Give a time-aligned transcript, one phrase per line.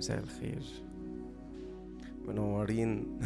[0.00, 0.62] مساء الخير.
[2.28, 3.18] منورين.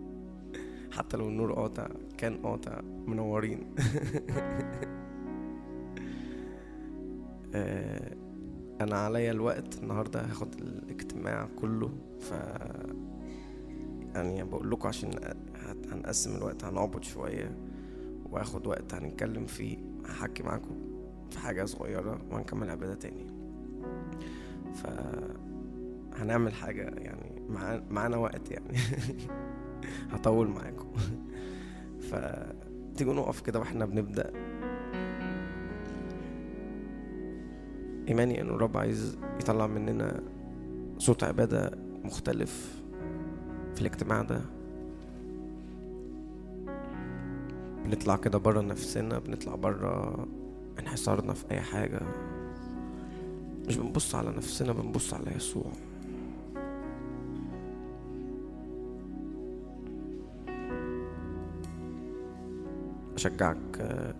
[0.96, 1.88] حتى لو النور قاطع
[2.18, 2.80] كان قاطع.
[3.06, 3.60] منورين.
[7.54, 8.16] آه،
[8.80, 9.78] أنا عليا الوقت.
[9.82, 11.90] النهارده هاخد الاجتماع كله
[12.20, 12.32] ف
[14.14, 15.10] يعني بقول لكم عشان
[15.92, 17.56] هنقسم الوقت هنعبط شوية
[18.30, 20.76] واخد وقت هنتكلم فيه هحكي معاكم
[21.30, 23.26] في حاجة صغيرة وهنكمل عبادة تاني.
[24.74, 24.86] ف
[26.16, 27.80] هنعمل حاجة يعني مع...
[27.90, 28.78] معانا وقت يعني.
[30.12, 30.92] هطول معاكم.
[32.00, 34.32] فتيجوا نقف كده وإحنا بنبدأ.
[38.08, 40.20] إيماني إنه الرب عايز يطلع مننا
[40.98, 42.82] صوت عبادة مختلف
[43.74, 44.40] في الاجتماع ده.
[47.84, 50.26] بنطلع كده بره نفسنا بنطلع بره
[50.78, 52.00] انحصارنا في أي حاجة.
[53.68, 55.72] مش بنبص على نفسنا بنبص على يسوع.
[63.26, 64.14] أشجعك آه،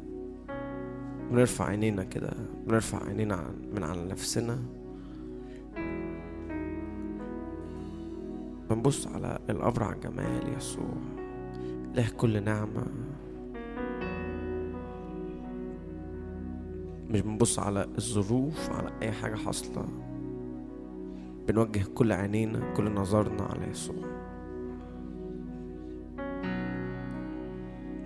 [1.31, 2.33] بنرفع عينينا كده
[2.67, 4.59] بنرفع عينينا من على نفسنا.
[8.71, 10.95] بنبص على الأبرع جمال يسوع.
[11.95, 12.87] له كل نعمة.
[17.11, 19.87] مش بنبص على الظروف على أي حاجة حاصلة.
[21.49, 23.97] بنوجه كل عينينا كل نظرنا على يسوع.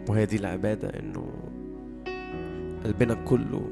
[0.08, 1.26] وهي دي العبادة إنه
[2.84, 3.62] قلبنا كله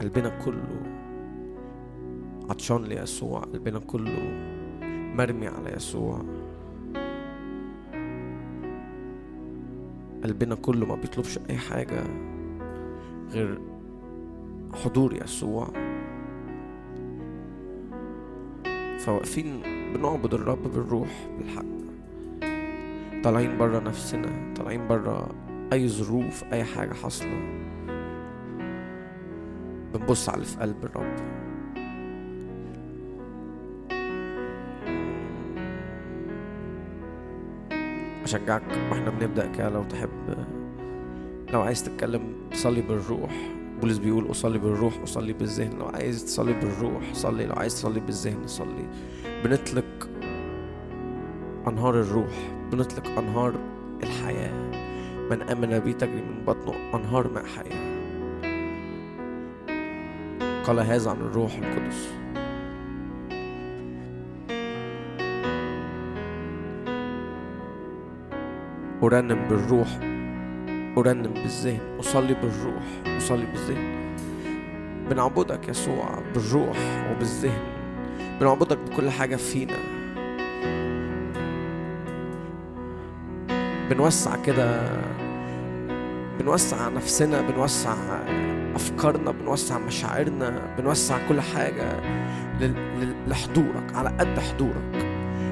[0.00, 0.82] قلبنا كله
[2.50, 4.18] عطشان ليسوع قلبنا كله
[5.16, 6.22] مرمي على يسوع.
[10.24, 12.02] قلبنا كله ما بيطلبش أي حاجة
[13.30, 13.58] غير
[14.84, 15.68] حضور يسوع.
[18.98, 19.62] فواقفين
[19.94, 21.81] بنعبد الرب بالروح بالحق.
[23.24, 25.34] طالعين بره نفسنا طالعين بره
[25.72, 27.62] أي ظروف أي حاجة حاصلة.
[29.94, 31.16] بنبص على اللي في قلب الرب.
[38.24, 40.46] أشجعك وإحنا بنبدأ كده لو تحب.
[41.52, 43.32] لو عايز تتكلم تصلي بالروح.
[43.80, 45.78] بولس بيقول أصلي بالروح أصلي بالذهن.
[45.78, 47.46] لو عايز تصلي بالروح صلي.
[47.46, 48.88] لو عايز تصلي بالذهن صلي.
[49.44, 50.08] بنطلق
[51.68, 52.32] أنهار الروح
[52.72, 53.54] بنطلق أنهار
[54.02, 54.70] الحياة.
[55.30, 57.92] من آمن بي تجري من بطنه أنهار ماء حياة.
[60.64, 62.12] قال هذا عن الروح القدس.
[69.02, 69.88] أرنم بالروح
[70.98, 74.16] أرنم بالذهن أصلي بالروح أصلي بالذهن.
[75.10, 76.76] بنعبدك يسوع بالروح
[77.10, 77.62] وبالذهن.
[78.40, 79.91] بنعبدك بكل حاجة فينا.
[83.92, 84.80] بنوسع كده
[86.38, 87.94] بنوسع نفسنا بنوسع
[88.74, 92.00] أفكارنا بنوسع مشاعرنا بنوسع كل حاجة
[93.26, 95.06] لحضورك على قد حضورك.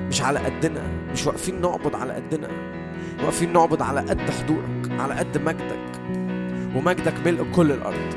[0.08, 2.48] مش على قدنا مش واقفين نعبد على قدنا.
[3.22, 6.00] واقفين نعبد على قد حضورك على قد مجدك.
[6.76, 8.14] ومجدك ملء كل الأرض.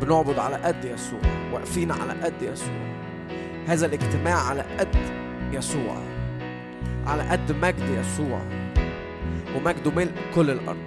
[0.00, 1.20] بنعبد على قد يسوع.
[1.52, 3.07] واقفين على قد يسوع.
[3.68, 4.96] هذا الاجتماع على قد
[5.52, 6.02] يسوع
[7.06, 8.40] على قد مجد يسوع
[9.56, 10.86] ومجده ملء كل الأرض.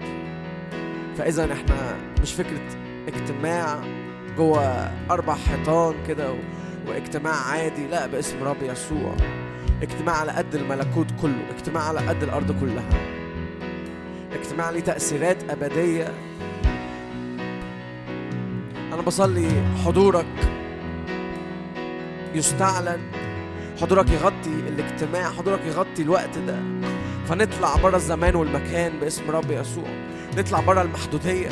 [1.17, 2.67] فإذا إحنا مش فكرة
[3.07, 3.79] اجتماع
[4.37, 6.35] جوه أربع حيطان كده و...
[6.87, 9.15] واجتماع عادي لا باسم رب يسوع.
[9.81, 12.89] اجتماع على قد الملكوت كله اجتماع على قد الأرض كلها.
[14.33, 16.13] اجتماع ليه تأثيرات أبدية.
[18.93, 19.49] أنا بصلي
[19.85, 20.25] حضورك
[22.35, 23.01] يستعلن.
[23.81, 26.59] حضورك يغطي الاجتماع حضورك يغطي الوقت ده.
[27.27, 29.87] فنطلع بره الزمان والمكان باسم رب يسوع.
[30.37, 31.49] نطلع بره المحدودية.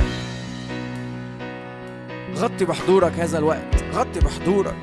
[2.36, 3.84] غطي بحضورك هذا الوقت.
[3.94, 4.78] غطي بحضورك.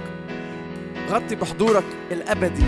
[1.10, 2.66] غطي بحضورك الأبدي.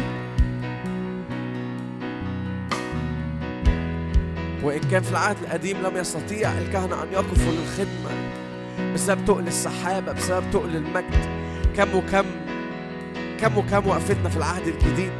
[4.62, 8.30] وإن كان في العهد القديم لم يستطيع الكهنة أن يقفوا للخدمة.
[8.94, 11.26] بسبب تقل السحابة بسبب تقل المجد.
[11.76, 12.24] كم وكم
[13.40, 15.12] كم وكم وقفتنا في العهد الجديد.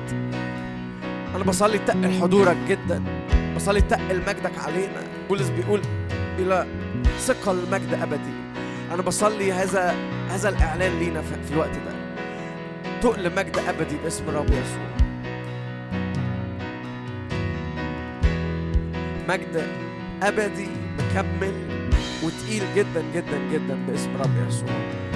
[1.35, 3.03] أنا بصلي تقل حضورك جدا.
[3.57, 5.03] بصلي تقل مجدك علينا.
[5.29, 5.81] بولس بيقول
[6.39, 6.67] إلى
[7.19, 8.35] ثقل مجد أبدي.
[8.93, 9.95] أنا بصلي هذا
[10.31, 12.21] هذا الإعلان لينا في في الوقت ده.
[13.01, 14.89] تقل مجد أبدي باسم الرب يسوع.
[19.29, 19.67] مجد
[20.23, 20.69] أبدي
[20.99, 21.55] مكمل
[22.25, 25.08] وتقيل جدا جدا جدا باسم رب يسوع.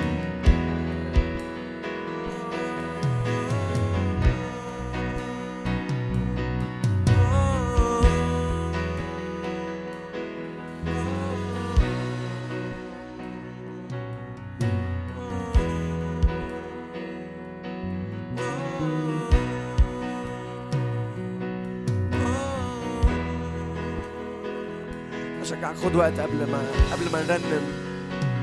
[25.85, 26.63] خد وقت قبل ما
[26.93, 27.63] قبل ما نرنم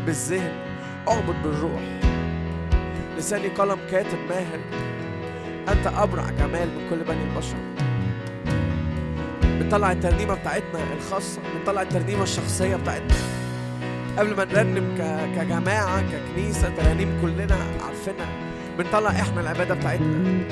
[0.06, 0.52] بالذهن.
[1.08, 1.82] اعبد بالروح.
[3.18, 4.60] لساني قلم كاتب ماهر.
[5.70, 7.58] انت ابرع جمال من كل بني البشر.
[9.44, 11.42] بنطلع الترنيمة بتاعتنا الخاصة.
[11.56, 13.16] بنطلع الترنيمة الشخصية بتاعتنا.
[14.18, 14.96] قبل ما نرنم
[15.36, 18.30] كجماعة ككنيسة ترانيم كلنا عارفينها.
[18.78, 20.44] بنطلع إحنا العبادة بتاعتنا.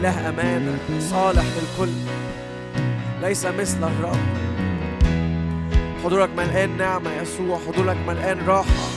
[0.00, 1.92] إله أمانة صالح للكل
[3.22, 4.16] ليس مثل الرب.
[6.04, 8.88] حضورك ملقان نعمة يسوع حضورك ملقان راحة.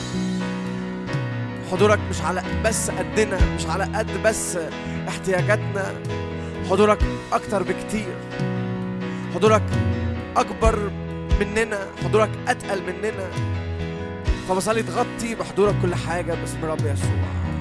[1.72, 4.58] حضورك مش على بس قدنا مش على قد بس
[5.08, 5.94] احتياجاتنا.
[6.70, 6.98] حضورك
[7.32, 8.14] أكتر بكتير.
[9.34, 9.62] حضورك
[10.36, 10.90] أكبر
[11.40, 13.28] مننا حضورك أتقل مننا.
[14.48, 17.53] فبصلي تغطي بحضورك كل حاجة باسم رب يسوع.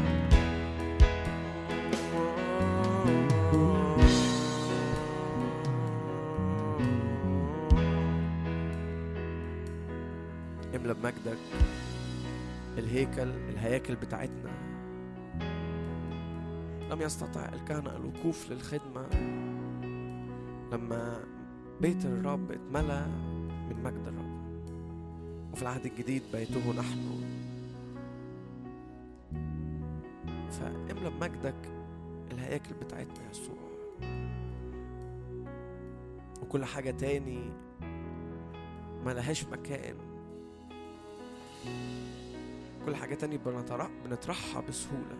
[11.03, 11.37] مجدك
[12.77, 14.51] الهيكل الهياكل بتاعتنا.
[16.89, 19.07] لم يستطع الكهنة الوقوف للخدمة.
[20.71, 21.23] لما
[21.81, 23.05] بيت الرب اتملى
[23.69, 24.43] من مجد الرب.
[25.53, 27.23] وفي العهد الجديد بيته نحن.
[30.51, 31.69] فاملى بمجدك
[32.31, 33.57] الهياكل بتاعتنا يسوع.
[36.41, 37.49] وكل حاجة تاني
[39.05, 40.12] ما لهاش مكان.
[42.85, 43.37] كل حاجة تانية
[44.05, 45.17] بنطرحها بسهولة.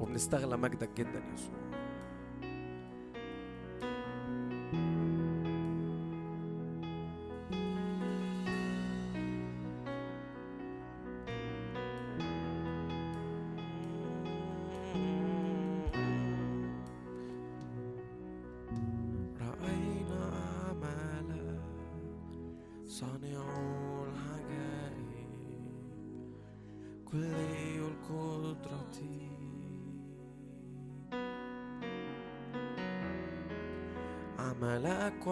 [0.00, 1.65] وبنستغلى مجدك جدا يسوع.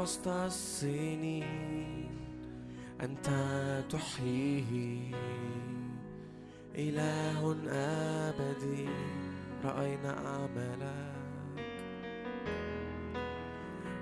[0.05, 2.09] وسط السنين
[3.01, 3.29] أنت
[3.91, 5.15] تحييه
[6.77, 8.89] إله أبدي
[9.65, 11.15] رأينا أعمالك.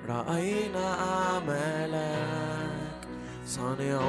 [0.08, 3.08] رأينا أعمالك
[3.46, 4.00] صانع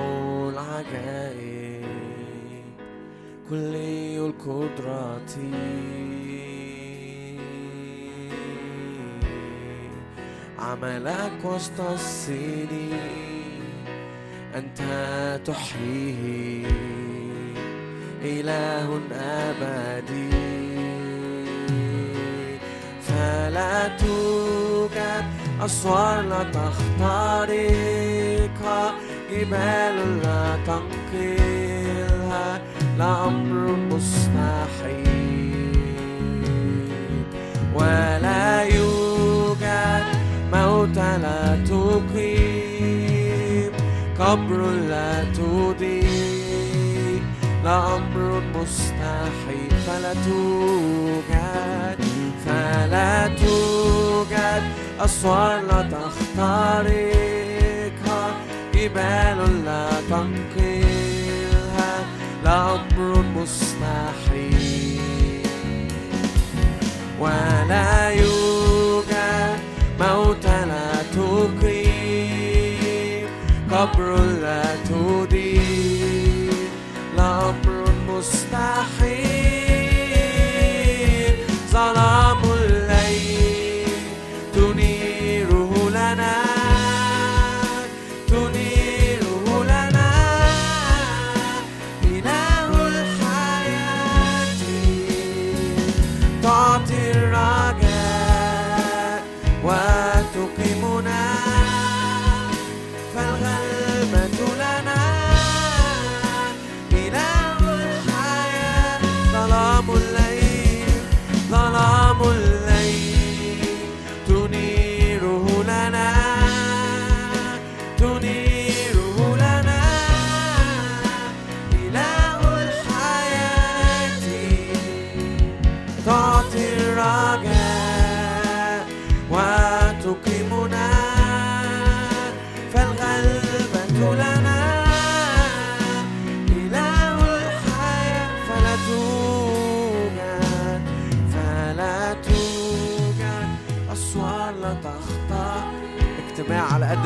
[0.50, 1.86] العجائب.
[3.50, 5.30] كلي القدرة
[10.64, 13.64] عملك وسط السنين
[14.56, 14.80] أنت
[15.46, 16.68] تحييه.
[18.24, 20.30] إله أبدي.
[23.08, 25.26] فلا توجد
[25.66, 27.64] أسوار لا تخترقها
[29.32, 32.62] جبال لا تنقلها.
[32.98, 35.04] لأمر مستحيل.
[37.76, 39.03] ولا يوجد
[40.54, 43.72] موت لا تقيم
[44.20, 47.22] قبر لا تضيء.
[47.64, 52.00] لأمر مستحيل فلا توجد.
[52.46, 54.64] فلا توجد.
[55.00, 57.02] أسوار لا تخترقها.
[58.74, 61.94] جبال لا تنقلها.
[62.44, 64.60] لأمر مستحيل.
[67.20, 68.43] ولا يوجد.
[70.00, 72.54] موت لا تقيم
[73.72, 76.50] قبر لا تدين
[77.18, 79.33] لأمر مستحيل.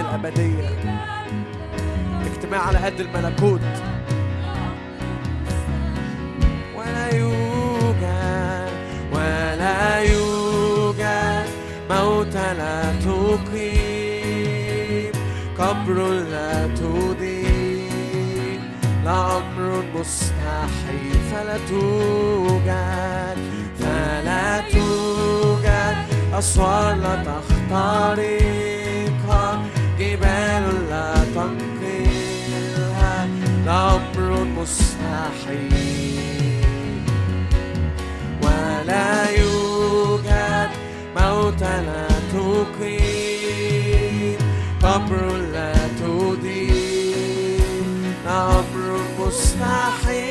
[0.07, 0.69] الأبدية.
[2.25, 3.61] اجتماع على قد الملكوت.
[6.77, 8.69] ولا يوجد
[9.13, 11.45] ولا يوجد
[11.89, 14.31] موت لا تقيم.
[15.59, 15.97] قبر
[16.31, 18.61] لا تضيم.
[19.05, 23.37] لأمر مستحيل فلا توجد
[23.79, 25.97] فلا توجد.
[26.33, 28.76] أسوار لا تختارين
[30.17, 33.27] جبال لا تنقلها
[33.65, 35.71] لأمر مستحيل.
[38.43, 40.69] ولا يوجد
[41.17, 43.57] موت لا تقيم
[44.83, 47.91] قبر لا تدين
[48.27, 50.26] أمر مستحيل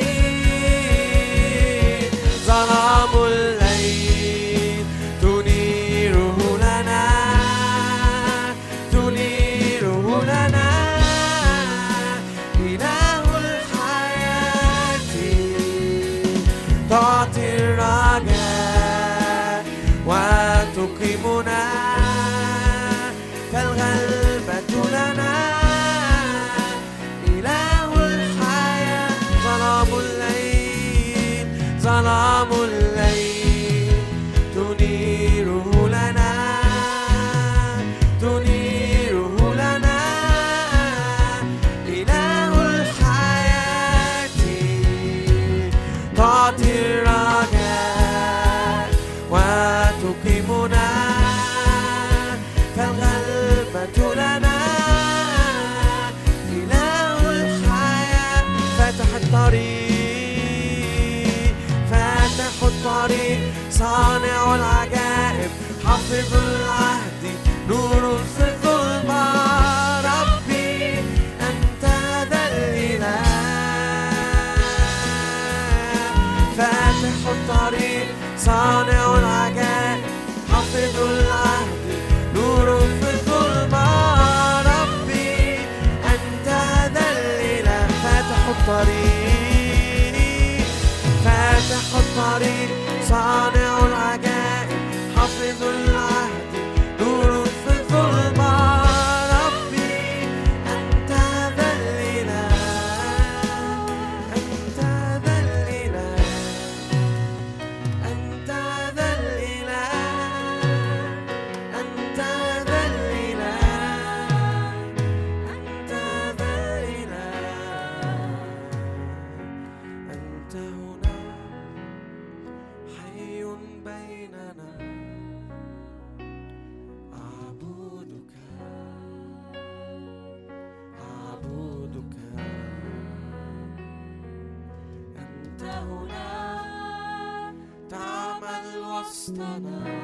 [139.06, 140.00] خلصتنا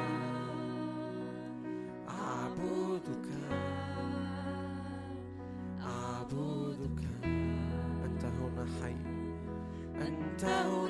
[2.09, 3.27] أعبدك
[5.81, 7.01] أعبدك
[8.05, 8.95] أنت هنا حي.
[10.07, 10.82] أنت هنا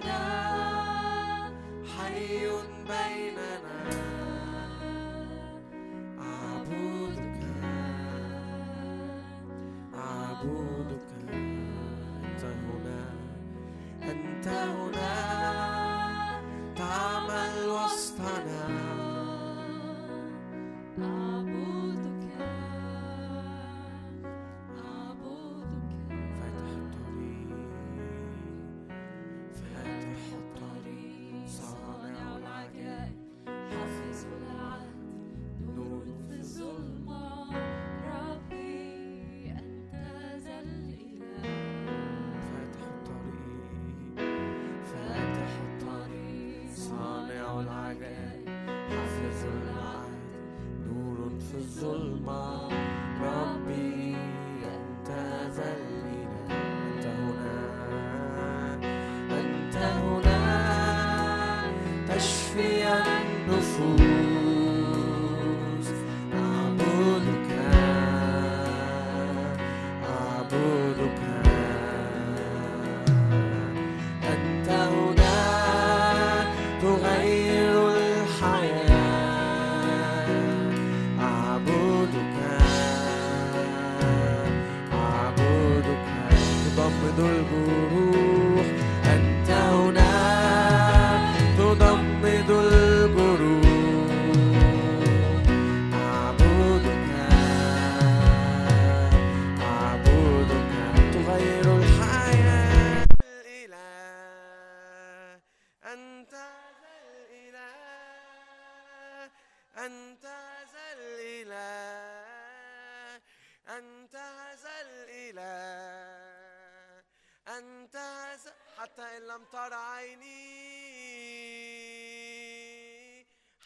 [119.34, 120.44] لم تر عيني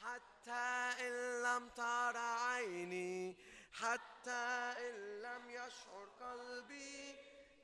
[0.01, 3.35] حتى إن لم تر عيني
[3.73, 7.15] حتى إن لم يشعر قلبي.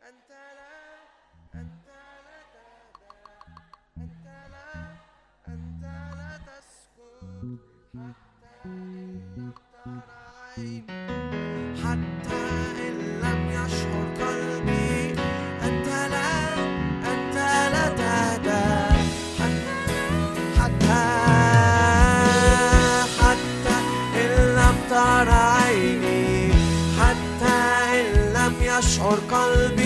[0.09, 0.95] أنت لا
[1.55, 1.87] أنت
[2.25, 3.15] لا تهدى.
[3.97, 4.95] أنت لا
[5.47, 5.83] أنت
[6.17, 7.23] لا تسكت.
[7.93, 9.53] حتى إن لم
[9.85, 11.12] تر عيني
[28.93, 29.82] Coşar kalbim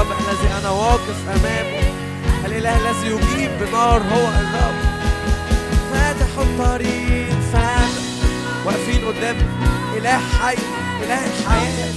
[0.00, 1.92] الرب الذي أنا واقف أمامه.
[2.46, 4.74] الإله الذي يجيب بنار هو الرب.
[5.92, 8.04] فاتح الطريق فاتح.
[8.66, 9.36] واقفين قدام
[9.96, 10.56] إله حي
[11.02, 11.92] إله الحياة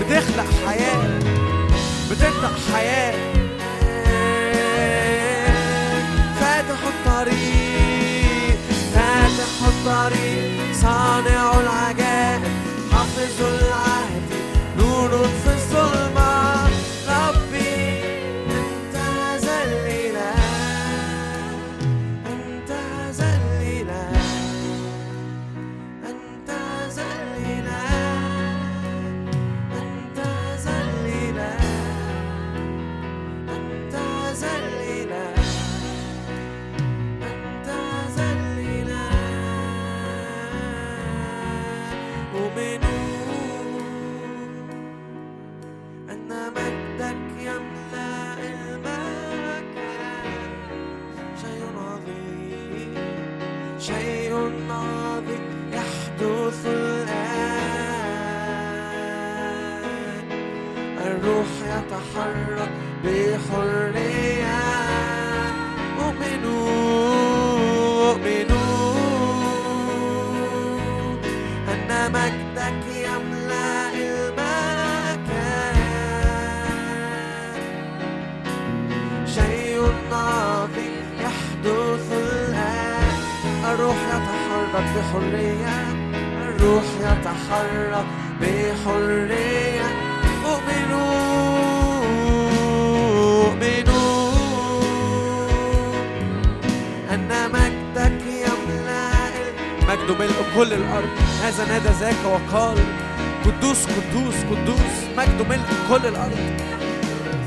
[0.00, 1.18] بتخلق حياة
[2.10, 3.14] بتخلق حياة.
[6.40, 8.58] فاتح الطريق
[8.94, 10.74] فاتح الطريق.
[10.74, 12.42] صانع العجائب
[12.92, 14.22] حافظ العهد
[14.78, 15.57] نور في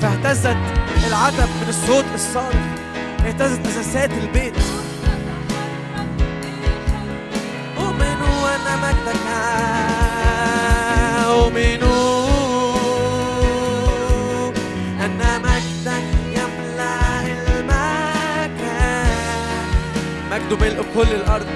[0.02, 0.58] فاهتزت
[1.08, 2.66] العتب من الصوت الصارخ.
[3.28, 4.54] اهتزت أساسات البيت.
[7.78, 8.22] أؤمن
[8.54, 9.26] أن مجدك
[11.26, 11.84] أؤمن
[15.06, 19.08] أن مجدك يملأ المكان.
[20.32, 21.48] مجده ملء كل الأرض.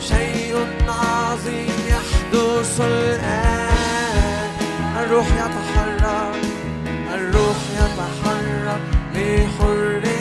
[0.00, 4.50] شيء عظيم يحدث الآن.
[4.96, 5.91] الروح يتحرك.
[9.38, 10.11] hurting.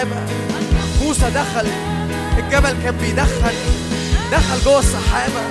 [0.00, 0.20] السحابة
[1.02, 1.68] موسى دخل
[2.38, 3.54] الجبل كان بيدخل
[4.32, 5.42] دخل جوه السحابة.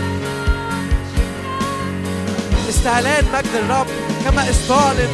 [2.70, 3.88] استعلان مجد الرب
[4.26, 5.10] كما استعلن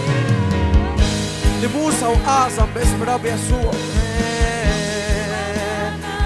[1.64, 3.74] لموسى وأعظم باسم الرب يسوع.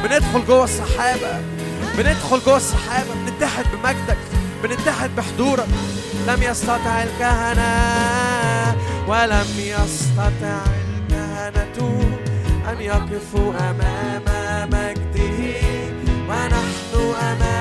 [0.04, 1.42] بندخل جوه السحابة
[1.98, 4.18] بندخل جوه السحابة بنتحد بمجدك
[4.64, 5.68] بنتحد بحضورك.
[6.28, 8.76] لم يستطع الكهنة
[9.08, 10.79] ولم يستطع
[12.72, 14.26] أن يقف أمام
[14.70, 15.40] مجده
[16.30, 17.59] ونحن أمام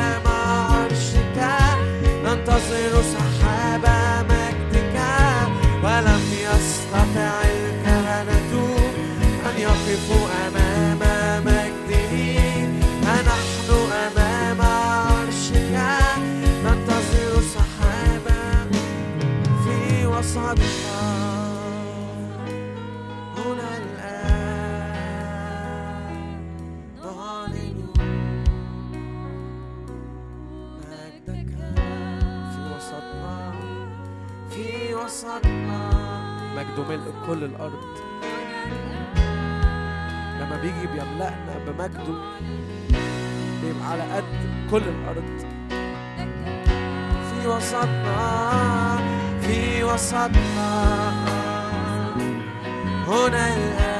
[41.89, 42.15] مجده.
[43.63, 44.25] بيبقى على قد
[44.71, 45.25] كل الأرض.
[47.31, 48.99] في وسطنا
[49.41, 50.69] في وسطنا.
[53.09, 53.98] هنا الآن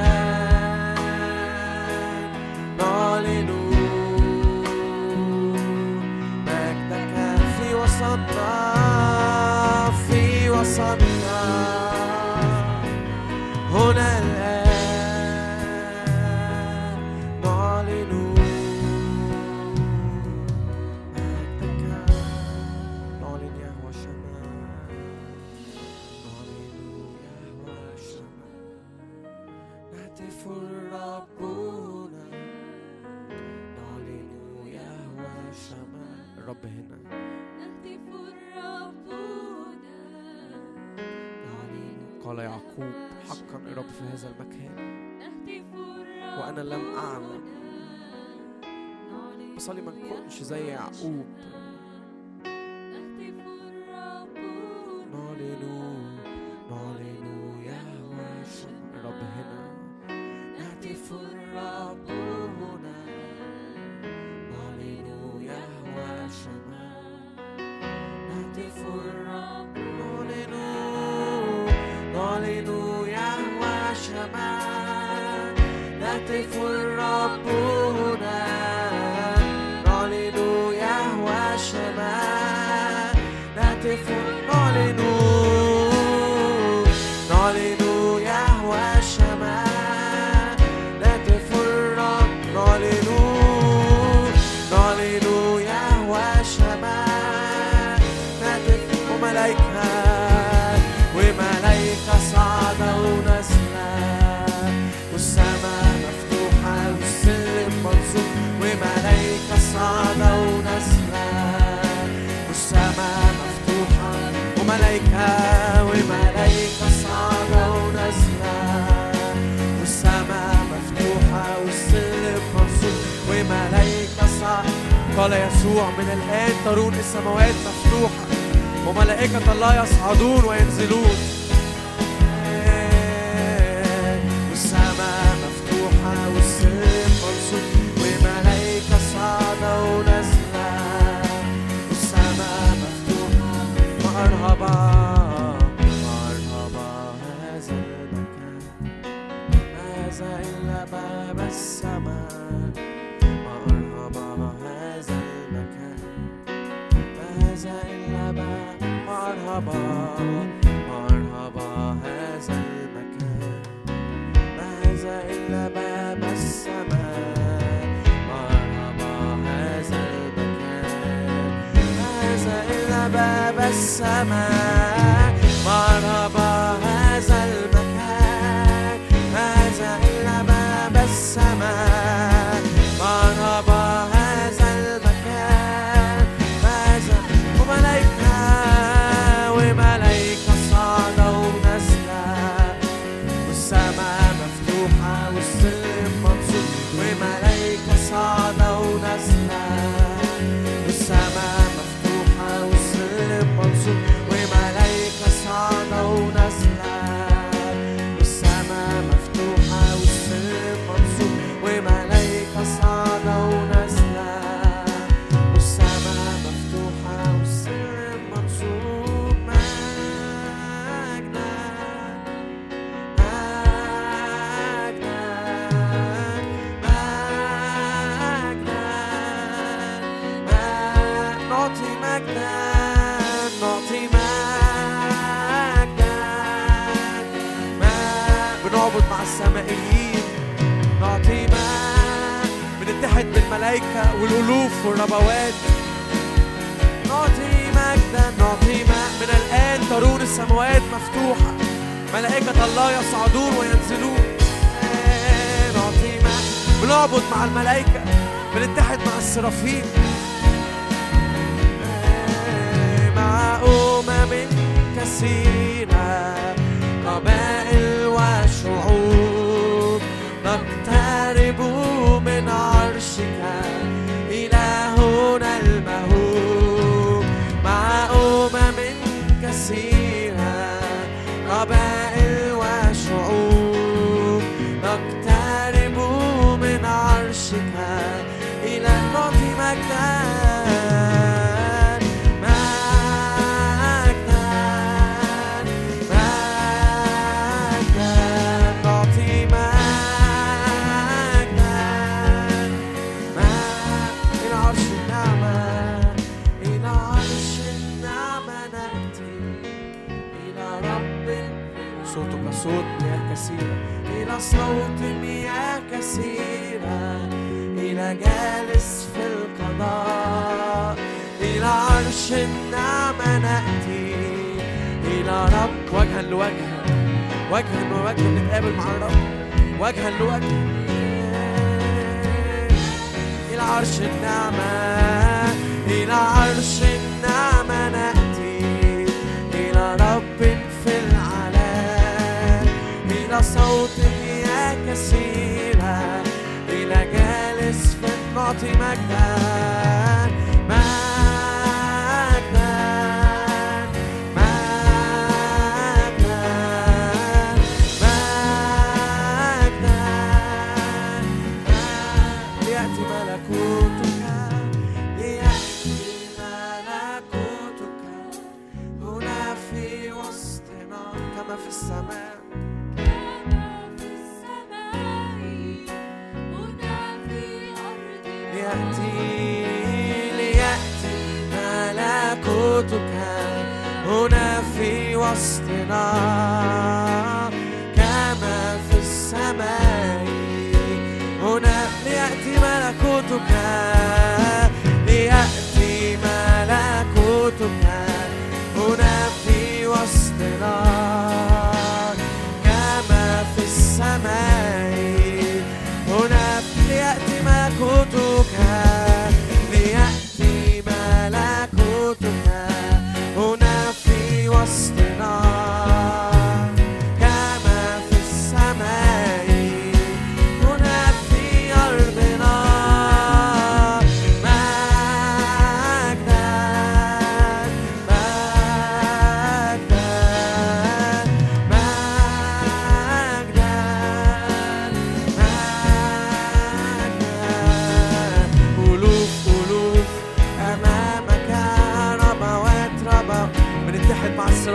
[50.39, 51.25] X-A-U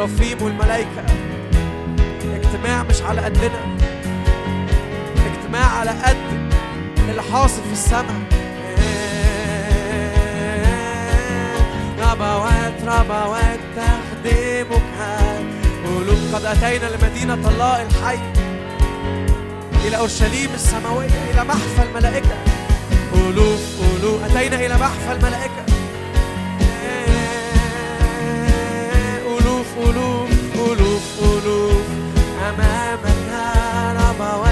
[0.05, 1.05] السرافيم والملائكة.
[2.35, 3.77] اجتماع مش على قدنا.
[5.27, 6.17] اجتماع على قد
[7.09, 8.23] اللي حاصل في السماء.
[12.01, 14.83] ربوات ربوات تخدمك.
[15.85, 18.19] قلوب قد أتينا لمدينة الله الحي.
[19.85, 22.37] إلى أورشليم السماوية إلى محفى الملائكة
[23.13, 25.74] قلوب قلوب أتينا إلى محفى الملائكة
[29.85, 31.85] قلوب قلوب قلوب.
[32.49, 33.29] أمامك
[34.01, 34.44] ربوات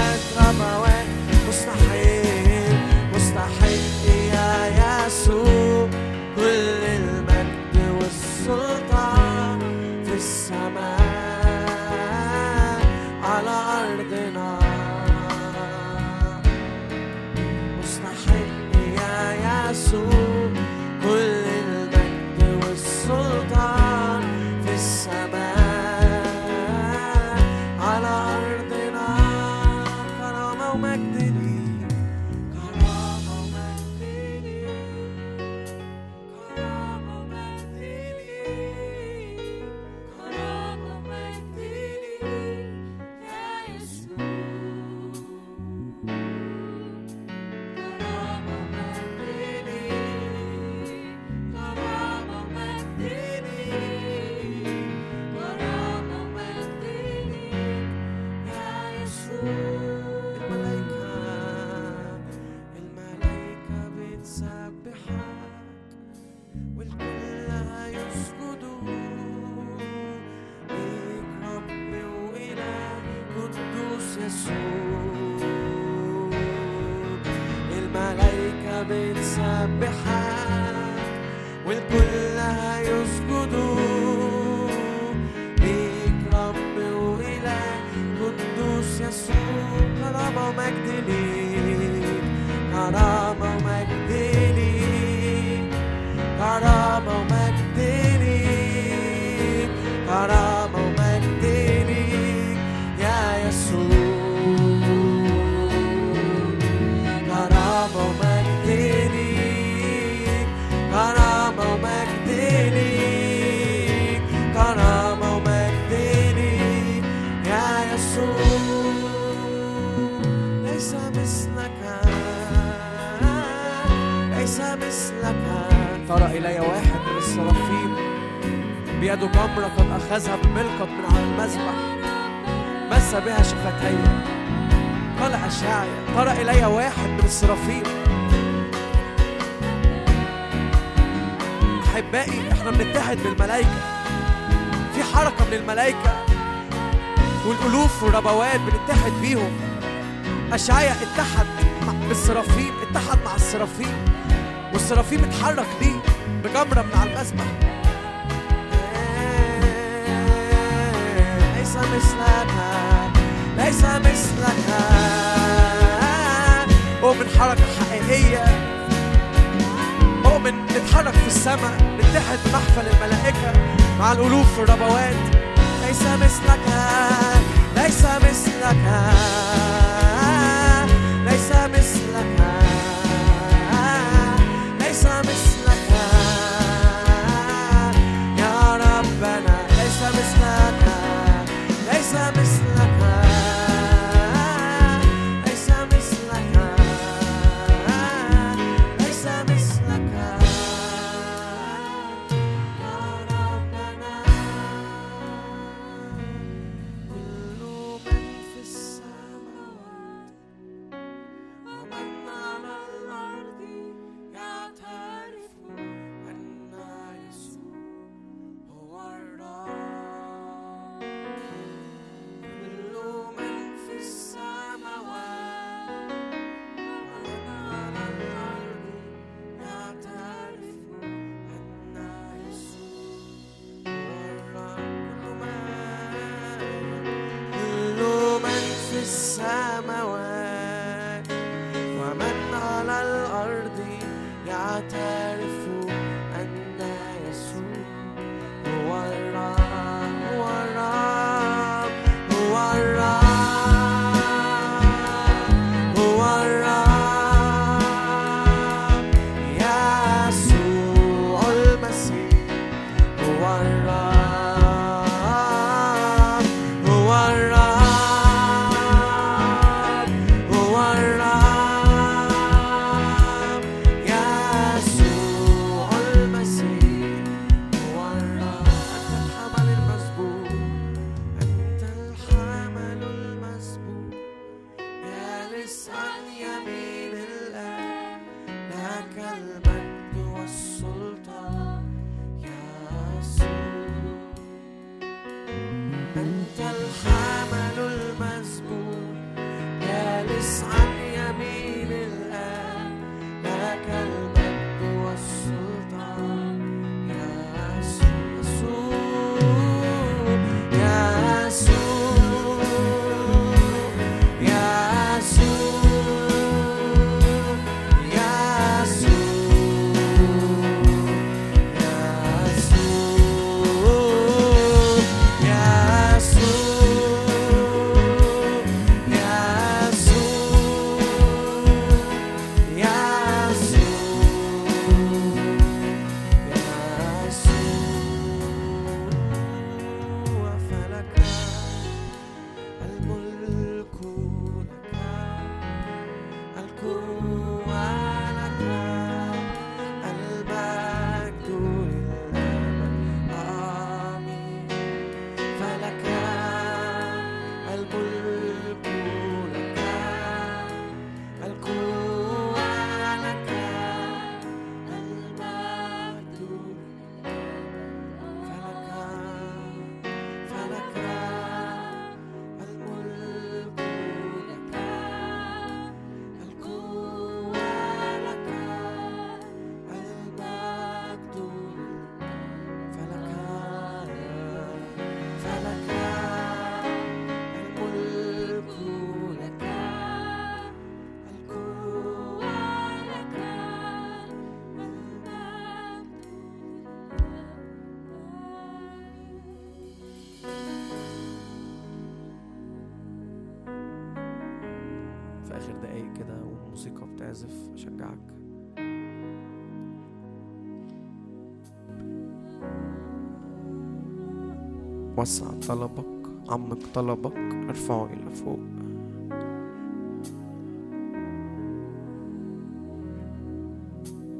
[415.23, 416.05] وسع طلبك
[416.49, 417.37] عمق طلبك
[417.69, 418.59] ارفعه إلى فوق.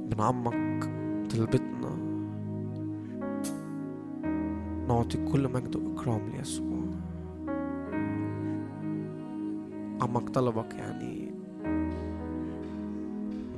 [0.09, 0.89] بنعمق
[1.34, 1.95] طلبتنا
[4.88, 6.84] نعطي كل مجد وإكرام ليسوع.
[10.01, 11.31] عمق طلبك يعني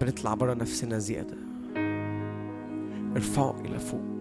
[0.01, 1.37] بنطلع برا نفسنا زيادة.
[3.15, 4.14] ارفعه إلى فوق.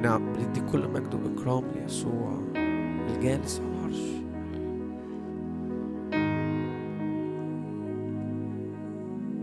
[0.00, 2.40] بنعم بندي كل مجد وإكرام ليسوع.
[3.08, 4.00] الجالس على العرش.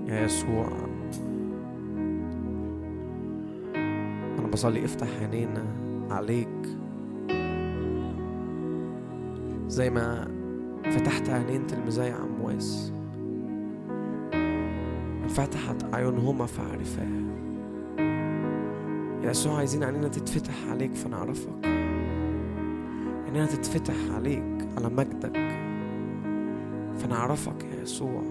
[0.08, 0.68] يا يسوع
[4.39, 5.66] أنا بصلي افتح عينينا
[6.10, 6.78] عليك.
[9.68, 10.28] زي ما
[10.84, 12.93] فتحت عينين تلميذي عمواس
[15.24, 17.47] انفتحت أعينهما فعرفاه
[19.28, 21.65] يا يسوع عايزين عينينا تتفتح عليك فنعرفك
[23.25, 25.38] عينينا تتفتح عليك على مجدك.
[26.97, 28.23] فنعرفك يا يسوع.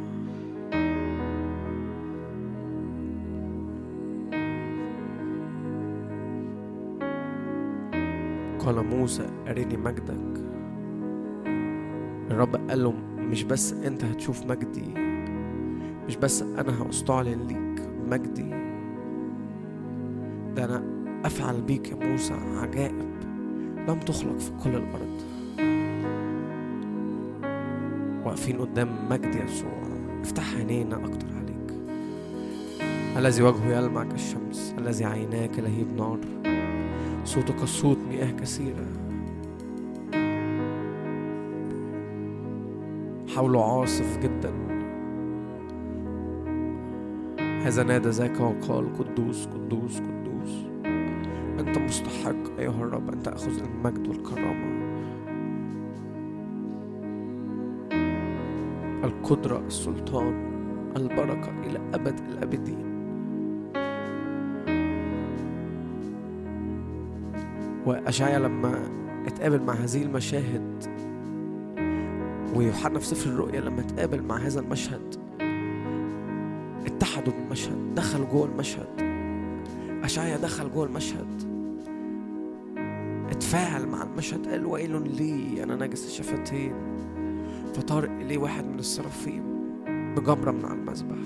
[8.59, 10.45] قال موسى أرني مجدك.
[12.31, 14.95] الرب قال له مش بس أنت هتشوف مجدي
[16.07, 18.66] مش بس أنا هأستعلن ليك مجدي.
[21.47, 23.09] أفعل بيك يا موسى عجائب
[23.89, 25.23] لم تخلق في كل الأرض.
[28.25, 29.71] واقفين قدام مجد يسوع.
[30.23, 31.97] افتح عينينا أكتر عليك.
[33.17, 36.19] الذي وجهه يلمع كالشمس الذي عيناه كلهيب نار
[37.25, 38.87] صوته كصوت مياه كثيرة.
[43.37, 44.53] حوله عاصف جدا.
[47.63, 50.16] هذا نادى ذاك وقال قدوس قدوس قدوس.
[51.87, 52.59] مستحق.
[52.59, 54.77] أيها الرب أن تأخذ المجد والكرامة.
[59.05, 60.47] القدرة السلطان
[60.97, 62.87] البركة إلى أبد الأبدين.
[67.87, 68.83] وأشعيا لما
[69.27, 70.85] أتقابل مع هذه المشاهد
[72.55, 75.15] ويوحنا في سفر الرؤيا لما أتقابل مع هذا المشهد
[76.87, 78.87] اتحدوا بالمشهد دخلوا جوه المشهد.
[80.05, 81.56] أشعيا دخل جوه المشهد.
[83.47, 86.73] اتفاعل مع المشهد قال ويل لي أنا نجس الشفتين.
[87.75, 89.43] فطار إليه واحد من السرافيم
[90.17, 91.17] بجمرة من على المذبح.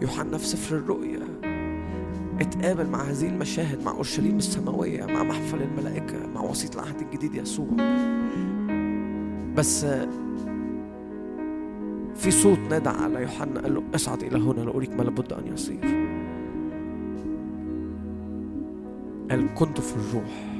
[0.00, 1.20] يوحنا في سفر الرؤيا.
[2.40, 7.68] اتقابل مع هذه المشاهد مع أورشليم السماوية مع محفل الملائكة مع وسيط العهد الجديد يسوع.
[9.56, 9.86] بس
[12.14, 16.08] في صوت نادى على يوحنا قال له اصعد إلى هنا لاريك ما لابد أن يصير.
[19.30, 20.58] قال كنت في الروح.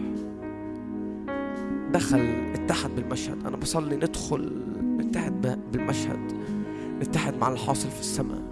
[1.99, 3.46] دخل اتحد بالمشهد.
[3.46, 6.32] أنا بصلي ندخل نتحد بالمشهد.
[7.01, 8.42] نتحد مع الحاصل في السماء.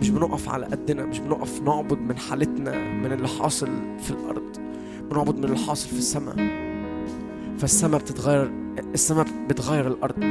[0.00, 3.68] مش بنقف على قدنا مش بنقف نعبد من حالتنا من اللي حاصل
[3.98, 4.56] في الأرض.
[5.10, 6.36] بنعبد من اللي حاصل في السماء.
[7.58, 8.52] فالسماء بتتغير
[8.94, 10.24] السماء بتغير الأرض.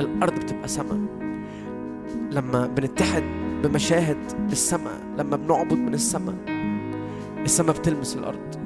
[0.00, 0.98] الأرض بتبقى سماء.
[2.30, 3.22] لما بنتحد
[3.62, 4.18] بمشاهد
[4.52, 6.34] السماء لما بنعبد من السماء
[7.44, 8.57] السماء بتلمس الأرض.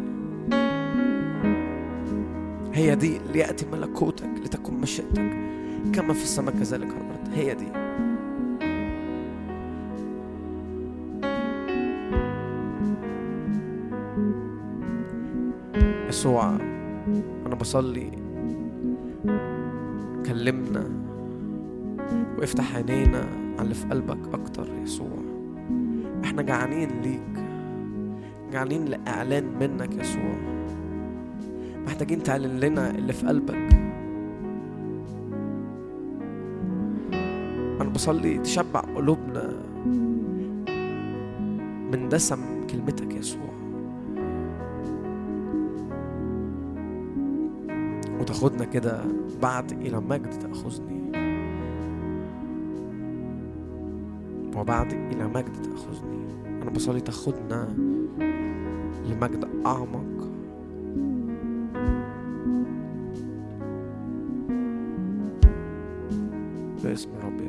[2.72, 5.36] هي دي ليأتي ملكوتك لتكن مشيئتك
[5.94, 7.28] كما في السماء كذلك على الأرض.
[7.34, 7.66] هي دي.
[16.08, 16.56] يسوع
[17.46, 18.10] أنا بصلي.
[20.26, 20.90] كلمنا
[22.38, 23.26] وافتح عينينا
[23.58, 25.18] على اللي في قلبك أكتر يسوع.
[26.24, 27.44] إحنا جعانين ليك.
[28.52, 30.51] جعانين لإعلان منك يسوع.
[31.92, 33.72] محتاجين تعلن لنا اللي في قلبك.
[37.80, 39.52] أنا بصلي تشبع قلوبنا
[41.92, 43.52] من دسم كلمتك يسوع.
[48.20, 49.04] وتاخدنا كده
[49.42, 51.02] بعد إلى مجد تأخذني.
[54.56, 56.26] وبعد إلى مجد تأخذني.
[56.62, 57.68] أنا بصلي تاخدنا
[59.06, 60.01] لمجد أعمق.
[66.92, 67.40] باسم الرب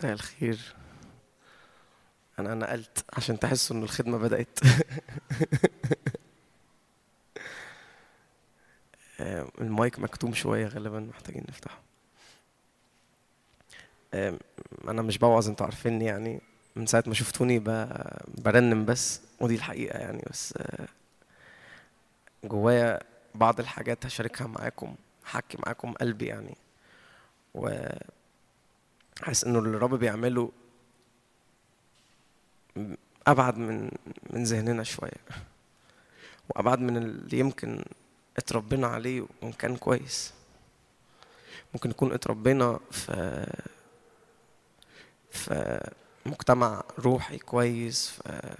[0.00, 0.74] مساء الخير.
[2.38, 4.58] أنا نقلت عشان تحسوا إن الخدمة بدأت.
[9.20, 11.82] آه، المايك مكتوم شوية غالبا محتاجين نفتحه.
[14.88, 16.40] أنا مش بوعظ أنتوا عارفيني يعني.
[16.76, 17.58] من ساعة ما شفتوني
[18.38, 20.22] برنم بس ودي الحقيقة يعني.
[20.30, 20.54] بس
[22.44, 23.00] جوايا
[23.34, 24.94] بعض الحاجات هشاركها معاكم
[25.24, 26.56] هحكي معاكم قلبي يعني.
[27.54, 27.68] و
[29.22, 30.52] حاسس إنه اللي الرب بيعمله
[33.26, 33.90] أبعد من
[34.30, 35.20] من ذهننا شوية.
[36.48, 37.84] وأبعد من اللي يمكن
[38.36, 40.32] اتربينا عليه وإن كان كويس.
[41.74, 43.46] ممكن يكون اتربينا في
[45.30, 45.90] في
[46.26, 48.56] مجتمع روحي كويس في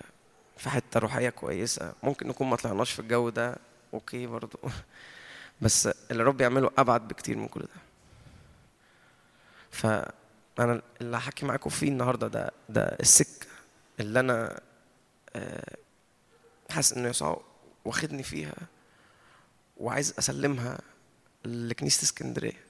[0.57, 1.93] في حتة روحية كويسة.
[2.03, 3.57] ممكن نكون ما طلعناش في الجو ده.
[3.95, 4.59] أوكي برضو.
[5.61, 7.81] بس اللي الرب يعمله أبعد بكتير من كل ده.
[10.57, 13.47] فانا اللي هحكي معاكم فيه النهارده ده ده السكة
[14.01, 14.61] اللي أنا
[15.37, 15.77] آه،
[16.71, 17.43] حاسس إنه يسوع
[17.85, 18.55] واخدني فيها
[19.77, 20.79] وعايز أسلمها
[21.45, 22.65] لكنيسة اسكندرية.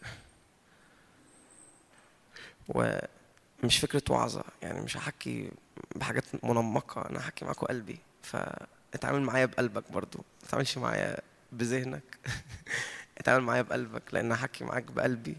[2.69, 5.51] ومش فكرة وعظة يعني مش هحكي
[5.97, 7.99] بحاجات منمقة أنا هحكي معاكم قلبي.
[8.23, 11.19] فاتعامل معايا بقلبك برضو ما تتعاملش معايا
[11.53, 12.19] بذهنك.
[13.19, 15.37] اتعامل معايا بقلبك لأن هحكي معاك بقلبي.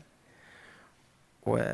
[1.45, 1.73] و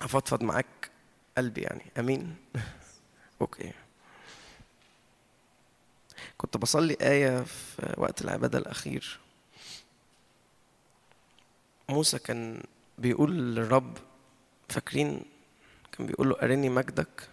[0.00, 0.90] هفضفض معاك
[1.38, 1.82] قلبي يعني.
[1.98, 2.36] آمين.
[3.40, 3.72] أوكي.
[6.38, 9.18] كنت بصلي آية في وقت العبادة الأخير.
[11.88, 12.62] موسى كان
[12.98, 13.98] بيقول للرب
[14.68, 15.22] فاكرين؟
[15.92, 17.28] كان بيقول له أرني مجدك.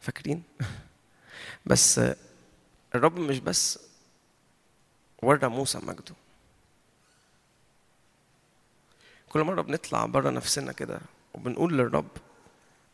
[0.00, 0.42] فاكرين؟
[1.66, 2.00] بس
[2.94, 3.78] الرب مش بس
[5.22, 6.14] ورى موسى مجده.
[9.28, 11.00] كل مرة بنطلع بره نفسنا كده
[11.34, 12.08] وبنقول للرب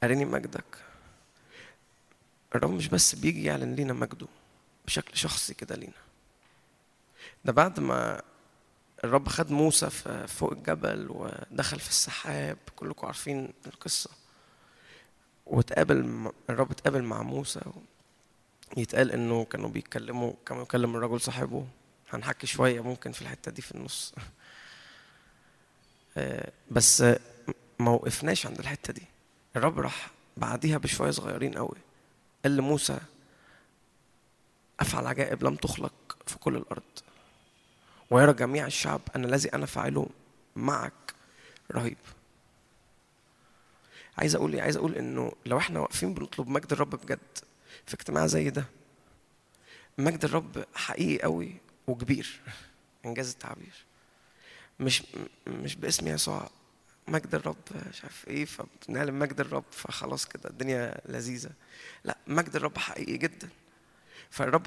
[0.05, 0.65] أرني مجدك.
[2.55, 4.27] الرب مش بس بيجي يعلن لينا مجده
[4.87, 5.93] بشكل شخصي كده لينا.
[7.45, 8.23] ده بعد ما
[9.05, 9.91] الرب خد موسى
[10.27, 14.11] فوق الجبل ودخل في السحاب كلكم عارفين القصة.
[15.47, 17.61] وتقابل الرب اتقابل مع موسى
[18.77, 21.67] يتقال إنه كانوا بيتكلموا كانوا يكلم الرجل صاحبه
[22.11, 24.15] هنحكي شوية ممكن في الحتة دي في النص.
[26.71, 27.05] بس
[27.79, 29.03] ما وقفناش عند الحتة دي.
[29.57, 31.77] الرب راح بعديها بشوية صغيرين قوي.
[32.45, 32.99] قال لموسى
[34.81, 36.83] أفعل عجائب لم تخلق في كل الأرض.
[38.11, 40.09] ويرى جميع الشعب أن الذي أنا فاعله
[40.57, 41.15] معك
[41.73, 41.99] رهيب.
[44.19, 47.19] عايز أقول إيه؟ عايز أقول إنه لو إحنا واقفين بنطلب مجد الرب بجد
[47.87, 48.65] في اجتماع زي ده
[49.99, 51.57] مجد الرب حقيقي قوي
[51.87, 52.41] وكبير.
[53.07, 53.85] إنجاز التعبير.
[54.81, 55.03] مش
[55.47, 56.51] مش باسم يسوع
[57.09, 57.57] مجد الرب
[57.91, 61.51] مش عارف إيه فبنعلن مجد الرب فخلاص كده الدنيا لذيذة.
[62.05, 63.49] لا مجد الرب حقيقي جدا.
[64.31, 64.67] فالرب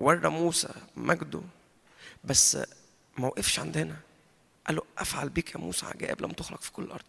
[0.00, 1.40] ورى موسى مجده
[2.24, 2.58] بس
[3.18, 3.96] ما وقفش عند هنا.
[4.66, 7.04] قال له أفعل بك يا موسى عجائب لم تخلق في كل الأرض.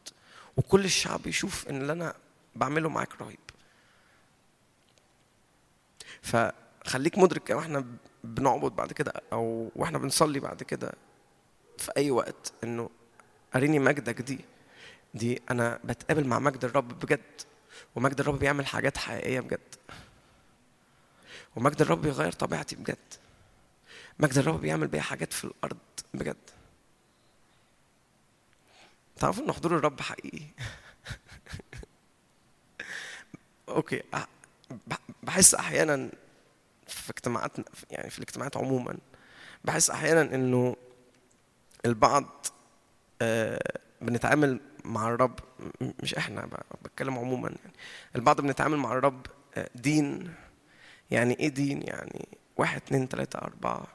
[0.57, 2.13] وكل الشعب يشوف إن اللي أنا
[2.55, 3.39] بعمله معاك رهيب.
[6.21, 7.85] فخليك مدرك وإحنا
[8.23, 10.93] بنعبد بعد كده أو وإحنا بنصلي بعد كده
[11.79, 12.89] في أي وقت إنه
[13.55, 14.39] أريني مجدك دي
[15.13, 17.41] دي أنا بتقابل مع مجد الرب بجد
[17.95, 19.75] ومجد الرب بيعمل حاجات حقيقية بجد
[21.55, 22.97] ومجد الرب بيغير طبيعتي بجد
[24.19, 25.77] مجد الرب بيعمل بيها حاجات في الأرض
[26.13, 26.35] بجد.
[29.15, 30.41] تعرفوا إن حضور الرب حقيقي؟
[33.69, 34.03] أوكي
[35.23, 36.09] بحس أحيانا
[36.87, 38.97] في اجتماعاتنا يعني في الاجتماعات عموما
[39.63, 40.75] بحس أحيانا إنه
[41.85, 42.45] البعض
[43.21, 43.59] آه،
[44.01, 45.39] بنتعامل مع الرب
[46.03, 46.47] مش إحنا
[46.83, 47.73] بتكلم عموما يعني.
[48.15, 49.25] البعض بنتعامل مع الرب
[49.57, 50.33] آه، دين.
[51.11, 52.27] يعني إيه دين؟ يعني
[52.57, 53.87] واحد اتنين تلاتة أربعة.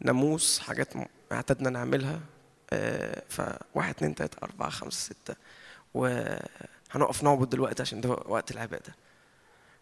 [0.00, 0.88] ناموس حاجات
[1.32, 2.20] اعتدنا نعملها
[2.72, 5.34] آه، فواحد اتنين تلاتة أربعة خمسة ستة.
[5.94, 8.94] وهنقف نعبد دلوقتي عشان ده وقت العبادة.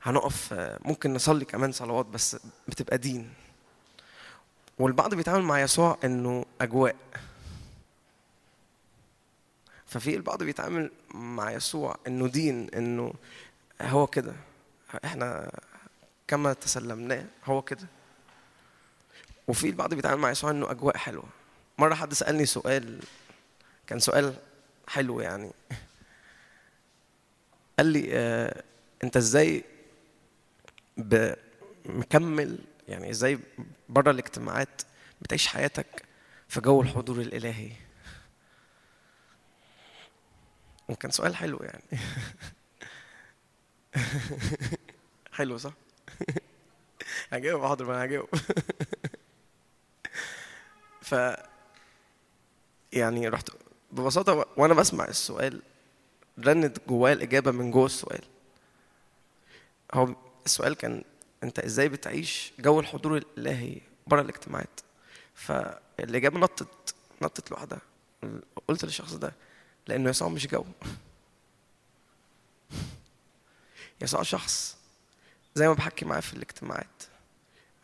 [0.03, 0.55] هنقف
[0.85, 2.37] ممكن نصلي كمان صلوات بس
[2.69, 3.31] بتبقى دين.
[4.79, 6.97] والبعض بيتعامل مع يسوع إنه أجواء.
[9.97, 13.15] ففي البعض بيتعامل مع يسوع إنه دين إنه
[13.81, 14.35] هو كده.
[15.05, 15.51] إحنا
[16.29, 17.89] كما تسلمناه هو كده.
[19.49, 21.25] وفي البعض بيتعامل مع يسوع إنه أجواء حلوة.
[21.79, 23.01] مرة حد سألني سؤال
[23.87, 24.35] كان سؤال
[24.89, 25.51] حلو يعني.
[27.79, 28.63] قال لي آه
[29.05, 29.65] أنت إزاي
[31.87, 33.39] مكمل يعني إزاي
[33.89, 34.83] بره الاجتماعات
[35.21, 36.05] بتعيش حياتك
[36.49, 37.86] في جو الحضور الإلهي؟
[40.89, 42.01] وكان سؤال حلو يعني.
[45.33, 45.73] حلو صح؟
[47.33, 48.29] هجاوب حاضر ما أنا هجاوب.
[51.03, 51.15] ف
[52.93, 53.51] يعني رحت
[53.93, 55.63] ببساطة وأنا بسمع السؤال
[56.39, 58.25] رنت جوايا الإجابة من جوه السؤال.
[59.95, 60.15] هو
[60.47, 61.05] السؤال كان
[61.43, 64.81] أنت إزاي بتعيش جو الحضور الإلهي بره الاجتماعات؟
[65.35, 67.81] فالإجابة نطت نطت لوحدها.
[68.69, 69.33] قلت للشخص ده
[69.87, 70.65] لأنه يسوع مش جو.
[74.01, 74.77] يسوع شخص.
[75.55, 77.03] زي ما بحكي معاه في الاجتماعات.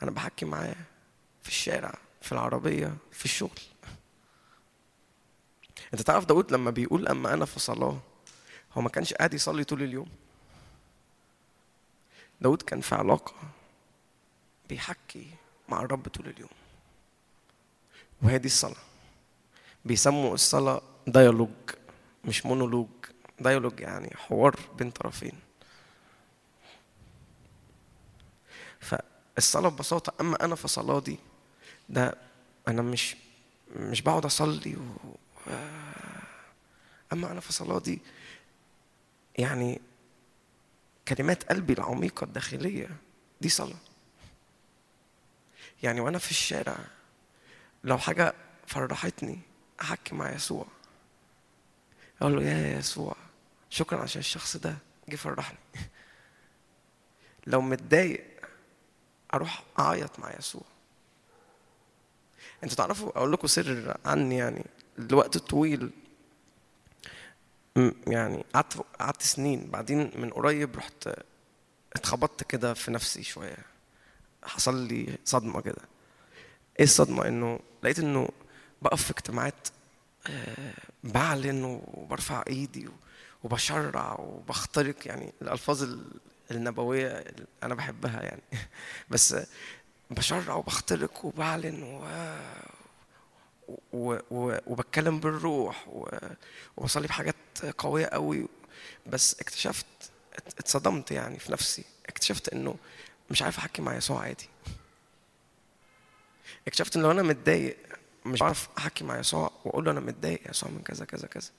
[0.02, 0.76] أنا بحكي معاه
[1.42, 3.60] في الشارع في العربية في الشغل.
[5.94, 8.00] أنت تعرف داود لما بيقول أما أنا في صلاة
[8.72, 10.08] هو ما كانش قاعد يصلي طول اليوم.
[12.40, 13.34] داود كان في علاقة
[14.68, 15.26] بيحكي
[15.68, 16.50] مع الرب طول اليوم.
[18.22, 18.82] وهي دي الصلاة.
[19.84, 21.48] بيسموا الصلاة ديالوج
[22.24, 22.88] مش مونولوج
[23.40, 25.32] ديالوج يعني حوار بين طرفين.
[28.80, 31.18] فالصلاة ببساطة أما أنا في صلاتي
[31.88, 32.14] ده
[32.68, 33.16] أنا مش
[33.76, 34.96] مش بقعد أصلي و...
[37.12, 38.00] أما أنا في صلاتي
[39.38, 39.80] يعني
[41.08, 42.96] كلمات قلبي العميقة الداخلية
[43.40, 43.76] دي صلاة.
[45.82, 46.76] يعني وأنا في الشارع
[47.84, 48.34] لو حاجة
[48.66, 49.40] فرحتني
[49.80, 50.66] أحكي مع يسوع.
[52.22, 53.16] أقول له يا يسوع
[53.70, 54.76] شكرا عشان الشخص ده
[55.08, 55.58] جه فرحني.
[57.46, 58.24] لو متضايق
[59.34, 60.62] أروح أعيط مع يسوع.
[62.64, 64.64] أنتوا تعرفوا أقول لكم سر عني يعني
[64.98, 65.90] الوقت الطويل
[68.06, 71.08] يعني قعدت قعدت سنين بعدين من قريب رحت
[71.92, 73.56] اتخبطت كده في نفسي شوية.
[74.44, 75.82] حصل لي صدمة كده.
[76.78, 78.28] إيه الصدمة؟ إنه لقيت إنه
[78.82, 79.68] بقف في اجتماعات
[81.04, 82.88] بعلن وبرفع ايدي
[83.44, 86.12] وبشرع وبخترق يعني الألفاظ ال-
[86.50, 87.24] النبوية
[87.62, 88.42] أنا بحبها يعني.
[89.10, 89.36] بس
[90.10, 92.04] بشرع وبخترق وبعلن و...
[93.92, 94.18] و...
[94.30, 94.56] و...
[94.66, 96.08] وبتكلم بالروح و...
[96.76, 97.34] وبصلي بحاجات
[97.78, 98.48] قوية قوي.
[99.06, 99.86] بس اكتشفت
[100.34, 101.84] ات- اتصدمت يعني في نفسي.
[102.06, 102.76] اكتشفت إنه
[103.30, 104.48] مش عارف أحكي مع يسوع عادي.
[106.68, 107.76] اكتشفت ان لو أنا متضايق
[108.26, 111.50] مش بعرف احكي مع يسوع وأقول له أنا متضايق يا يسوع من كذا كذا كذا.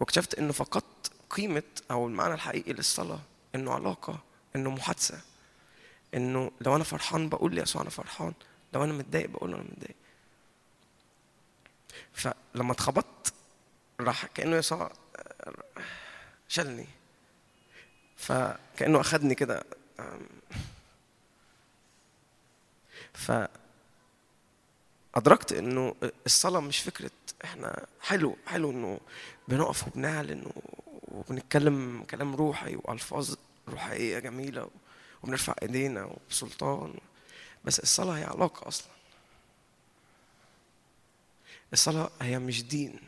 [0.00, 3.20] واكتشفت إنه فقدت قيمة أو المعنى الحقيقي للصلاة
[3.54, 4.18] إنه علاقة
[4.56, 5.20] إنه محادثة.
[6.14, 8.32] إنه لو أنا فرحان بقول ليسوع أنا فرحان
[8.74, 9.96] لو أنا متضايق بقول له أنا متضايق.
[12.12, 13.34] فلما اتخبطت
[14.00, 14.92] راح كأنه يسوع
[16.48, 16.86] شالني.
[18.16, 19.64] فكأنه أخدني كده.
[23.14, 23.32] ف
[25.14, 25.94] أدركت إنه
[26.26, 27.10] الصلاة مش فكرة
[27.44, 29.00] إحنا حلو حلو إنه
[29.48, 30.52] بنقف وبنعلن
[31.08, 33.34] وبنتكلم كلام روحي وألفاظ
[33.68, 34.70] روحية جميلة
[35.22, 36.94] وبنرفع إيدينا وبسلطان
[37.64, 38.90] بس الصلاة هي علاقة أصلا.
[41.72, 43.00] الصلاة هي مش دين.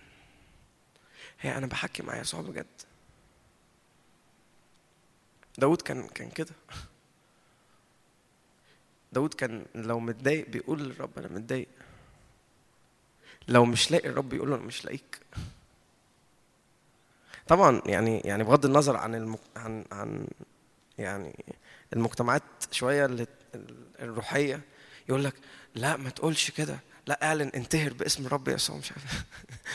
[1.41, 2.67] هي أنا بحكي مع يسوع بجد.
[5.59, 6.55] داود كان كان كده.
[9.13, 11.69] داود كان لو متضايق بيقول للرب أنا متضايق.
[13.49, 15.21] لو مش لاقي الرب يقول له أنا مش لاقيك.
[17.49, 19.41] طبعا يعني يعني بغض النظر عن المك...
[19.57, 20.27] عن عن
[20.99, 21.45] يعني
[21.93, 23.27] المجتمعات شوية اللي
[24.01, 24.61] الروحية
[25.09, 25.35] يقول لك
[25.75, 29.25] لا ما تقولش كده لا اعلن انتهر باسم الرب يسوع مش عارف.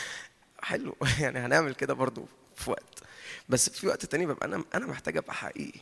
[0.62, 0.96] حلو.
[1.20, 3.02] يعني هنعمل كده برضو في وقت.
[3.48, 5.80] بس في وقت تاني ببقى أنا أنا محتاج أبقى حقيقي.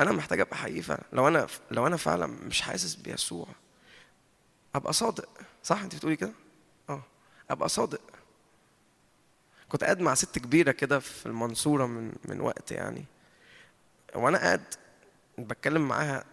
[0.00, 1.02] أنا محتاج أبقى حقيقي فعلا.
[1.12, 3.46] لو أنا لو أنا فعلا مش حاسس بيسوع
[4.74, 5.28] أبقى صادق.
[5.62, 6.32] صح؟ انت بتقولي كده؟
[6.90, 7.02] آه.
[7.50, 8.00] أبقى صادق.
[9.68, 13.04] كنت قاعد مع ست كبيرة كده في المنصورة من من وقت يعني.
[14.14, 14.62] وأنا قاعد
[15.38, 16.24] بتكلم معاها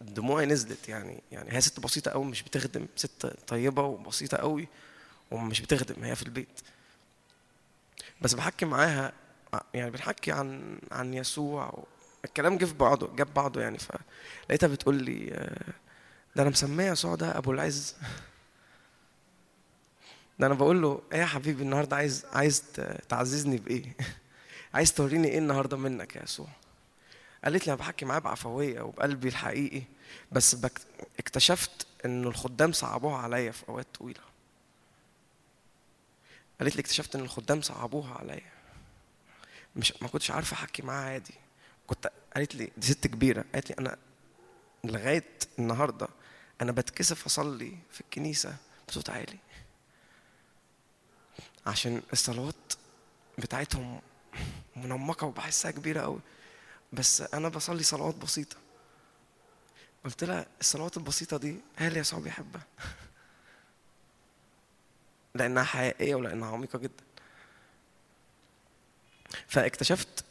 [0.00, 1.22] دموعي نزلت يعني.
[1.32, 2.86] يعني هي ست بسيطة قوي مش بتخدم.
[2.96, 4.68] ست طيبة وبسيطة قوي
[5.30, 6.04] ومش بتخدم.
[6.04, 6.60] هي في البيت.
[8.20, 9.12] بس بحكي معاها
[9.74, 11.84] يعني بنحكي عن عن يسوع.
[12.24, 13.78] الكلام جه في بعضه جاب بعضه يعني.
[13.78, 15.72] فلقيتها بتقول لي آه،
[16.36, 17.94] ده أنا مسميه يسوع ده أبو العز.
[20.38, 22.62] ده أنا بقول له إيه يا حبيبي النهارده عايز عايز
[23.08, 23.96] تعززني بإيه؟
[24.74, 26.48] عايز توريني إيه النهارده منك يا يسوع؟
[27.44, 29.82] قالت لي أنا بحكي معاه بعفوية وبقلبي الحقيقي
[30.32, 30.56] بس.
[31.18, 34.20] اكتشفت إن الخدام صعبوها عليا في أوقات طويلة.
[36.60, 38.52] قالت لي اكتشفت إن الخدام صعبوها عليا.
[39.76, 41.34] مش ما كنتش عارفه أحكي معاها عادي.
[41.86, 43.96] كنت قالت لي دي ست كبيرة قالت لي أنا
[44.84, 45.24] لغاية
[45.58, 46.08] النهارده
[46.60, 48.56] أنا بتكسف أصلي في الكنيسة
[48.88, 49.38] بصوت عالي.
[51.66, 52.54] عشان الصلوات
[53.38, 54.00] بتاعتهم
[54.76, 56.20] منمقة وبحسها كبيرة قوي
[56.92, 58.56] بس أنا بصلي صلوات بسيطة.
[60.04, 62.62] قلت لها الصلوات البسيطة دي هل يسوع بيحبها.
[65.34, 67.04] لأنها حقيقية ولأنها عميقة جدا.
[69.48, 70.24] فاكتشفت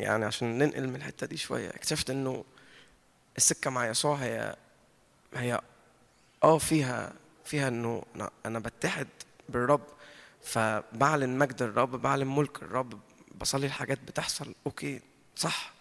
[0.00, 2.44] يعني عشان ننقل من الحتة دي شوية اكتشفت إنه
[3.36, 4.56] السكة مع يسوع هي
[5.34, 5.60] هي
[6.44, 7.12] آه فيها
[7.44, 9.08] فيها إنه أنا- أنا بتحد
[9.48, 9.80] بالرب.
[10.46, 13.00] فبعلن مجد الرب بعلن ملك الرب
[13.40, 14.54] بصلي الحاجات بتحصل.
[14.66, 15.00] أوكي
[15.36, 15.72] صح.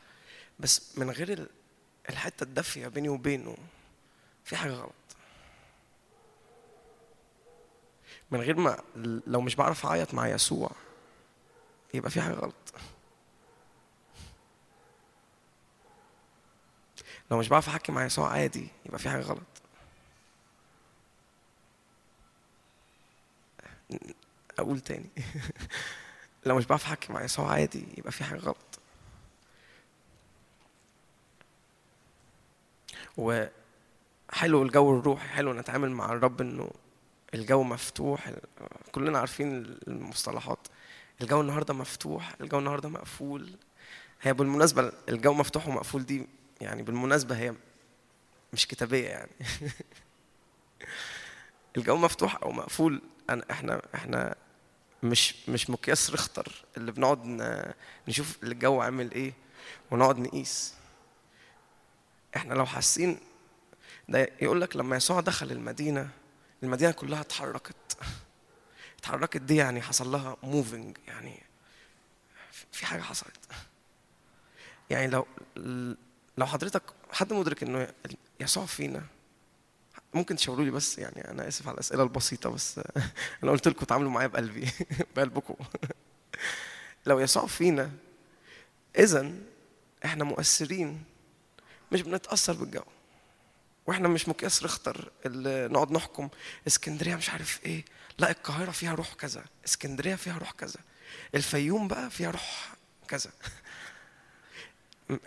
[0.59, 1.49] بس من غير ال-
[2.09, 3.57] الحتة الدافية بيني وبينه
[4.43, 4.91] في حاجة غلط.
[8.32, 8.82] من غير ما
[9.28, 10.72] لو مش بعرف أعيط مع يسوع
[11.93, 12.55] يبقى في حاجة غلط.
[17.32, 19.41] لو مش بعرف أحكي مع يسوع عادي يبقى في حاجة غلط.
[24.60, 25.10] أقول تاني.
[26.45, 28.80] لو مش بعرف احكي مع يسوع عادي يبقى في حاجة غلط.
[33.18, 36.70] وحلو الجو الروحي حلو نتعامل مع الرب إنه
[37.34, 38.32] الجو مفتوح
[38.91, 40.68] كلنا عارفين المصطلحات.
[41.22, 43.56] الجو النهارده مفتوح الجو النهارده مقفول.
[44.22, 46.28] هي بالمناسبة الجو مفتوح ومقفول دي
[46.62, 47.53] يعني بالمناسبة هي
[48.53, 49.32] مش كتابية يعني.
[51.78, 54.36] الجو مفتوح أو مقفول أنا إحنا إحنا
[55.04, 57.20] مش مش مقياس ريختر اللي بنقعد
[58.08, 59.34] نشوف الجو عامل إيه
[59.91, 60.74] ونقعد نقيس.
[62.36, 63.20] إحنا لو حاسين
[64.10, 66.10] ده يقول لك لما يسوع دخل المدينة
[66.64, 67.98] المدينة كلها اتحركت.
[69.00, 71.43] اتحركت دي يعني حصل لها موفينج يعني
[72.72, 73.39] في حاجة حصلت.
[74.89, 75.28] يعني لو
[76.38, 77.93] لو حضرتك حد مدرك إنه
[78.39, 79.04] يسوع فينا؟
[80.16, 82.80] ممكن تشاوروا لي بس يعني أنا آسف على الأسئلة البسيطة بس
[83.43, 84.70] أنا قلت لكم تعاملوا معايا بقلبي
[85.16, 85.55] بقلبكم.
[87.05, 87.91] لو يسوع فينا
[88.97, 89.32] اذا
[90.05, 91.03] إحنا مؤثرين
[91.91, 92.82] مش بنتأثر بالجو
[93.88, 96.30] وإحنا مش مقياس ريختر اللي نقعد نحكم
[96.68, 97.86] إسكندرية مش عارف إيه
[98.20, 100.80] لا القاهرة فيها روح كذا إسكندرية فيها روح كذا
[101.36, 102.74] الفيوم بقى فيها روح
[103.07, 103.32] كذا.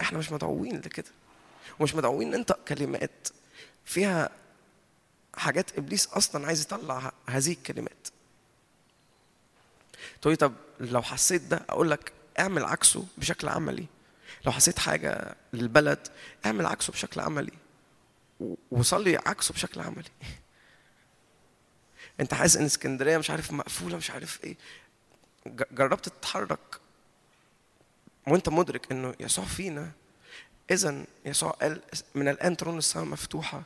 [0.01, 1.11] إحنا مش مدعوين لكده
[1.81, 3.29] ومش مدعوين ننطق كلمات
[3.85, 4.31] فيها
[5.39, 8.09] حاجات إبليس أصلا عايز يطلع هذه الكلمات.
[10.21, 13.87] تقولي طب لو حسيت ده أقول لك اعمل عكسه بشكل عملي.
[14.47, 16.09] لو حسيت حاجة للبلد
[16.47, 17.53] اعمل عكسه بشكل عملي.
[18.71, 20.11] وصلي عكسه بشكل عملي.
[22.21, 24.57] انت حاسس إن اسكندرية مش عارف مقفولة مش عارف إيه.
[25.73, 26.81] جربت تتحرك
[28.27, 29.91] وأنت مدرك إنه يسوع فينا؟
[30.71, 31.81] اذا يسوع قال
[32.15, 33.63] من الآن ترون السماء مفتوحة.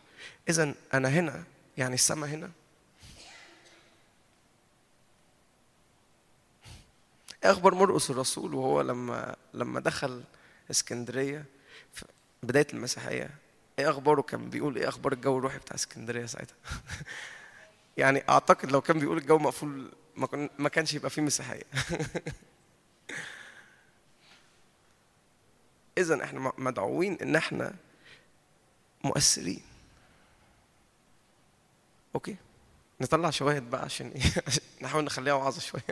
[0.48, 1.44] اذا أنا هنا
[1.78, 2.50] يعني السماء هنا.
[7.44, 10.24] أخبار مرقس الرسول وهو لما لما دخل
[10.70, 11.44] اسكندرية
[11.92, 12.04] في
[12.42, 13.30] بداية المسيحية
[13.78, 16.56] إيه أخباره؟ كان بيقول إيه أخبار الجو الروحي بتاع اسكندرية ساعتها؟
[17.96, 19.92] يعني أعتقد لو كان بيقول الجو مقفول
[20.58, 21.64] ما كانش يبقى فيه مسيحية.
[25.98, 27.74] اذا إحنا مدعوين إن إحنا
[29.04, 29.62] مؤثرين.
[32.14, 32.36] أوكي.
[33.00, 34.22] نطلع شواهد بقى عشان إيه؟
[34.82, 35.82] نحاول نخليها وعظه شوية.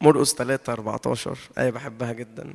[0.00, 2.54] مرقس 3 14 آية بحبها جدا.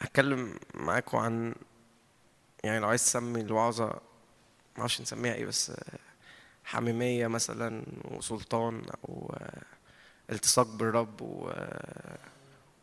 [0.00, 1.54] هتكلم معاكم عن
[2.64, 4.00] يعني لو عايز تسمي الوعظة
[4.78, 5.72] معرفش نسميها إيه بس
[6.66, 9.34] حميمية مثلا وسلطان أو
[10.30, 11.50] التصاق بالرب و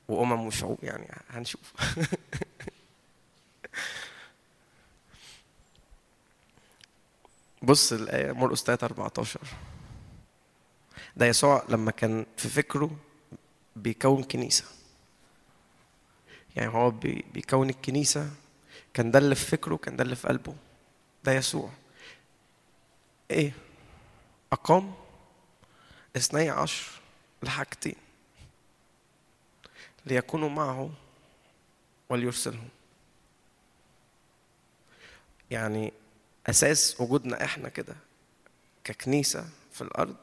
[0.08, 1.74] وأمم وشعوب يعني هنشوف.
[7.64, 9.40] بص الآية مرقس 3 14
[11.18, 12.92] ده يسوع لما كان في فكره
[13.76, 14.66] بيكون كنيسة.
[16.56, 18.30] يعني هو بي- بيكون الكنيسة.
[18.94, 20.56] كان ده اللي في فكره كان ده اللي في قلبه.
[21.24, 21.70] ده يسوع.
[23.32, 23.52] إيه؟
[24.54, 24.94] أقام
[26.16, 26.92] اثني عشر
[27.44, 27.96] لحاجتين
[30.06, 30.90] ليكونوا معه
[32.10, 32.70] وليرسلهم.
[35.52, 35.94] يعني
[36.48, 37.96] أساس وجودنا إحنا كده
[38.84, 40.18] ككنيسة في الأرض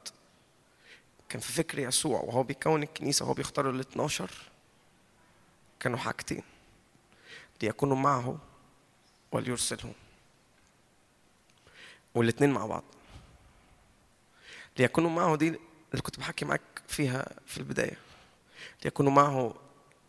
[1.28, 4.30] كان في فكر يسوع وهو بيكون الكنيسة وهو بيختار ال 12
[5.80, 6.42] كانوا حاجتين
[7.62, 8.38] ليكونوا معه
[9.32, 9.92] وليرسلهم.
[12.14, 12.84] والاتنين مع بعض.
[14.78, 15.48] ليكونوا معه دي
[15.90, 17.96] اللي كنت بحكي معاك فيها في البداية.
[18.84, 19.54] ليكونوا معه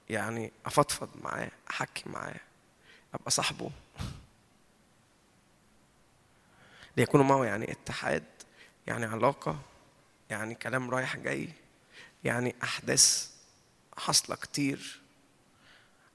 [0.09, 2.39] يعني أفضفض معاه أحكي معاه
[3.13, 3.71] أبقى صاحبه.
[6.97, 8.23] ليكونوا معه يعني اتحاد
[8.87, 9.59] يعني علاقة
[10.29, 11.49] يعني كلام رايح جاي
[12.23, 13.31] يعني أحداث
[13.97, 15.01] حاصلة كتير.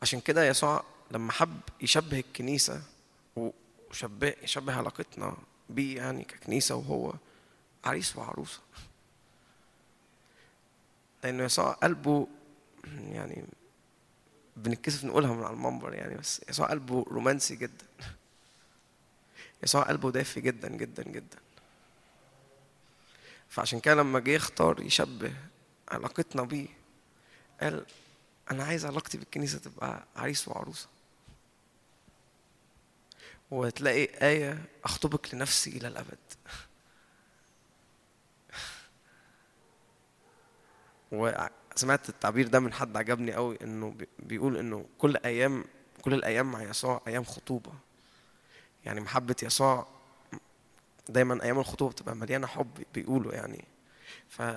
[0.02, 2.82] عشان كده يسوع لما حب يشبه الكنيسة
[3.36, 5.36] وشبه يشبه علاقتنا
[5.70, 7.14] بيه يعني ككنيسة وهو
[7.86, 8.60] عريس وعروسة
[11.24, 12.26] لأنه يسوع قلبه
[12.84, 13.44] يعني
[14.56, 17.86] بنتكسف نقولها من على المنبر يعني بس يسوع قلبه رومانسي جدا.
[19.62, 21.38] يسوع قلبه دافي جدا جدا جدا.
[23.48, 25.32] فعشان كده لما جه يختار يشبه
[25.88, 26.68] علاقتنا بيه
[27.60, 27.86] قال
[28.50, 30.88] أنا عايز علاقتي بالكنيسة تبقى عريس وعروسة.
[33.50, 36.18] وتلاقي آية أخطبك لنفسي إلى الأبد.
[41.12, 43.58] وسمعت التعبير ده من حد عجبني قوي
[43.90, 45.64] بي- بيقول إنه كل أيام
[46.02, 47.72] كل الأيام مع يسوع أيام خطوبة.
[48.84, 49.86] يعني محبة يسوع
[51.08, 53.64] دايما أيام الخطوبة بتبقى مليانة حب بيقولوا يعني.
[54.28, 54.42] ف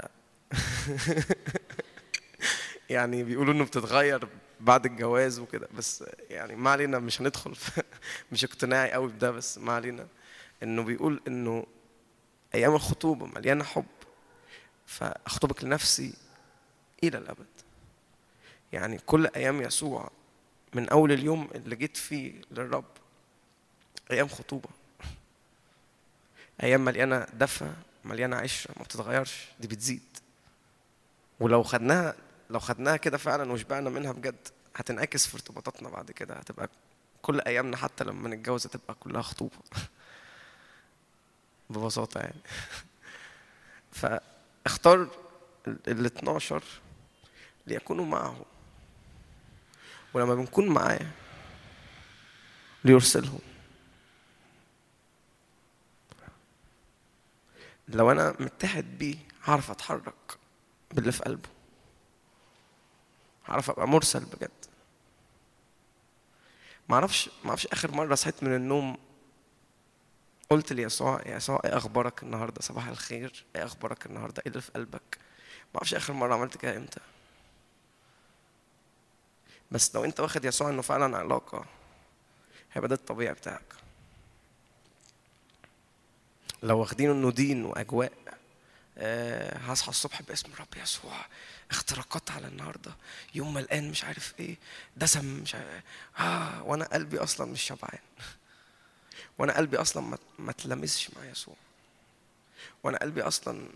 [2.90, 4.28] يعني بيقولوا إنه بتتغير
[4.60, 7.56] بعد الجواز وكده بس يعني ما علينا مش هندخل
[8.32, 10.08] مش اقتناعي قوي بده بس ما علينا.
[10.64, 11.66] إنه بيقول إنه
[12.56, 13.86] أيام الخطوبة مليانة حب.
[14.86, 16.14] فأخطبك لنفسي
[17.04, 17.46] إلى الأبد.
[18.74, 20.12] يعني كل أيام يسوع
[20.74, 22.86] من أول اليوم اللي جيت فيه للرب
[24.12, 24.70] أيام خطوبة.
[26.64, 27.74] أيام مليانة دفى
[28.06, 30.18] مليانة عشرة ما بتتغيرش دي بتزيد.
[31.40, 32.16] ولو خدناها
[32.50, 36.36] لو خدناها كده فعلا وشبعنا منها بجد هتنعكس في ارتباطاتنا بعد كده.
[36.36, 36.70] هتبقى
[37.22, 39.56] كل أيامنا حتى لما نتجوز هتبقى كلها خطوبة.
[41.70, 42.42] ببساطة يعني.
[44.00, 45.08] فاختار
[45.68, 46.64] ال 12
[47.70, 48.46] ليكونوا معه.
[50.14, 51.06] ولما بنكون معاه
[52.84, 53.40] ليرسلهم
[57.88, 60.38] لو أنا متحد بيه هعرف أتحرك
[60.92, 61.50] باللي في قلبه.
[63.46, 64.50] هعرف أبقى مرسل بجد.
[66.90, 68.98] ما أعرفش ما أعرفش آخر مرة صحيت من النوم
[70.50, 73.46] قلت ليسوع يا يسوع إيه أخبارك النهارده؟ صباح الخير.
[73.56, 75.18] إيه أخبارك النهارده؟ إيه اللي في قلبك؟
[75.74, 77.00] ما أعرفش آخر مرة عملت كده إمتى.
[79.72, 81.66] بس لو انت واخد يسوع انه فعلا علاقة
[82.74, 83.74] هيبقى ده الطبيعي بتاعك.
[86.64, 88.12] لو واخدينه انه دين وأجواء
[88.98, 91.26] آه، هصحى الصبح باسم الرب يسوع
[91.72, 92.92] اختراقات على النهارده
[93.36, 94.58] يوم ملقان مش عارف إيه
[94.98, 95.84] دسم مش عارف
[96.20, 98.00] آه وأنا قلبي أصلا مش شبعان.
[99.38, 101.56] وأنا قلبي أصلا ما ما تلمسش مع يسوع.
[102.84, 103.70] وأنا قلبي أصلا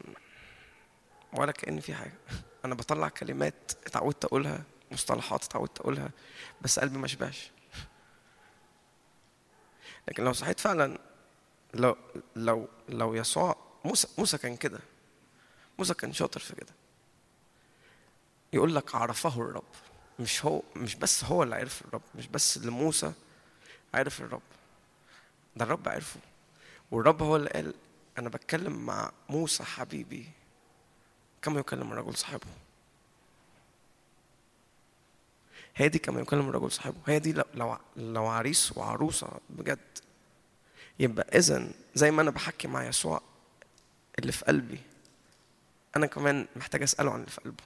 [1.34, 2.14] ولا كأن في حاجة.
[2.66, 4.64] أنا بطلع كلمات اتعودت أقولها
[4.94, 6.12] مصطلحات اتعودت أقولها
[6.62, 7.52] بس قلبي ما شبعش.
[10.08, 11.00] لكن لو صحيت فعلا
[11.74, 11.98] لو
[12.36, 14.80] لو لو يسوع موسى موسى كان كده.
[15.80, 16.74] موسى كان شاطر في كده.
[18.54, 19.64] يقول لك عرفه الرب.
[20.20, 23.14] مش هو مش بس هو اللي عرف الرب مش بس اللي موسى
[23.94, 24.42] عرف الرب.
[25.56, 26.20] ده الرب عرفه.
[26.92, 27.74] والرب هو اللي قال
[28.18, 30.30] أنا بتكلم مع موسى حبيبي.
[31.42, 32.48] كما يكلم الرجل صاحبه؟
[35.76, 36.98] هي دي كما يكلم الرجل صاحبه.
[37.08, 39.80] هي دي لو لو, عريس وعروسة بجد
[41.00, 43.22] يبقى اذا زي ما أنا بحكي مع يسوع
[44.20, 44.80] اللي في قلبي
[45.96, 47.64] أنا كمان محتاج أسأله عن اللي في قلبه.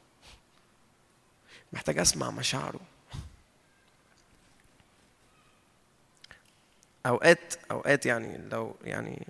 [1.74, 2.80] محتاج أسمع مشاعره.
[7.06, 9.28] اوقات أوقات يعني لو يعني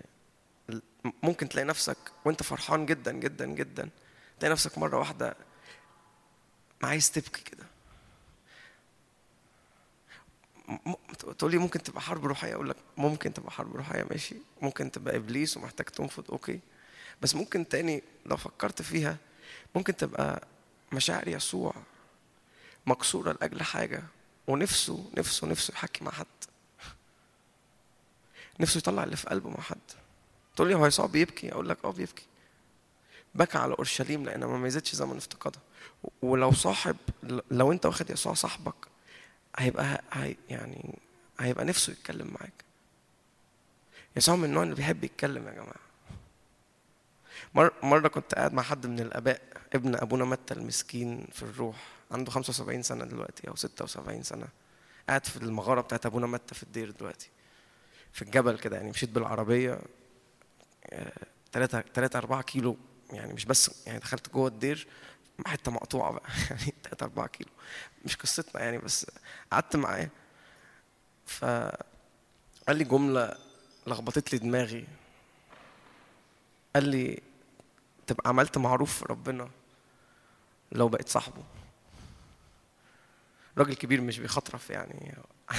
[1.24, 3.90] ممكن تلاقي نفسك وأنت فرحان جدا جدا جدا
[4.40, 5.36] تلاقي نفسك مرة واحدة
[6.84, 7.64] عايز تبكي كده.
[11.38, 14.36] تقول لي ممكن تبقى حرب روحية؟ أقول لك ممكن تبقى حرب روحية ماشي.
[14.62, 16.60] ممكن تبقى إبليس ومحتاج تنفض أوكي.
[17.22, 19.18] بس ممكن تاني لو فكرت فيها
[19.76, 20.48] ممكن تبقى
[20.92, 21.74] مشاعر يسوع
[22.86, 24.04] مكسورة لأجل حاجة
[24.48, 26.26] ونفسه نفسه نفسه يحكي مع حد.
[28.60, 29.78] نفسه يطلع اللي في قلبه مع حد.
[30.56, 32.26] تقول لي هو يسوع بيبكي؟ أقول لك آه بيبكي.
[33.36, 35.62] بكى على أورشليم لأن ما ميزتش زمن افتقادها
[36.22, 36.96] ولو صاحب
[37.52, 38.87] لو أنت واخد يسوع صاحبك
[39.58, 41.00] هيبقى هي يعني
[41.40, 42.54] هيبقى نفسه يتكلم معاك.
[44.16, 45.76] يسوع من النوع اللي بيحب يتكلم يا جماعة.
[47.54, 49.42] مرة, مرة كنت قاعد مع حد من الآباء
[49.74, 51.76] ابن أبونا متى المسكين في الروح
[52.12, 54.48] عنده 75 سنة دلوقتي أو 76 سنة
[55.10, 57.30] قاعد في المغارة بتاعت أبونا متى في الدير دلوقتي.
[58.14, 59.80] في الجبل كده يعني مشيت بالعربية
[61.52, 62.78] 3 3 4 كيلو
[63.14, 64.88] يعني مش بس يعني دخلت جوه الدير
[65.46, 66.30] حتة مقطوعة بقى.
[66.50, 67.50] يعني 3 4 كيلو.
[68.06, 69.08] مش قصتنا يعني بس
[69.52, 70.10] قعدت معاه.
[71.26, 71.78] فقال
[72.70, 73.38] لي جملة
[73.88, 74.88] لخبطت لي دماغي.
[76.76, 77.22] قال لي
[78.08, 79.50] تبقى عملت معروف في ربنا
[80.72, 81.44] لو بقيت صاحبه.
[83.58, 85.16] راجل كبير مش بيخطرف يعني.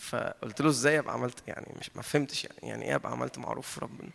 [0.00, 3.70] فقلت له إزاي أبقى عملت؟ يعني مش ما فهمتش يعني يعني إيه أبقى عملت معروف
[3.70, 4.10] في ربنا؟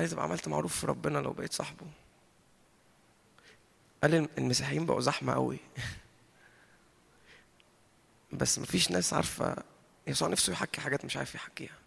[0.00, 1.86] لي تبقى عملت معروف في ربنا لو بقيت صاحبه.
[4.02, 5.58] قال المسيحيين بقوا زحمة قوي.
[8.32, 9.56] بس مفيش ناس عارفة
[10.06, 11.78] يسوع نفسه يحكي حاجات مش عارف يحكيها.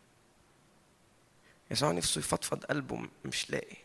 [1.72, 3.78] يسوع نفسه يفضفض قلبه مش لاقي.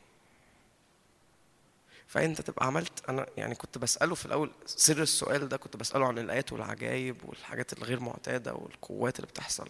[2.06, 6.18] فأنت تبقى عملت أنا يعني كنت بسأله في الأول سر السؤال ده كنت بسأله عن
[6.18, 9.68] الآيات والعجائب والحاجات الغير معتادة والقوات اللي بتحصل.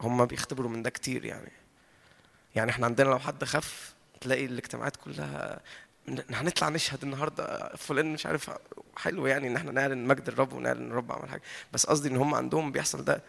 [0.00, 1.52] هم بيختبروا من ده كتير يعني.
[2.54, 5.60] يعني إحنا عندنا لو حد خف تلاقي الاجتماعات كلها
[6.30, 8.50] هنطلع نشهد النهارده فلان مش عارف
[8.96, 12.16] حلو يعني إن إحنا نعلن مجد الرب ونعلن ان الرب عمل حاجة بس قصدي إن
[12.16, 13.22] هم عندهم بيحصل ده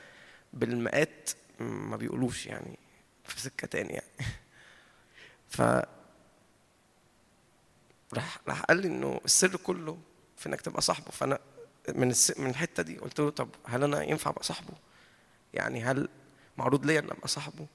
[0.54, 1.30] بالمئات
[1.60, 2.80] ما بيقولوش يعني
[3.26, 4.28] في سكة تاني يعني
[5.50, 5.62] ف
[8.14, 9.98] راح راح قال لي إنه السر كله
[10.38, 11.40] في إنك تبقى صاحبه فأنا
[11.96, 12.40] من الس...
[12.40, 14.74] من الحتة دي قلت له طب هل أنا ينفع أبقى صاحبه؟
[15.54, 16.10] يعني هل
[16.58, 17.68] معروض ليا إن أبقى صاحبه؟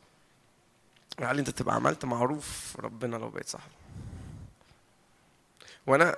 [1.20, 3.72] قال لي انت تبقى عملت معروف ربنا لو بقيت صاحبه.
[5.86, 6.16] وأنا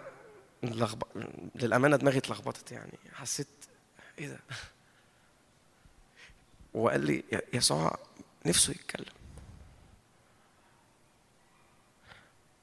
[0.62, 1.02] لغب...
[1.54, 3.46] للأمانة دماغي اتلخبطت يعني حسيت
[4.18, 4.38] إيه ده؟
[6.74, 7.98] وقال لي يسوع
[8.46, 9.14] نفسه يتكلم.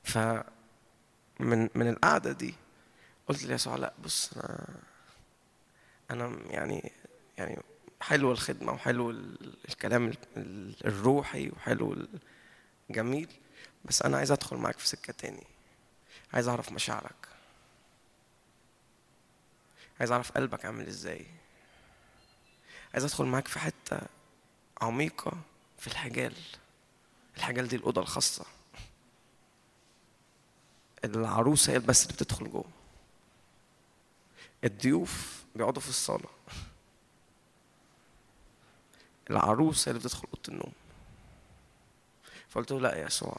[0.03, 0.17] ف
[1.39, 2.55] من من القعدة دي
[3.27, 4.67] قلت ليسوع لا بص أنا
[6.11, 6.91] أنا يعني
[7.37, 7.59] يعني
[8.01, 9.09] حلو الخدمة وحلو
[9.69, 10.13] الكلام
[10.85, 12.07] الروحي وحلو
[12.89, 13.29] الجميل
[13.85, 15.43] بس أنا عايز أدخل معاك في سكة تاني.
[16.33, 17.27] عايز أعرف مشاعرك.
[19.99, 21.25] عايز أعرف قلبك عامل إزاي.
[22.93, 24.01] عايز أدخل معاك في حتة
[24.81, 25.37] عميقة
[25.79, 26.33] في الحجال.
[27.37, 28.45] الحجال دي الأوضة الخاصة.
[31.05, 32.65] العروسة هي بس اللي بتدخل جوه.
[34.63, 36.29] الضيوف بيقعدوا في الصالة.
[39.29, 40.73] العروسة اللي بتدخل أوضة النوم.
[42.49, 43.37] فقلت له لا يا يسوع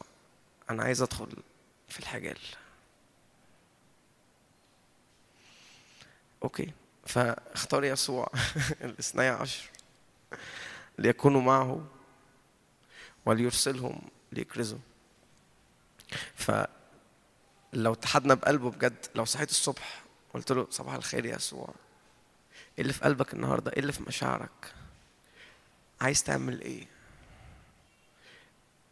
[0.70, 1.28] أنا عايز أدخل
[1.88, 2.38] في الحجال.
[6.42, 6.72] أوكي
[7.06, 8.30] فاختار يسوع
[8.84, 9.70] الاثني عشر
[10.98, 11.86] ليكونوا معه
[13.26, 14.02] وليرسلهم
[14.32, 14.78] ليكرزوا
[16.34, 16.52] ف
[17.72, 20.02] لو اتحدنا بقلبه بجد لو صحيت الصبح
[20.34, 21.74] قلت له صباح الخير يا يسوع
[22.78, 24.74] إيه اللي في قلبك النهارده؟ إيه اللي في مشاعرك؟
[26.00, 26.86] عايز تعمل إيه.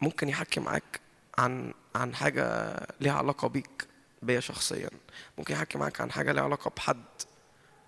[0.01, 0.99] ممكن يحكي معاك
[1.37, 3.87] عن عن حاجة ليها علاقة بيك
[4.21, 4.89] بيا شخصيا.
[5.37, 7.03] ممكن يحكي معاك عن حاجة ليها علاقة بحد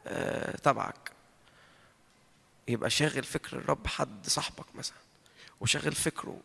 [0.08, 1.12] آه، تبعك.
[2.68, 4.98] يبقى شاغل فكر الرب حد صاحبك مثلا
[5.62, 6.40] وشاغل فكره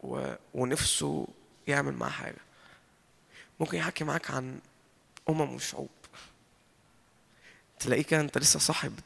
[0.00, 0.34] و...
[0.54, 1.28] ونفسه
[1.66, 2.40] يعمل معاه حاجة.
[3.60, 4.60] ممكن يحكي معاك عن
[5.28, 5.88] أمم وشعوب.
[7.80, 8.88] تلاقيه كده أنت لسه.
[8.88, 9.04] بت...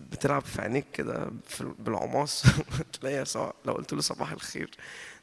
[0.00, 1.30] بتلعب في عينيك كده.
[1.60, 2.44] بالعماص
[3.00, 3.52] تلاقيه صح...
[3.64, 4.70] لو قلت له صباح الخير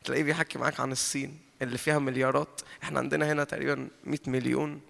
[0.03, 2.61] تلاقيه بيحكي معاك عن الصين اللي فيها مليارات.
[2.83, 4.81] إحنا عندنا هنا تقريبا 100 مليون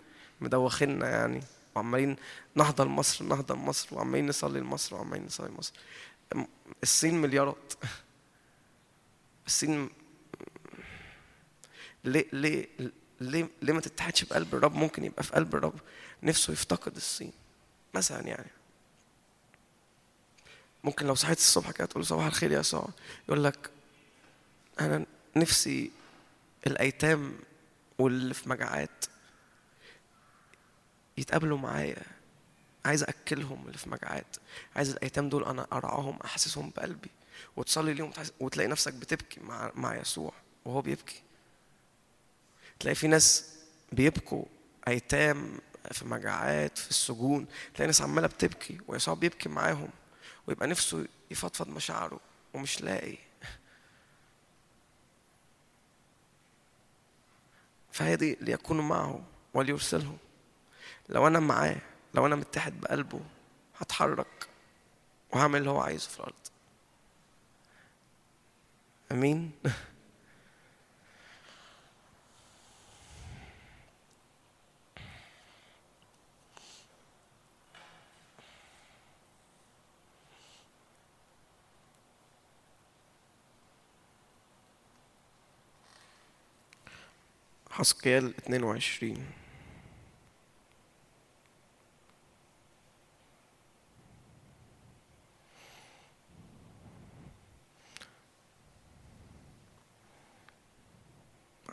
[0.42, 1.44] مدوخيننا يعني
[1.76, 2.16] وعمالين
[2.56, 5.74] نهضة لمصر نهضة لمصر وعمالين نصلي لمصر وعمالين نصلي لمصر.
[6.84, 7.74] الصين مليارات.
[9.48, 9.90] الصين
[12.04, 12.68] ليه ليه
[13.22, 15.80] ليه ليه ما تتحدش بقلب الرب؟ ممكن يبقى في قلب الرب
[16.24, 17.32] نفسه يفتقد الصين
[17.94, 18.50] مثلا يعني.
[20.84, 22.90] ممكن لو صحيت الصبح كده تقول صباح الخير يا يسوع
[23.28, 23.70] يقول لك
[24.80, 25.06] أنا
[25.36, 25.92] نفسي
[26.68, 27.34] الأيتام
[28.00, 29.06] واللي في مجاعات
[31.18, 32.04] يتقابلوا معايا.
[32.86, 34.36] عايز أكلهم اللي في مجاعات.
[34.76, 37.10] عايز الأيتام دول أنا أرعاهم أحسسهم بقلبي.
[37.58, 40.34] وتصلي ليهم وتلاقي نفسك بتبكي مع مع يسوع
[40.66, 41.22] وهو بيبكي.
[42.80, 43.46] تلاقي في ناس
[43.92, 44.46] بيبكوا
[44.88, 45.60] أيتام
[45.92, 47.46] في مجاعات في السجون.
[47.74, 49.90] تلاقي ناس عمالة بتبكي ويسوع بيبكي معاهم.
[50.48, 52.20] ويبقى نفسه يفضفض مشاعره
[52.54, 53.18] ومش لاقي.
[57.92, 59.22] فهذه ليكونوا معه
[59.54, 60.18] وليرسلهم.
[61.10, 61.78] لو أنا معاه
[62.14, 63.20] لو أنا متحد بقلبه
[63.78, 64.48] هتحرك
[65.34, 66.34] وهعمل اللي هو عايزه في الأرض.
[69.12, 69.52] أمين؟
[87.72, 89.26] حسقيال 22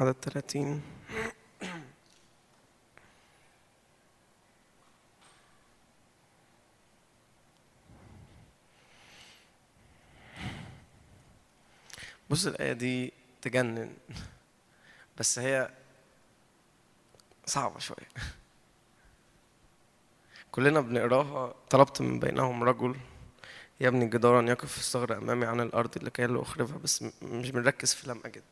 [0.01, 0.83] عدد 30
[12.31, 13.12] بص الآية دي
[13.43, 13.97] تجنن
[15.19, 15.70] بس هي
[17.49, 18.09] صعبة شوية.
[20.53, 22.97] كلنا بنقراها طلبت من بينهم رجل
[23.81, 28.09] يبني جدارا يقف في الثغر أمامي عن الأرض لكي لا أخربها بس مش بنركز في
[28.11, 28.43] لم أجد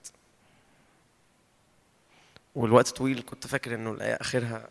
[2.55, 4.69] والوقت طويل كنت فاكر إنه الآية آخرها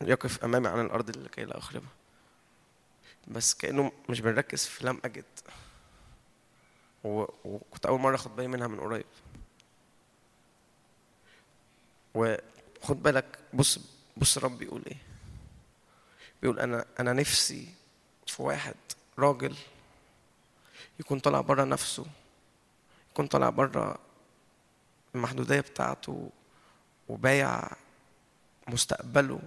[0.00, 1.88] يقف أمامي عن الأرض لكي لا أخربها.
[3.28, 5.24] بس كأنه مش بنركز في لم أجد
[7.04, 9.04] و- وكنت أول مرة أخد بالي منها من قريب.
[12.84, 13.78] وخد بالك بص
[14.16, 14.96] بص الرب بيقول إيه؟
[16.42, 17.68] بيقول أنا أنا نفسي
[18.26, 18.74] في واحد
[19.18, 19.56] راجل
[21.00, 22.06] يكون طالع بره نفسه
[23.10, 23.98] يكون طالع بره
[25.14, 26.30] المحدودية بتاعته
[27.08, 27.70] وبايع
[28.68, 29.40] مستقبله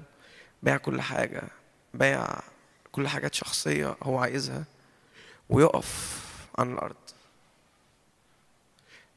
[0.63, 1.43] بايع كل حاجة
[1.93, 2.39] بايع
[2.91, 4.63] كل حاجات شخصية هو عايزها
[5.49, 6.21] ويقف
[6.57, 6.95] عن الأرض.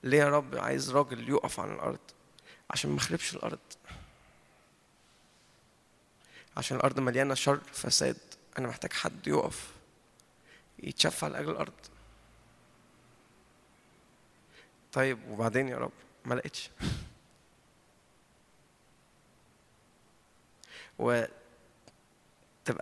[0.03, 2.01] ليه يا رب عايز راجل يقف عن الأرض؟
[2.71, 3.01] عشان ما
[3.35, 3.59] الأرض.
[6.61, 8.17] عشان الأرض مليانة شر فساد.
[8.59, 9.71] أنا محتاج حد يقف
[10.83, 11.73] يتشفع لاجل الأرض.
[14.93, 15.93] طيب وبعدين يا رب
[16.25, 16.71] ما لقيتش.
[20.99, 21.31] وتبقى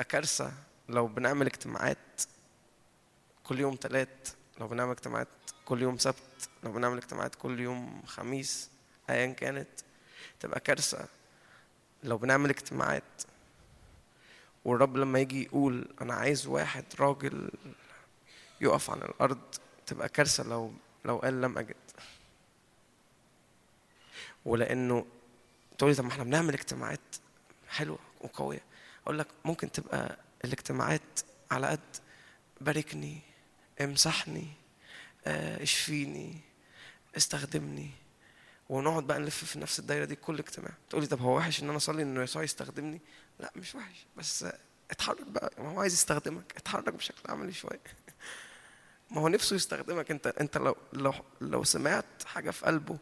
[0.08, 0.52] كارثة
[0.88, 2.22] لو بنعمل اجتماعات
[3.44, 4.28] كل يوم تلات
[4.60, 5.28] لو بنعمل اجتماعات
[5.64, 8.70] كل يوم سبت لو بنعمل اجتماعات كل يوم خميس
[9.10, 9.68] ايا كانت
[10.40, 11.08] تبقى كارثة
[12.02, 13.02] لو بنعمل اجتماعات
[14.68, 17.50] والرب لما يجي يقول أنا عايز واحد راجل
[18.60, 19.38] يقف عن الأرض
[19.86, 20.72] تبقى كارثة لو
[21.04, 21.76] لو قال لم أجد.
[24.44, 25.06] ولأنه
[25.78, 27.00] تقولي طب ما إحنا بنعمل اجتماعات
[27.68, 28.60] حلوة وقوية.
[29.04, 31.20] أقول لك ممكن تبقى الاجتماعات
[31.50, 31.96] على قد
[32.60, 33.18] باركني
[33.80, 34.46] امسحني
[35.26, 36.40] آه، اشفيني
[37.16, 37.90] استخدمني.
[38.68, 40.72] ونقعد بقى نلف في نفس الدايرة دي كل اجتماع.
[40.90, 43.00] تقولي طب هو وحش إن أنا أصلي إنه يسوع يستخدمني؟
[43.40, 44.06] لا مش وحش.
[44.16, 44.46] بس
[44.90, 45.52] اتحرك بقى.
[45.58, 46.52] ما هو عايز يستخدمك.
[46.56, 47.80] اتحرك بشكل عملي شوية.
[49.10, 50.10] ما هو نفسه يستخدمك.
[50.10, 52.98] انت انت لو لو لو سمعت حاجة في قلبه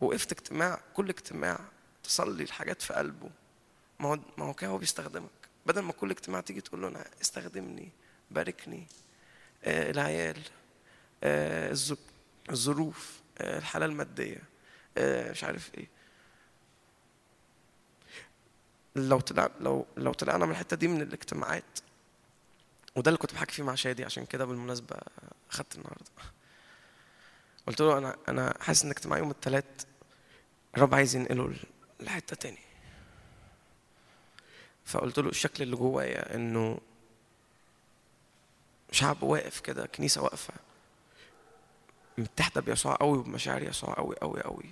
[0.00, 1.58] وقفت اجتماع كل اجتماع
[2.04, 3.30] تصلي الحاجات في قلبه
[4.00, 5.30] ما هو ما هو كده هو بيستخدمك.
[5.66, 7.88] بدل ما كل اجتماع تيجي تقول له أنا استخدمني
[8.30, 8.86] باركني
[9.64, 10.38] آه العيال
[11.24, 11.76] آه
[12.50, 14.38] الظروف آه الحالة المادية
[14.98, 15.88] آه مش عارف إيه.
[18.96, 21.78] لو طلع لو لو طلعنا من الحتة دي من الاجتماعات.
[22.96, 24.96] وده اللي كنت بحكي فيه مع شادي عشان كده بالمناسبة
[25.50, 26.10] اخدت النهارده.
[27.66, 29.64] قلت له أنا أنا حاسس إن اجتماع يوم الثلاث
[30.76, 31.54] الرب عايز ينقله
[32.00, 32.58] لحتة تاني
[34.84, 36.78] فقلت له الشكل اللي جوايا إنه
[38.92, 40.54] شعب واقف كده كنيسة واقفة.
[42.18, 44.70] متحدة بيسوع قوي وبمشاعر يسوع قوي قوي قوي.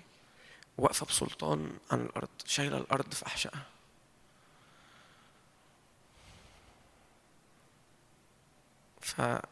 [0.78, 3.66] واقفة بسلطان عن الأرض شايلة الأرض في أحشائها.
[9.00, 9.42] فما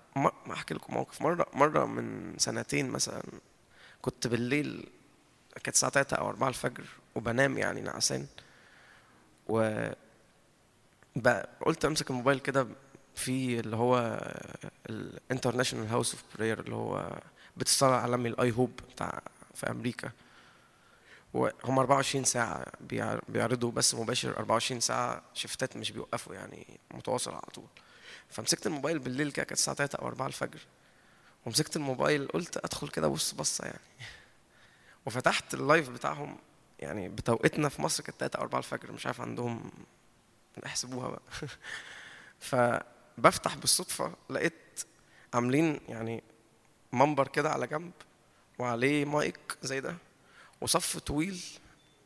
[0.52, 1.23] أحكي لكم موقف.
[1.23, 3.23] مرة مرة من سنتين مثلا
[4.02, 4.89] كنت بالليل
[5.55, 8.27] كانت الساعة 3 أو 4 الفجر وبنام يعني نعسان
[9.48, 9.89] و
[11.66, 12.66] قلت أمسك الموبايل كده
[13.14, 14.20] في اللي هو
[14.90, 17.18] ال International House of Prayer اللي هو
[17.56, 19.23] بيت الصلاه العالمي ال IHOP بتاع
[19.55, 20.10] في أمريكا.
[21.35, 27.40] وهم 24 ساعة بيع- بيعرضوا بس مباشر 24 ساعة شفتات مش بيوقفوا يعني متواصل على
[27.55, 27.64] طول.
[28.31, 30.61] فمسكت الموبايل بالليل كده كانت الساعة 3 أو 4 الفجر.
[31.47, 33.81] ومسكت الموبايل قلت أدخل كده أبص بصة يعني.
[35.07, 36.36] وفتحت ال live بتاعهم
[36.78, 39.70] يعني بتوقيتنا في مصر كانت 3 أو 4 الفجر مش عارف عندهم
[40.66, 41.23] احسبوها بقى.
[42.40, 44.81] فبفتح بالصدفة لقيت
[45.35, 46.23] عاملين يعني
[46.93, 47.93] منبر كده على جنب
[48.59, 49.97] وعليه مايك زي ده
[50.61, 51.44] وصف طويل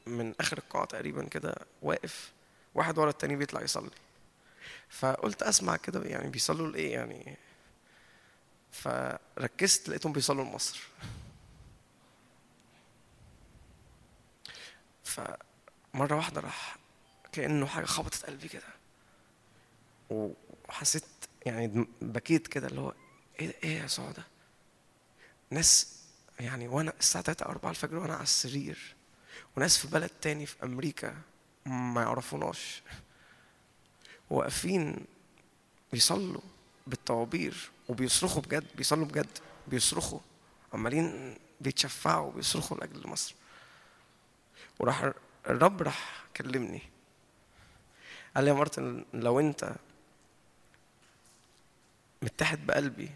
[0.07, 2.33] من آخر القاعة تقريبا كده واقف
[2.75, 3.91] واحد ورا التاني بيطلع يصلي.
[4.89, 7.37] فقلت أسمع كده يعني بيصلوا لإيه يعني؟
[8.73, 10.81] فركزت لقيتهم بيصلوا لمصر.
[15.05, 16.77] فمرة واحدة راح
[17.33, 18.63] كأنه حاجة خبطت قلبي كده.
[20.11, 21.05] وحسيت
[21.47, 22.95] يعني بكيت كده اللي هو
[23.41, 24.25] إيه إيه يا يسوع ده
[25.51, 25.97] ناس
[26.41, 28.95] يعني وأنا الساعة 3 أو 4 الفجر وأنا على السرير
[29.57, 31.17] وناس في بلد تاني في أمريكا
[31.67, 32.83] ما يعرفوناش.
[34.31, 35.05] واقفين
[35.93, 36.41] بيصلوا
[36.87, 39.39] بالطوابير وبيصرخوا بجد بيصلوا بجد
[39.69, 40.21] بيصرخوا
[40.73, 43.35] عمالين بيتشفعوا بيصرخوا لأجل مصر.
[44.79, 45.13] وراح
[45.47, 46.83] الرب راح كلمني.
[48.37, 49.75] قال لي يا مارتن لو انت
[52.23, 53.11] متحد بقلبي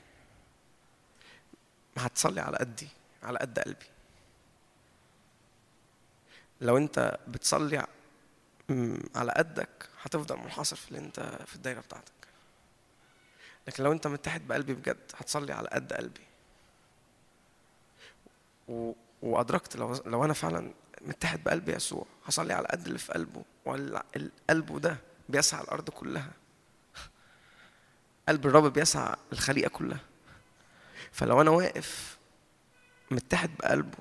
[1.97, 2.89] ما هتصلي على قدي
[3.23, 3.87] على قد قلبي.
[6.61, 7.87] لو انت بتصلي
[9.17, 12.13] على قدك هتفضل منحصر في اللي انت في الدايرة بتاعتك.
[13.69, 16.21] لكن لو انت متحد بقلبي بجد هتصلي على قد قلبي.
[18.69, 18.93] و...
[19.23, 24.81] وأدركت لو لو أنا فعلا متحد بقلب يسوع هصلي على قد اللي في قلبه والقلب
[24.81, 24.97] ده
[25.29, 26.31] بيسعى الأرض كلها.
[28.29, 30.01] قلب الرب بيسعى الخليقة كلها.
[31.13, 32.19] فلو أنا واقف
[33.11, 33.99] متحد بقلبه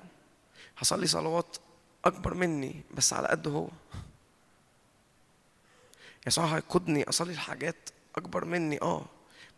[0.78, 1.56] هصلي صلوات
[2.04, 3.68] أكبر مني بس على قد هو.
[6.26, 9.06] يسوع هيقودني أصلي الحاجات أكبر مني آه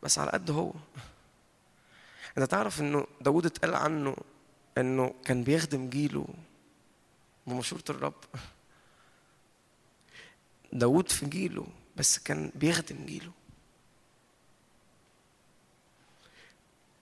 [0.03, 0.73] بس على قد هو.
[2.39, 4.17] أنت تعرف إنه داود اتقال عنه
[4.79, 6.27] إنه كان بيخدم جيله
[7.47, 8.15] بمشورة الرب.
[10.73, 11.67] داود في جيله
[11.97, 13.33] بس كان بيخدم جيله.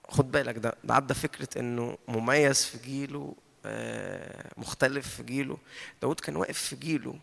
[0.09, 3.35] خد بالك ده ده عدى فكرة إنه مميز في جيله
[3.65, 5.57] آه، مختلف في جيله.
[6.01, 7.19] داود كان واقف في جيله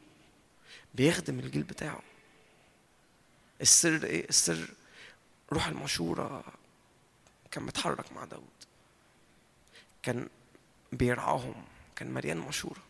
[0.94, 2.00] بيخدم الجيل بتاعه.
[3.62, 4.68] السر إيه السر
[5.52, 6.44] روح المشورة
[7.50, 8.42] كان متحرك مع داود
[10.02, 10.28] كان
[10.92, 11.64] بيرعاهم
[11.96, 12.80] كان مليان مشورة.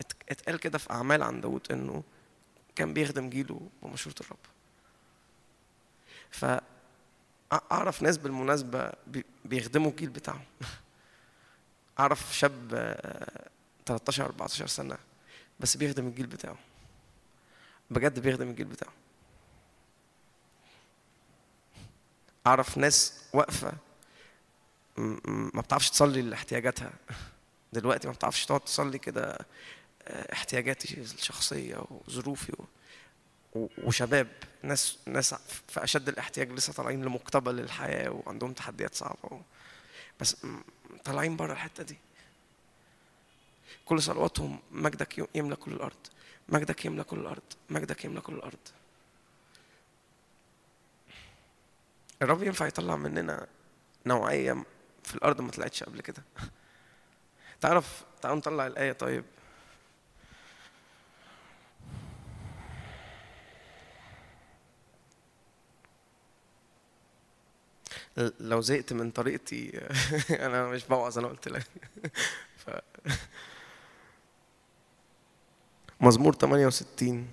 [0.00, 2.02] ات- اتقال كده في أعمال عن داود إنه
[2.76, 4.38] كان بيخدم جيله بمشورة الرب.
[7.50, 10.44] فأعرف ناس بالمناسبة بي- بيخدموا الجيل بتاعهم.
[11.98, 13.48] أعرف شاب آه،
[13.86, 14.98] 13 14 سنة
[15.60, 16.56] بس بيخدم الجيل بتاعه.
[17.90, 18.92] بجد بيخدم الجيل بتاعه.
[22.48, 23.12] أعرف ناس
[24.96, 26.92] م- ما بتعرفش تصلي لاحتياجاتها.
[27.72, 29.38] دلوقتي ما بتعرفش تقعد تصلي كده
[30.08, 32.52] آه، احتياجاتي الشخصية وظروفي
[33.84, 34.28] وشباب.
[34.62, 35.34] ناس ناس
[35.68, 39.40] في أشد الاحتياج لسه طالعين لمقتبل الحياة وعندهم تحديات صعبة و...
[40.20, 40.36] بس
[41.04, 41.96] طالعين بره الحتة دي.
[43.84, 45.96] كل صلواتهم مجدك يملى كل الأرض.
[46.48, 47.42] مجدك يملى كل الأرض.
[47.70, 48.58] مجدك يملى كل الأرض.
[52.22, 53.46] الرب ينفع يطلع مننا
[54.06, 54.64] نوعية
[55.04, 56.22] في الأرض ما طلعتش قبل كده.
[57.60, 59.24] تعرف تعالوا نطلع الآية طيب.
[68.40, 69.80] لو زهقت من طريقتي
[70.46, 71.66] أنا مش بوعظ أنا قلت لك.
[72.66, 72.70] ف...
[76.00, 77.28] مزمور 68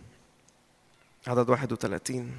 [1.28, 2.38] عدد 31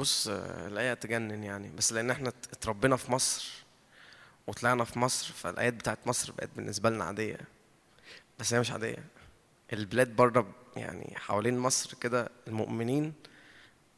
[0.00, 3.50] بص الآية تجنن يعني بس لأن إحنا ات- اتربينا في مصر
[4.46, 7.38] وطلعنا في مصر فالآيات بتاعت مصر بقت بالنسبة لنا عادية
[8.38, 9.04] بس هي مش عادية.
[9.72, 13.12] البلاد بره يعني حوالين مصر كده المؤمنين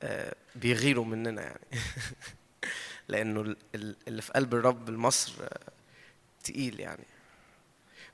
[0.03, 1.61] آه، بيغيروا مننا يعني.
[3.09, 5.59] لأنه ال- ال- اللي في قلب الرب لمصر آه،
[6.45, 7.05] تقيل يعني.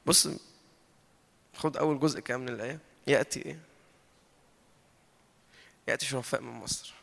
[0.07, 0.29] بص
[1.55, 2.79] خد أول جزء كده من الآية.
[3.07, 3.59] يأتي إيه؟
[5.89, 6.95] يأتي شرفاء من مصر.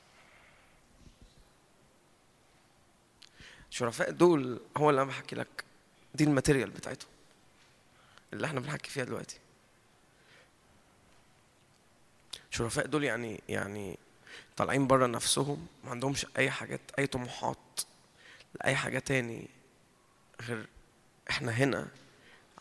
[3.75, 5.63] الشرفاء دول هو اللي أنا بحكي لك.
[6.15, 7.09] دي الماتيريال بتاعتهم.
[8.33, 9.39] اللي إحنا بنحكي فيها دلوقتي.
[12.51, 13.97] الشرفاء دول يعني يعني
[14.57, 15.67] طالعين بره نفسهم.
[15.83, 17.57] ما عندهمش أي حاجات أي طموحات
[18.61, 19.47] لأي حاجة تاني
[20.41, 20.67] غير
[21.29, 21.87] إحنا هنا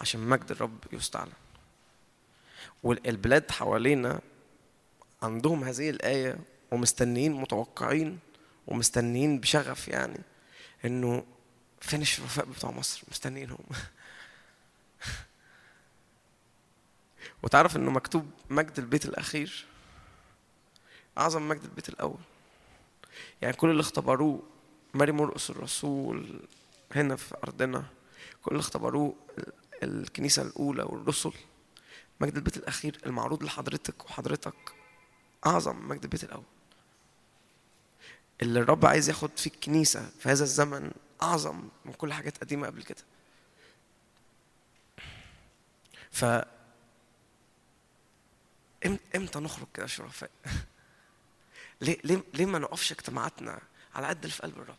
[0.01, 1.33] عشان مجد الرب يستعلن
[2.83, 4.21] والبلاد حوالينا
[5.23, 6.39] عندهم هذه الآية
[6.71, 8.19] ومستنيين متوقعين
[8.67, 10.21] ومستنيين بشغف يعني.
[10.85, 11.25] إنه
[11.81, 13.65] فين الشرفاء بتوع مصر مستنيينهم.
[17.43, 19.67] وتعرف إنه مكتوب مجد البيت الأخير؟
[21.19, 22.19] أعظم مجد البيت الأول.
[23.43, 24.43] يعني كل اللي اختبروه
[24.95, 26.41] ماري مرقس الرسول
[26.95, 27.85] هنا في أرضنا
[28.43, 29.53] كل اللي اختبروه ال-
[29.83, 31.33] الكنيسة الأولى والرسل
[32.21, 34.55] مجد البيت الأخير المعروض لحضرتك وحضرتك
[35.47, 36.45] أعظم مجد البيت الأول.
[38.43, 40.91] اللي الرب عايز ياخد في الكنيسة في هذا الزمن
[41.23, 43.03] أعظم من كل حاجات قديمة قبل كده.
[46.11, 46.25] ف
[49.17, 50.31] إمتى نخرج كده شرفاء؟
[51.81, 53.61] ليه ليه ليه ما نقفش اجتماعاتنا
[53.95, 54.77] على قد اللي في قلب الرب؟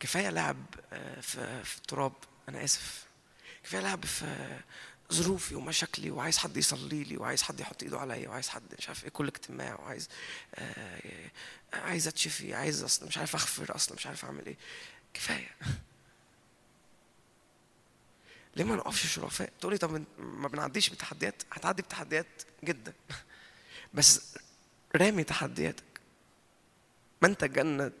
[0.00, 0.56] كفاية لعب
[0.92, 2.12] آه، في في التراب
[2.48, 3.06] أنا آسف.
[3.64, 4.60] كفاية لعب في
[5.12, 9.04] ظروفي ومشاكلي وعايز حد يصلي لي وعايز حد يحط إيده عليا وعايز حد مش عارف
[9.04, 10.08] إيه كل اجتماع وعايز
[10.54, 11.30] آه،
[11.72, 14.56] عايز اتشفي عايز أصلا مش عارف اغفر أصلا مش عارف أعمل إيه.
[15.14, 15.56] كفاية.
[18.56, 22.26] ليه ما نقفش شرفاء تقولي طب ما بنعديش بتحديات هتعدي بتحديات
[22.64, 22.92] جدا.
[23.94, 24.34] بس
[24.96, 25.84] رامي تحدياتك.
[27.22, 27.92] من تجند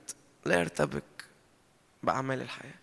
[0.44, 1.24] لا يرتبك
[2.02, 2.74] بأعمال الحياة.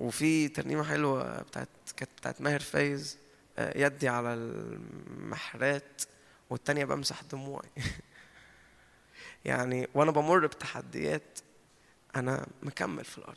[0.00, 3.18] وفي ترنيمة حلوة بتاعت كانت بتاعت ماهر فايز
[3.58, 6.02] آه، يدي على المحرات.
[6.50, 7.68] والتانية بمسح دموعي.
[9.44, 11.38] يعني وأنا بمر بتحديات
[12.16, 13.36] أنا مكمل في الأرض.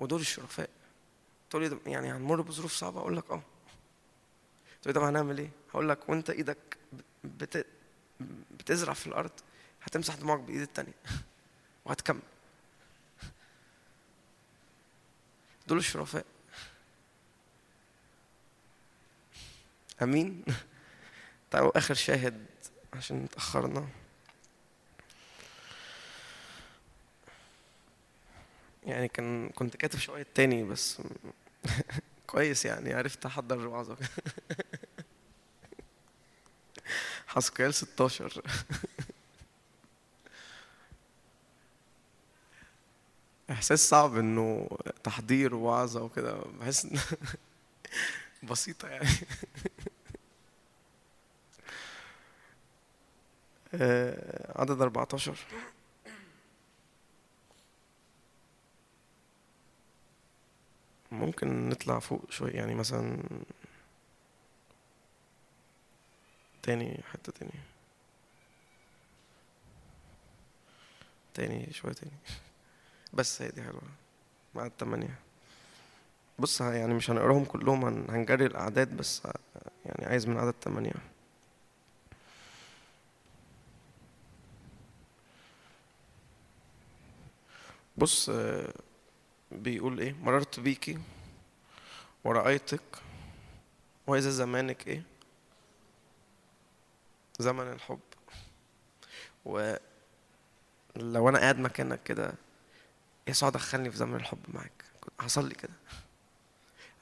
[0.00, 0.70] ودول الشرفاء.
[1.50, 3.42] تقول لي يعني هنمر بظروف صعبة؟ أقول لك آه.
[4.82, 6.78] تقول لي طب هنعمل إيه؟ هقول لك وأنت إيدك
[7.24, 7.66] بت...
[8.50, 9.30] بتزرع في الأرض
[9.82, 10.94] هتمسح دموعك بإيد التانية
[11.84, 12.20] وهتكمل.
[15.66, 16.24] دول الشرفاء.
[20.02, 20.44] أمين؟
[21.50, 22.46] تعالوا آخر شاهد
[22.92, 23.88] عشان اتأخرنا.
[28.86, 31.02] يعني كان كنت كاتب شوية تاني بس
[32.26, 33.96] كويس يعني عرفت أحضر الوعظه
[37.26, 38.42] حسكيال 16
[43.50, 44.68] إحساس صعب إنه
[45.04, 46.86] تحضير وعظة وكده بحس
[48.50, 49.08] بسيطة يعني
[53.65, 53.65] آه،
[54.56, 55.36] عدد 14
[61.12, 63.18] ممكن نطلع فوق شوية يعني مثلا
[66.62, 67.52] تاني حتة تاني.
[71.34, 72.12] تاني شوية تاني.
[73.14, 73.82] بس هي دي حلوة.
[74.54, 75.14] مع التمانية
[76.38, 79.22] بص يعني مش هنقراهم كلهم هن- هنجري الأعداد بس
[79.86, 80.92] يعني عايز من عدد تمانية.
[87.98, 88.72] بص آه،
[89.52, 90.98] بيقول إيه؟ مررت بيكي
[92.24, 92.80] ورأيتك.
[94.06, 95.02] وإذا زمانك إيه؟
[97.38, 98.00] زمن الحب.
[99.44, 99.78] ولو
[101.28, 102.34] أنا قاعد مكانك كده
[103.28, 104.84] يسوع دخلني في زمن الحب معاك.
[105.20, 105.72] حصل لي كده.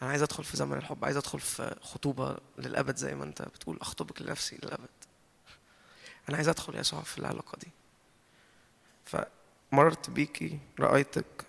[0.03, 3.79] أنا عايز أدخل في زمن الحب عايز أدخل في خطوبة للأبد زي ما أنت بتقول
[3.81, 4.89] أخطبك لنفسي للأبد.
[6.29, 7.69] أنا عايز أدخل يسوع في العلاقة دي.
[9.75, 11.45] مررت بيكي رأيتك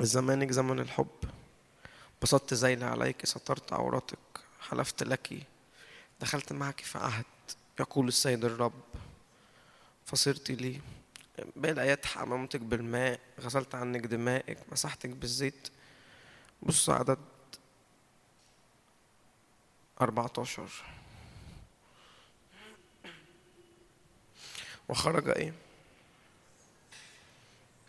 [0.00, 1.16] زمانك زمن الحب.
[2.22, 4.18] بسطت ذيلي عليك سترت عوراتك
[4.60, 5.46] حلفت لك.
[6.20, 7.24] دخلت معك في عهد
[7.80, 8.82] يقول السيد الرب.
[10.06, 10.80] فصرت لي
[11.56, 15.68] باقي الآيات حممتك بالماء غسلت عنك دمائك مسحتك بالزيت.
[16.62, 17.18] بص عدد
[20.00, 20.84] 14
[24.88, 25.67] وخرج إيه؟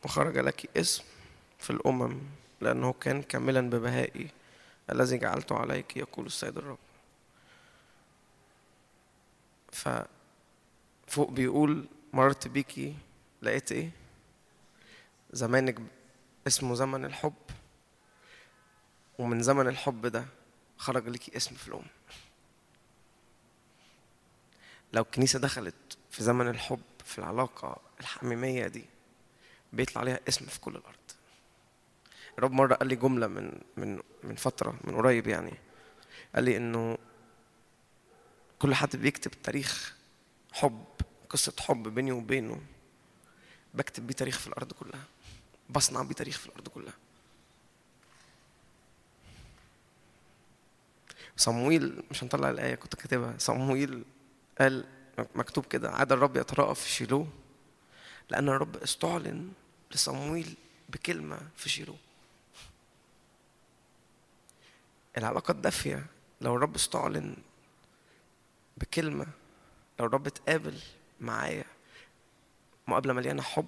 [0.04, 1.04] وخرج لك اسم
[1.60, 2.20] في الأمم
[2.62, 4.30] لأنه كان كاملا ببهائي.
[4.92, 6.78] الذي جعلته عليك يقول السيد الرب.
[9.72, 12.96] ففوق بيقول مررت بيكي
[13.42, 13.90] لقيت إيه؟
[15.34, 15.80] زمانك
[16.48, 17.34] اسمه زمن الحب.
[19.20, 20.26] ومن زمن الحب ده
[20.78, 21.86] خرج ليكي اسم في الأم
[24.94, 28.86] لو الكنيسة دخلت في زمن الحب في العلاقة الحميمية دي
[29.74, 30.96] بيطلع عليها اسم في كل الأرض.
[32.38, 35.54] الرب مرة قال لي جملة من من من فترة من قريب يعني.
[36.36, 36.98] قال لي إنه
[38.60, 39.96] كل حد بيكتب تاريخ
[40.52, 40.86] حب
[41.30, 42.62] قصة حب بيني وبينه
[43.74, 45.04] بكتب بيه تاريخ في الأرض كلها
[45.70, 46.94] بصنع بيه تاريخ في الأرض كلها.
[51.38, 53.36] صمويل مش هنطلع الآية كنت كاتبها.
[53.38, 54.04] صمويل
[54.60, 54.86] قال
[55.36, 57.28] مكتوب كده عاد الرب يترأف في شيلوه
[58.30, 59.52] لأن الرب استعلن
[59.92, 60.54] لصمويل
[60.90, 61.98] بكلمة في شيلوه
[65.18, 66.06] العلاقة الدافية
[66.42, 67.36] لو الرب استعلن
[68.78, 69.28] بكلمة
[70.00, 70.80] لو الرب اتقابل
[71.22, 71.66] معايا
[72.88, 73.68] مقابلة مليانة حب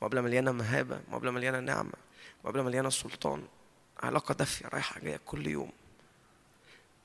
[0.00, 1.92] مقابلة مليانة مهابة مقابلة مليانة نعمة
[2.44, 3.46] مقابلة مليانة سلطان
[4.02, 5.72] علاقة دافية رايحة جاية كل يوم.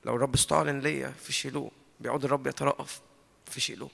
[0.04, 1.70] لو الرب استعلن ليا في شيلوه
[2.00, 3.00] بيعود الرب يترأف
[3.46, 3.90] في شيلوه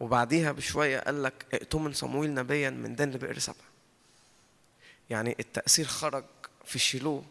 [0.00, 3.64] وبعديها بشوية قال لك ائتمن صمويل نبيا من دان لبئر سبع.
[5.10, 6.24] يعني التأثير خرج
[6.64, 7.24] في شيلوه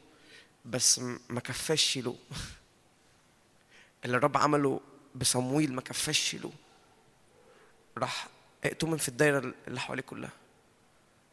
[0.66, 2.18] بس ما كفاش شيلوه.
[4.06, 4.80] اللي الرب عمله
[5.16, 6.54] بصمويل ما كفاش شيلوه.
[7.98, 8.28] راح
[8.66, 10.32] ائتمن في الدايرة اللي حواليه كلها.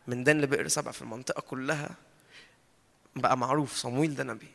[0.07, 1.91] من دان لبئر سبع في المنطقة كلها
[3.17, 4.49] بقى معروف صمويل ده نبي.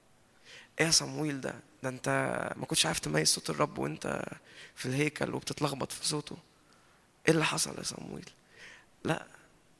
[0.80, 2.08] إيه صمويل ده؟ ده انت
[2.56, 4.24] ما كنتش عارف تميز صوت الرب وانت
[4.74, 6.36] في الهيكل وبتتلخبط في صوته.
[7.28, 8.30] إيه اللي حصل يا صمويل
[9.04, 9.26] لا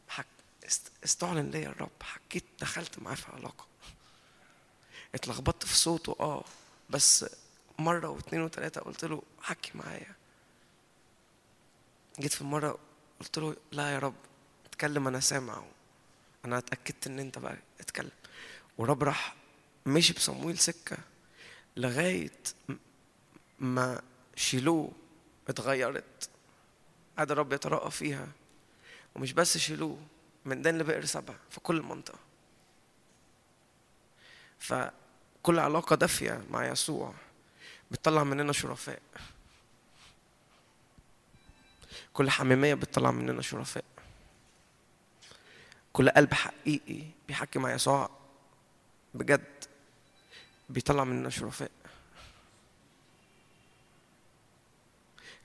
[0.08, 0.26] حك...
[0.66, 0.92] است...
[1.04, 3.66] استعلن ليا الرب حكيت دخلت معاه في علاقة.
[5.14, 6.44] اتلخبطت في صوته آه.
[6.90, 7.26] بس
[7.78, 10.14] مرة واثنين وثلاثه قلت له حكي معايا.
[12.20, 12.78] جيت في مرة
[13.20, 14.14] قلت له لا يا رب
[14.66, 15.62] اتكلم أنا سامع
[16.44, 18.10] أنا اتأكدت إن أنت بقى اتكلم.
[18.78, 19.34] ورب راح
[19.86, 20.96] مشي بصمويل سكة.
[21.76, 22.30] لغاية
[22.68, 22.74] م-
[23.58, 24.02] ما
[24.36, 24.92] شيلوه
[25.48, 26.30] اتغيرت.
[27.18, 28.28] عاد الرب يترأى فيها.
[29.14, 29.98] ومش بس شيلوه
[30.44, 32.18] من دان لبئر سبع في كل منطقة
[34.58, 37.14] فكل علاقة دافية مع يسوع
[37.90, 39.02] بتطلع مننا شرفاء.
[42.12, 43.84] كل حميمية بتطلع مننا شرفاء.
[45.92, 48.10] كل قلب حقيقي بيحكي مع يسوع
[49.14, 49.59] بجد.
[50.70, 51.70] بيطلع مننا شرفاء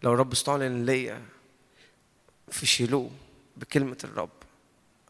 [0.03, 1.25] لو الرب استعلن ليا
[2.51, 3.11] في شيلوه
[3.57, 4.29] بكلمة الرب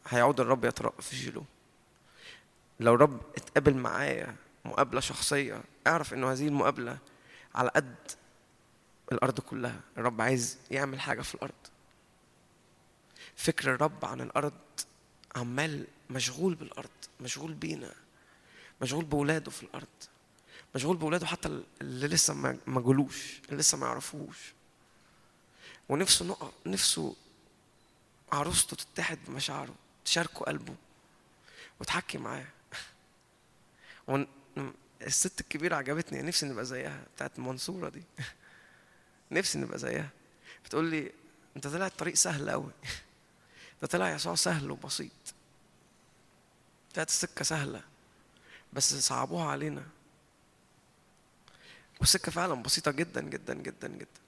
[0.07, 1.45] هيعود الرب يترأى في شيلوه
[2.79, 4.35] لو الرب اتقابل معايا
[4.65, 6.97] مقابلة شخصية اعرف انه هذه المقابلة
[7.55, 7.95] على قد
[9.11, 9.79] الأرض كلها.
[9.97, 11.53] الرب عايز يعمل حاجة في الأرض.
[13.35, 14.53] فكر الرب عن الأرض
[15.35, 16.89] عمال مشغول بالأرض
[17.21, 17.93] مشغول بينا.
[18.81, 19.87] مشغول بولاده في الأرض.
[20.75, 22.33] مشغول بولاده حتى اللي لسه
[22.67, 24.53] ما جولوش اللي لسه ما يعرفوش.
[25.89, 27.15] ونفسه نقع نفسه
[28.31, 29.75] عروسته تتحد بمشاعره
[30.05, 30.75] تشاركه قلبه
[31.79, 32.45] وتحكي معاه.
[35.01, 38.03] الست الكبيرة عجبتني نفسي نبقى زيها بتاعت المنصورة دي.
[39.31, 40.09] نفسي نبقى زيها.
[40.65, 41.11] بتقول لي
[41.55, 42.71] أنت طلع الطريق سهل قوي
[43.81, 45.11] ده طلع يسوع سهل وبسيط.
[46.93, 47.81] طلعت السكة سهلة.
[48.75, 49.83] بس صعبوها علينا.
[51.99, 54.21] والسكة فعلا بسيطة جدا جدا جدا جدا.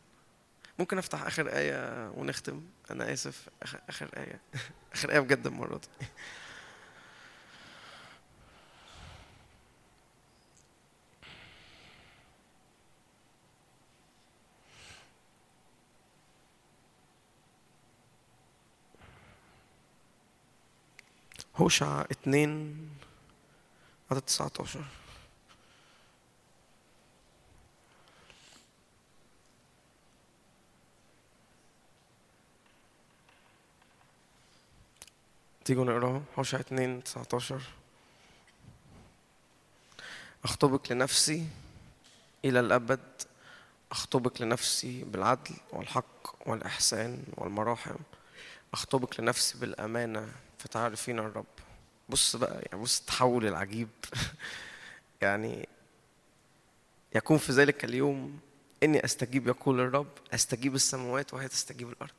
[0.80, 2.61] ممكن أفتح آخر آية ونختم؟
[2.91, 3.49] أنا آسف.
[3.64, 4.41] اخر, آخر آية.
[4.94, 6.07] آخر آية بجد المرة دي.
[21.56, 22.78] هوشع اتنين
[24.11, 24.84] عدد 19
[35.65, 37.61] تيجوا نقراها هوشع 2 19
[40.43, 41.47] أخطبك لنفسي
[42.45, 42.99] إلى الأبد.
[43.91, 47.95] أخطبك لنفسي بالعدل والحق والإحسان والمراحم.
[48.73, 51.45] أخطبك لنفسي بالأمانة فتعرفين الرب.
[52.09, 53.89] بص بقى يعني بص التحول العجيب.
[55.21, 55.69] يعني
[57.15, 58.39] يكون في ذلك اليوم
[58.84, 62.11] إني أستجيب يقول الرب أستجيب السماوات وهي تستجيب الأرض.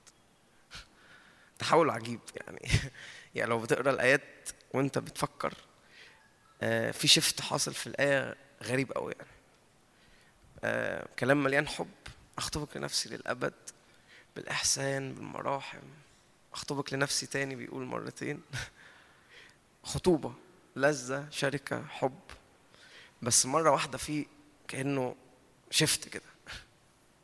[1.59, 2.69] تحول عجيب يعني.
[3.35, 5.55] يعني لو بتقرأ الآيات وأنت بتفكر
[6.63, 9.31] آه، في شفت حاصل في الآية غريب قوي يعني.
[10.65, 11.89] آه، كلام مليان حب.
[12.39, 13.55] أخطبك لنفسي للأبد
[14.37, 15.83] بالإحسان بالمراحم.
[16.53, 18.43] أخطبك لنفسي تاني بيقول مرتين.
[19.89, 20.33] خطوبة
[20.77, 22.21] لذة شركة حب.
[23.23, 24.27] بس مرة واحدة في
[24.69, 25.15] كأنه
[25.71, 26.23] شفت كده.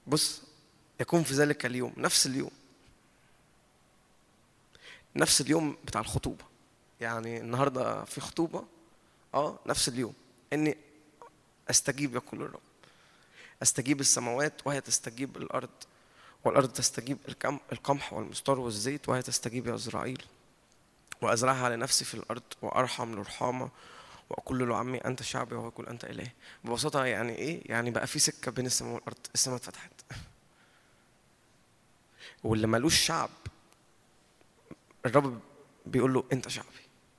[0.07, 0.43] بص
[1.01, 2.51] يكون في ذلك اليوم نفس اليوم.
[5.17, 6.45] نفس اليوم بتاع الخطوبة.
[7.01, 8.65] يعني النهاردة في خطوبة
[9.35, 10.15] آه نفس اليوم.
[10.53, 10.77] إني
[11.71, 12.61] أستجيب يقول الرب.
[13.63, 15.71] أستجيب السماوات وهي تستجيب الأرض.
[16.45, 17.19] والأرض تستجيب
[17.73, 20.23] القمح والمستار والزيت وهي تستجيب يا إسرائيل.
[21.23, 23.71] وأزرعها لنفسي في الأرض وأرحم لرحامة
[24.31, 26.31] وأقول له عمي أنت شعبي وهو يقول أنت الهي
[26.65, 29.93] ببساطة يعني إيه؟ يعني بقى في سكة بين السماء والأرض السماء اتفتحت.
[32.45, 33.31] واللي ملوش شعب
[35.07, 35.41] الرب
[35.87, 36.69] بيقول له أنت شعبي.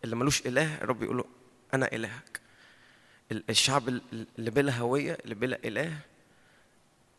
[0.03, 1.26] اللي ملوش إله الرب بيقول له
[1.73, 2.41] أنا إلهك.
[3.31, 5.91] ال- الشعب ال- اللي بلا هوية اللي بلا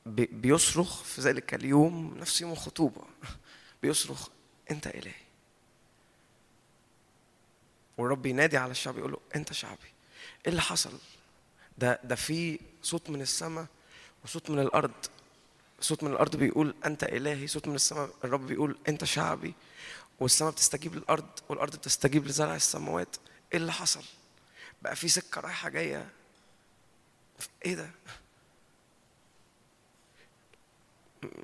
[0.06, 3.02] بي- بيصرخ في ذلك اليوم نفس يوم الخطوبه
[3.82, 4.28] بيصرخ
[4.70, 5.25] أنت إلهي.
[7.98, 9.88] والرب ينادي على الشعب يقول له أنت شعبي
[10.46, 10.92] إيه اللي حصل؟
[11.78, 13.66] ده ده في صوت من السماء
[14.24, 14.92] وصوت من الأرض.
[15.80, 19.54] صوت من الأرض بيقول أنت إلهي صوت من السماء الرب بيقول أنت شعبي.
[20.20, 23.16] والسماء بتستجيب للأرض والأرض بتستجيب لزرع السماوات.
[23.52, 24.04] إيه اللي حصل؟
[24.82, 26.08] بقى في سكة رايحة جاية.
[27.64, 27.90] إيه ده؟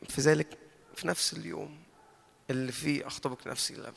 [0.09, 0.59] في ذلك
[0.97, 1.83] في نفس اليوم
[2.51, 3.97] اللي فيه أخطبك نفسي للأبد.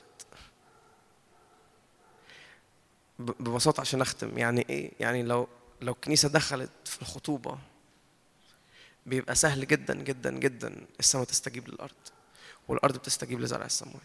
[3.20, 4.38] ببساطة عشان أختم.
[4.38, 5.48] يعني إيه؟ يعني لو
[5.82, 7.58] لو الكنيسة دخلت في الخطوبة
[9.06, 11.96] بيبقى سهل جدا جدا جدا السماء تستجيب للأرض
[12.68, 14.02] والأرض بتستجيب لزرع السماوات.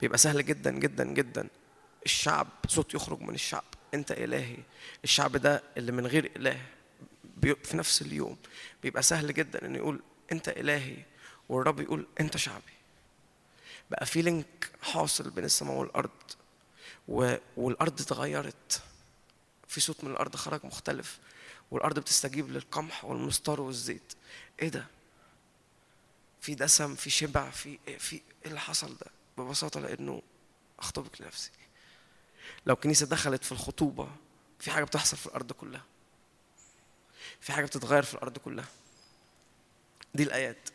[0.00, 1.48] بيبقى سهل جدا جدا جدا
[2.04, 3.64] الشعب صوت يخرج من الشعب.
[3.94, 4.56] أنت إلهي.
[5.04, 6.60] الشعب ده اللي من غير إله
[7.42, 8.36] في نفس اليوم
[8.82, 10.00] بيبقى سهل جدا إنه يقول
[10.32, 10.96] أنت إلهي
[11.48, 12.72] والرب يقول أنت شعبي.
[13.90, 16.10] بقى في لينك حاصل بين السماء والأرض.
[17.08, 18.82] والأرض اتغيرت.
[19.68, 21.18] في صوت من الأرض خرج مختلف.
[21.70, 24.12] والأرض بتستجيب للقمح والمستار والزيت.
[24.62, 24.86] إيه ده؟
[26.40, 29.06] في دسم في شبع في في إيه اللي حصل ده؟
[29.38, 30.22] ببساطة لأنه
[30.78, 31.50] اخطبك لنفسي.
[32.66, 34.08] لو الكنيسه دخلت في الخطوبة
[34.58, 35.84] في حاجة بتحصل في الأرض كلها.
[37.40, 38.68] في حاجة بتتغير في الأرض كلها.
[40.14, 40.68] دي الآيات.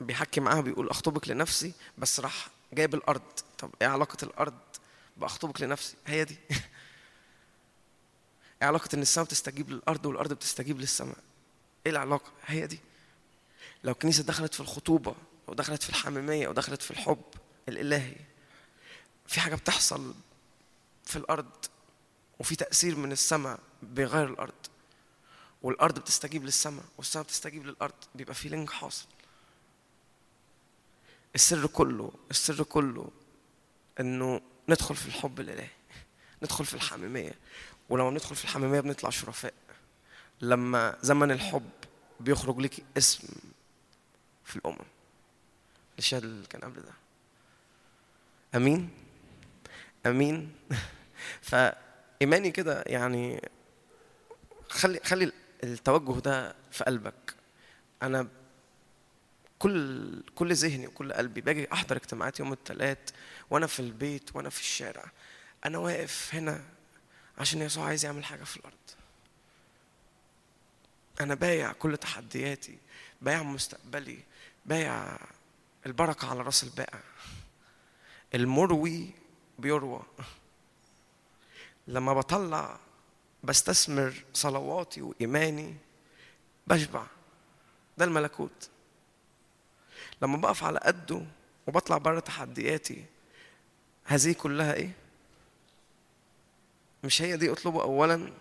[0.00, 3.22] بيحكي معاها بيقول أخطبك لنفسي بس راح جايب الأرض.
[3.58, 4.54] طب إيه علاقة الأرض
[5.16, 5.96] باخطبك لنفسي.
[6.06, 6.36] هي دي.
[8.62, 11.18] إيه علاقة إن السماء بتستجيب للأرض والأرض بتستجيب للسماء؟
[11.86, 12.80] إيه العلاقة؟ هي دي.
[13.84, 15.14] لو الكنيسه دخلت في الخطوبة
[15.46, 17.22] ودخلت في الحميمية ودخلت في الحب
[17.68, 18.16] الإلهي
[19.26, 20.14] في حاجة بتحصل
[21.04, 21.50] في الأرض
[22.38, 24.54] وفي تأثير من السماء بيغير الأرض
[25.62, 29.06] والأرض بتستجيب للسماء والسماء بتستجيب للأرض بيبقى في لينك حاصل.
[31.34, 33.10] السر كله السر كله
[34.00, 35.68] إنه ندخل في الحب الإلهي
[36.42, 37.34] ندخل في الحميمية.
[37.88, 39.54] ولما ندخل في الحميمية بنطلع شرفاء.
[40.40, 41.70] لما زمن الحب
[42.20, 43.28] بيخرج لك اسم
[44.44, 44.78] في الأمم.
[45.98, 46.92] الشهاد اللي كان قبل ده.
[48.54, 48.90] أمين؟
[50.06, 50.52] أمين؟
[51.50, 53.48] فإيماني كده يعني
[54.68, 55.32] خلي خلي
[55.64, 57.34] التوجه ده في قلبك.
[58.02, 58.28] أنا
[59.64, 62.98] كل كل ذهني وكل قلبي باجي أحضر اجتماعات يوم الثلاث
[63.50, 65.10] وأنا في البيت وأنا في الشارع.
[65.64, 66.64] أنا واقف هنا
[67.38, 68.74] عشان يسوع عايز يعمل حاجة في الأرض.
[71.20, 72.78] أنا بايع كل تحدياتي
[73.22, 74.18] بايع مستقبلي
[74.66, 75.18] بايع
[75.86, 77.00] البركة على رأس البائع
[78.34, 79.10] المروي
[79.58, 80.02] بيروى.
[81.88, 82.78] لما بطلع
[83.44, 85.76] بستثمر صلواتي وإيماني
[86.66, 87.06] بشبع.
[87.98, 88.70] ده الملكوت.
[90.24, 91.22] لما بقف على قده
[91.66, 93.04] وبطلع بره تحدياتي
[94.04, 94.90] هذه كلها إيه؟
[97.04, 98.32] مش هي دي اطلبوا اولا؟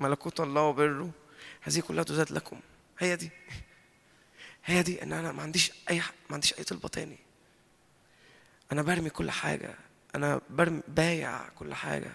[0.00, 1.10] ملكوت الله وبره.
[1.60, 2.60] هذه كلها تزاد لكم.
[2.98, 3.30] هي دي.
[4.64, 5.02] هي دي.
[5.02, 7.18] إن أنا ما عنديش أي ما عنديش أي طلبة تاني.
[8.72, 9.74] أنا برمي كل حاجة.
[10.14, 12.12] أنا برمي بايع كل حاجة.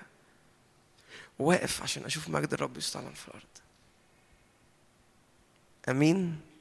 [1.40, 3.44] واقف عشان أشوف مجد الرب يستعلن في الأرض.
[5.90, 6.53] أمين؟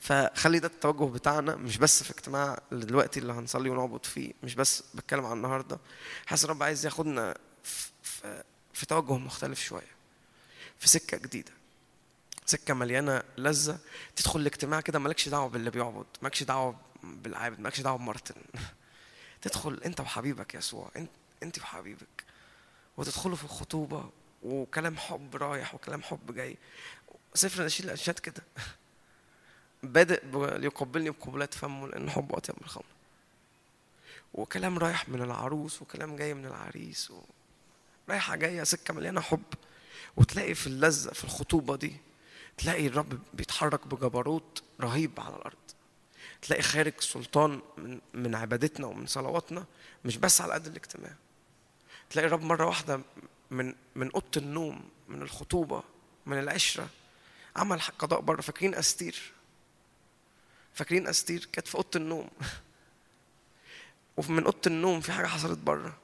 [0.00, 4.82] فخلي ده التوجه بتاعنا مش بس في اجتماع دلوقتي اللي هنصلي ونعبد فيه مش بس
[4.94, 5.78] بتكلم عن النهارده.
[6.26, 8.42] حاسس الرب عايز ياخدنا في,
[8.72, 9.96] في, توجه مختلف شوية
[10.78, 11.52] في سكة جديدة
[12.46, 13.78] سكة مليانة لذة.
[14.16, 18.34] تدخل الاجتماع كده مالكش دعوة باللي بيعبد مالكش دعوة بالعابد مالكش دعوة بمارتن.
[19.42, 21.10] تدخل انت وحبيبك يسوع انت
[21.42, 22.24] انت وحبيبك.
[22.96, 24.10] وتدخلوا في الخطوبة
[24.42, 26.56] وكلام حب رايح وكلام حب جاي.
[27.34, 28.42] سفر نشيد الانشاد كده.
[29.82, 30.22] بادئ
[30.58, 32.84] ليقبلني بقبلات فمه لأن حبه أطيب من الخمر
[34.34, 37.22] وكلام رايح من العروس وكلام جاي من العريس و...
[38.08, 39.42] رايحة جاية سكة مليانة حب.
[40.16, 41.96] وتلاقي في اللذة في الخطوبة دي
[42.58, 45.56] تلاقي الرب بيتحرك بجبروت رهيب على الأرض.
[46.42, 49.64] تلاقي خارج سلطان من من عبادتنا ومن صلواتنا
[50.04, 51.12] مش بس على قد الاجتماع.
[52.10, 53.00] تلاقي الرب مرة واحدة
[53.50, 55.82] من من أوضة النوم من الخطوبة
[56.26, 56.88] من العشرة
[57.56, 59.32] عمل قضاء بره فاكرين أستير؟
[60.76, 62.30] فاكرين أستير؟ كانت في أوضة النوم.
[64.16, 65.96] ومن أوضة النوم في حاجة حصلت بره.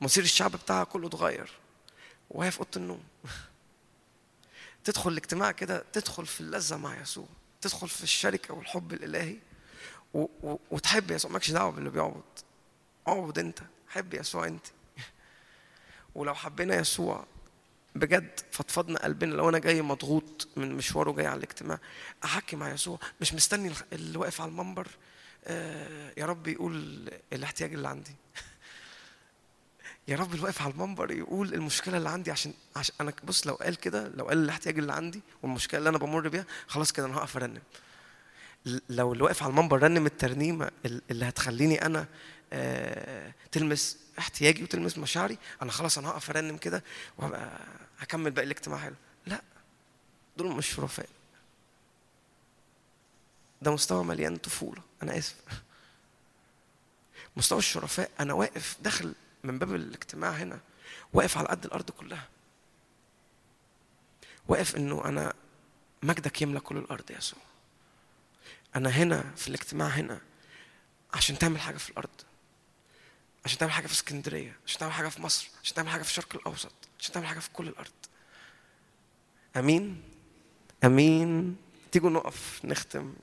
[0.00, 1.50] مصير الشعب بتاعها كله اتغير.
[2.30, 3.02] وهي في أوضة النوم.
[4.84, 7.26] تدخل الاجتماع كده تدخل في اللذة مع يسوع.
[7.60, 9.36] تدخل في الشركة والحب الإلهي.
[10.14, 11.30] و- و- وتحب يسوع.
[11.30, 12.22] مالكش دعوة باللي بيعبد.
[13.08, 13.58] اعبد انت.
[13.88, 14.66] حب يسوع انت.
[16.14, 17.26] ولو حبينا يسوع
[17.94, 21.78] بجد فضفضنا قلبنا لو أنا جاي مضغوط من مشواره جاي على الاجتماع
[22.24, 24.88] أحكي مع يسوع مش مستني اللي واقف على المنبر
[25.44, 28.14] آه، يا رب يقول الاحتياج اللي عندي.
[30.08, 33.54] يا رب اللي واقف على المنبر يقول المشكلة اللي عندي عشان عشان أنا بص لو
[33.54, 37.16] قال كده لو قال الاحتياج اللي عندي والمشكلة اللي أنا بمر بيها خلاص كده أنا
[37.16, 37.62] هقف أرنم.
[38.88, 42.06] لو اللي واقف على المنبر رنم الترنيمة ال- اللي هتخليني أنا
[42.52, 46.84] آه، تلمس احتياجي وتلمس مشاعري أنا خلاص أنا هقف أرنم كده
[47.18, 47.58] وهبقى
[48.02, 48.94] هكمل باقي الاجتماع حلو.
[49.26, 49.42] لا
[50.36, 51.08] دول مش شرفاء
[53.62, 55.36] ده مستوى مليان طفولة أنا آسف.
[57.36, 59.14] مستوى الشرفاء أنا واقف داخل
[59.44, 60.60] من باب الاجتماع هنا
[61.12, 62.28] واقف على قد الأرض كلها.
[64.48, 65.34] واقف إنه أنا
[66.02, 67.40] مجدك يملى كل الأرض يا يسوع
[68.76, 70.20] أنا هنا في الاجتماع هنا
[71.14, 72.10] عشان تعمل حاجة في الأرض.
[73.44, 76.36] عشان تعمل حاجة في اسكندرية عشان تعمل حاجة في مصر عشان تعمل حاجة في الشرق
[76.36, 77.90] الأوسط عشان تعمل حاجة في كل الأرض.
[79.56, 80.02] أمين؟
[80.84, 81.56] أمين؟
[81.92, 83.14] تيجوا نقف نختم.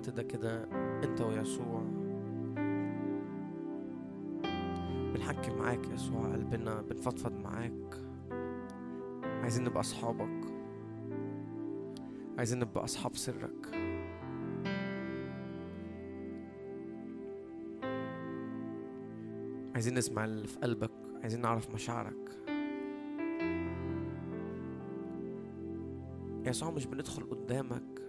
[0.00, 0.64] الوقت ده كده
[1.04, 1.82] انت ويسوع.
[5.14, 7.96] بنحكي معاك يسوع قلبنا بنفضفض معاك.
[9.22, 10.52] عايزين نبقى أصحابك.
[12.38, 13.66] عايزين نبقى أصحاب سرك.
[19.74, 20.90] عايزين نسمع اللي في قلبك.
[21.22, 22.30] عايزين نعرف مشاعرك.
[26.46, 27.99] يسوع مش بندخل قدامك.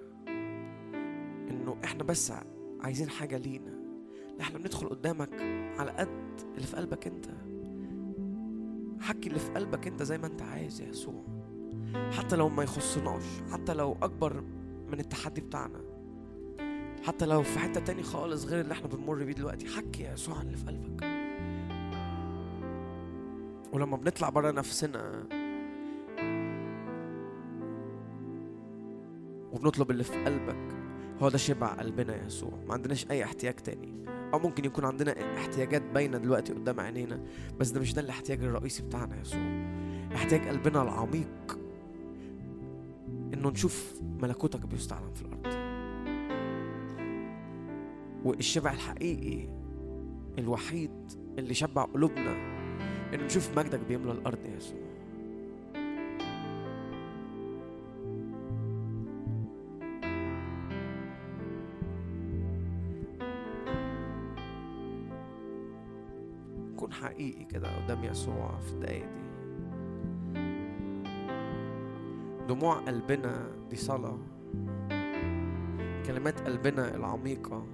[1.84, 2.34] إحنا بس
[2.82, 3.82] عايزين حاجة لينا
[4.42, 5.42] إحنا بندخل قدامك
[5.80, 7.26] على قد اللي في قلبك انت.
[9.02, 11.24] حكي اللي في قلبك انت زي ما انت عايز يا يسوع.
[12.12, 14.42] حتى لو ما يخصناش حتى لو أكبر
[14.88, 15.82] من التحدي بتاعنا.
[17.04, 19.68] حتى لو في حتة تاني خالص غير اللي إحنا بنمر بيه دلوقتي.
[19.68, 21.04] حكي يا يسوع عن اللي في قلبك.
[23.74, 25.28] ولما بنطلع بره نفسنا
[29.52, 30.81] وبنطلب اللي في قلبك
[31.22, 32.52] هو ده شبع قلبنا يا يسوع.
[32.68, 34.06] ما عندناش أي احتياج تاني.
[34.34, 37.24] أو ممكن يكون عندنا احتياجات باينة دلوقتي قدام عينينا
[37.60, 39.42] بس ده مش ده الاحتياج الرئيسي بتاعنا يا يسوع.
[40.16, 41.60] احتياج قلبنا العميق.
[43.34, 45.62] إنه نشوف ملكوتك بيستعلن في الأرض.
[48.26, 49.48] والشبع الحقيقي
[50.40, 52.32] الوحيد اللي شبع قلوبنا
[53.14, 54.80] إنه نشوف مجدك بيملى الأرض يا يسوع.
[66.82, 69.22] نكون حقيقي كده قدام يسوع في الدقايق دي.
[72.48, 74.18] دموع قلبنا دي صلاة.
[76.06, 77.66] كلمات قلبنا العميقة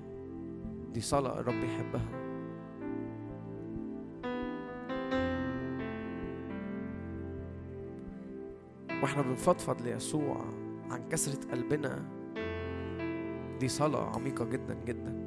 [0.94, 2.10] دي صلاة الرب يحبها.
[9.04, 10.46] وإحنا بنفضفض ليسوع
[10.92, 12.06] عن كسرة قلبنا
[13.60, 15.27] دي صلاة عميقة جدا جدا.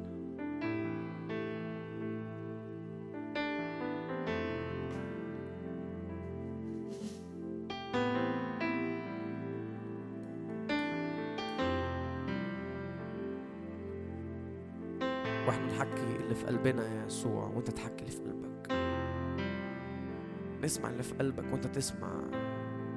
[21.73, 22.21] تسمع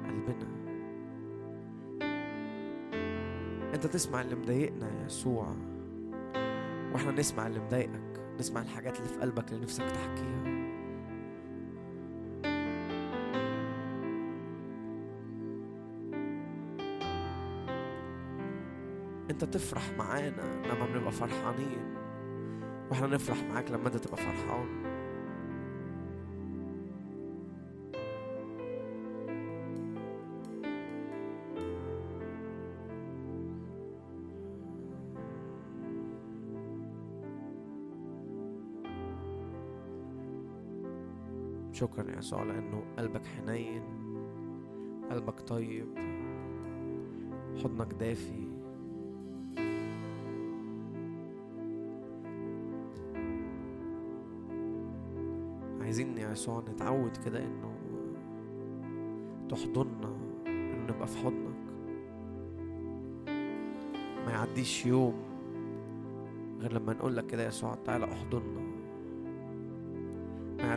[0.05, 0.55] قلبنا.
[3.73, 5.55] انت تسمع اللي مضايقنا يا يسوع.
[6.93, 10.55] وإحنا نسمع اللي مضايقك نسمع الحاجات اللي في قلبك اللي نفسك تحكيها.
[19.29, 21.95] انت تفرح معانا لما بنبقى فرحانين.
[22.91, 24.94] وإحنا نفرح معاك لما انت تبقى فرحان.
[41.75, 43.83] شكرا يا يسوع لأنه قلبك حنين
[45.11, 45.87] قلبك طيب
[47.63, 48.47] حضنك دافي.
[55.81, 57.75] عايزين يا يسوع نتعود كده إنه
[59.49, 60.15] تحضننا
[60.47, 61.55] ان نبقى في حضنك.
[64.25, 65.13] ما يعديش يوم
[66.59, 68.64] غير لما نقول لك كده يا يسوع تعالى احضننا.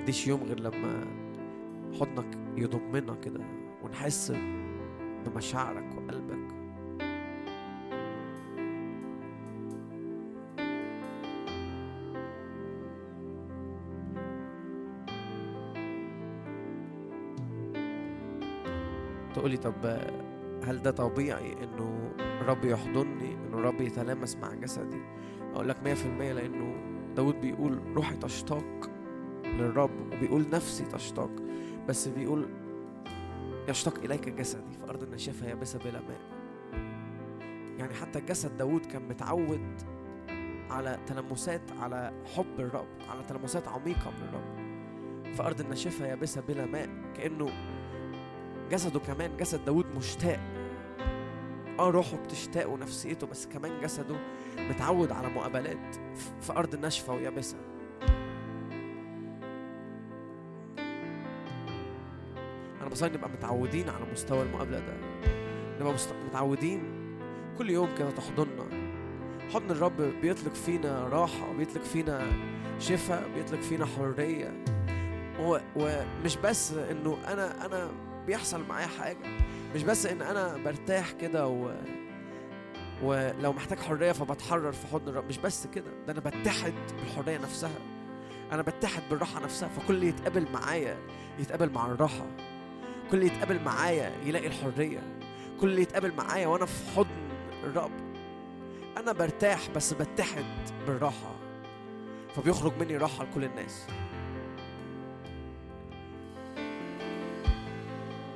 [0.09, 1.05] يعديش يوم غير لما
[2.01, 3.41] حضنك يضمنا كده
[3.83, 4.33] ونحس
[5.27, 6.49] بمشاعرك وقلبك.
[19.35, 19.75] تقولي طب
[20.65, 25.01] هل ده طبيعي إنه الرب يحضني إنه الرب يتلامس مع جسدي؟
[25.55, 26.75] أقول لك 100% لأنه
[27.17, 28.78] داود بيقول روحي تشتاق
[29.59, 31.31] للرب وبيقول نفسي تشتاق
[31.89, 32.49] بس بيقول
[33.69, 36.21] يشتاق إليك جسدي في ارض الناشفة يابسة بلا ماء.
[37.79, 39.83] يعني حتى جسد داود كان متعود
[40.71, 44.69] على تلمسات على حب الرب على تلمسات عميقة من الرب.
[45.35, 47.51] في ارض الناشفة يابسة بلا ماء كأنه
[48.71, 50.41] جسده كمان جسد داود مشتاق.
[51.79, 54.17] آه روحه بتشتاق ونفسيته بس كمان جسده
[54.71, 55.97] متعود على مقابلات.
[56.41, 57.57] في ارض ناشفة ويابسة.
[62.99, 64.95] بصلي نبقى متعودين على مستوى المقابلة ده.
[65.81, 65.95] نبقى
[66.27, 66.83] متعودين.
[67.59, 68.65] كل يوم كده تحضننا.
[69.55, 72.27] حضن الرب بيطلق فينا راحة بيطلق فينا
[72.79, 74.65] شفاء بيطلق فينا حرية.
[75.41, 77.91] و- ومش بس إنه أنا أنا
[78.27, 79.27] بيحصل معايا حاجة.
[79.75, 81.70] مش بس إن أنا برتاح كده و
[83.03, 85.25] ولو محتاج حرية فبتحرر في حضن الرب.
[85.29, 85.91] مش بس كده.
[86.07, 87.79] ده أنا بتحد بالحرية نفسها.
[88.53, 89.69] أنا بتحد بالراحة نفسها.
[89.69, 90.97] فكل اللي يتقابل معايا
[91.39, 92.27] يتقابل مع الراحة.
[93.11, 95.03] كل اللي يتقابل معايا يلاقي الحرية.
[95.61, 97.29] كل اللي يتقابل معايا وأنا في حضن
[97.65, 97.91] الرب.
[98.97, 100.45] أنا برتاح بس بتحد
[100.87, 101.35] بالراحة.
[102.37, 103.87] فبيخرج مني راحة لكل الناس.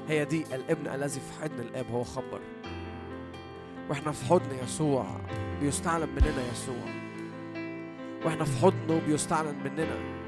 [0.08, 2.40] هي دي الابن الذي في حضن الآب هو خبر
[3.90, 5.06] وإحنا في حضن يسوع
[5.60, 6.84] بيستعلن مننا يسوع.
[8.24, 10.21] وإحنا في حضنه بيستعلن مننا.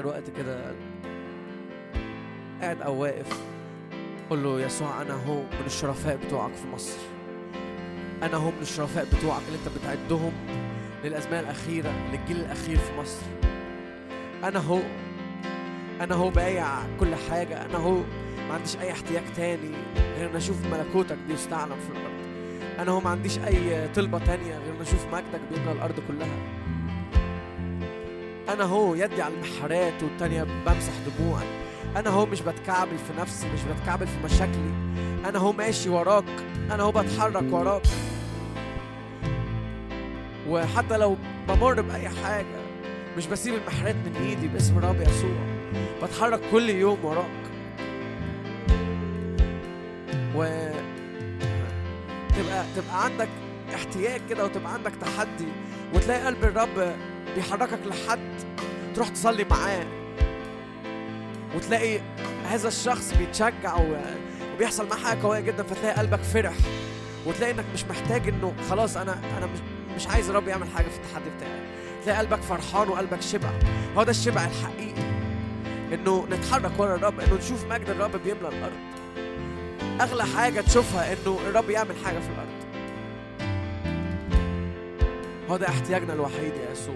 [0.00, 0.74] آخر وقت كده
[2.60, 3.40] قاعد أو واقف
[4.30, 6.98] قول له يسوع أنا هو من الشرفاء بتوعك في مصر.
[8.22, 10.32] أنا هو من الشرفاء بتوعك اللي أنت بتعدهم
[11.04, 13.22] للازمنه الأخيرة للجيل الأخير في مصر.
[14.44, 14.78] أنا هو
[16.00, 16.66] أنا هو بايع
[17.00, 17.66] كل حاجة.
[17.66, 17.96] أنا هو
[18.48, 19.74] ما عنديش أي احتياج تاني
[20.16, 22.20] غير إن أشوف ملكوتك بيستعلن في الأرض.
[22.78, 26.59] أنا هو ما عنديش أي طلبة تانية غير إن أشوف مجدك بيملى الأرض كلها.
[28.52, 31.46] أنا هو يدي على المحارات والتانية بمسح دموعي.
[31.96, 34.72] أنا هو مش بتكعبل في نفسي مش بتكعبل في مشاكلي.
[35.28, 36.24] أنا هو ماشي وراك
[36.70, 37.82] أنا هو بتحرك وراك.
[40.48, 41.16] وحتى لو
[41.48, 42.60] بمر بأي حاجة
[43.16, 45.46] مش بسيب المحرات من إيدي باسم الرب يسوع.
[46.02, 47.24] بتحرك كل يوم وراك.
[50.34, 50.44] و
[52.36, 53.28] تبقى تبقى عندك
[53.74, 55.48] احتياج كده وتبقى عندك تحدي
[55.94, 56.94] وتلاقي قلب الرب
[57.34, 58.34] بيحركك لحد
[58.94, 59.86] تروح تصلي معاه.
[61.56, 62.00] وتلاقي
[62.48, 63.76] هذا الشخص بيتشجع
[64.54, 66.54] وبيحصل معاه حاجة قوية جدا فتلاقي قلبك فرح.
[67.26, 69.58] وتلاقي إنك مش محتاج إنه خلاص أنا أنا مش
[69.96, 71.60] مش عايز الرب يعمل حاجة في التحدي بتاعي.
[72.04, 73.50] تلاقي قلبك فرحان وقلبك شبع.
[73.96, 75.02] هو ده الشبع الحقيقي.
[75.92, 78.80] إنه نتحرك ورا الرب إنه نشوف مجد الرب بيملى الأرض.
[80.00, 82.59] أغلى حاجة تشوفها إنه الرب يعمل حاجة في الأرض.
[85.50, 86.94] هو ده احتياجنا الوحيد يا يسوع.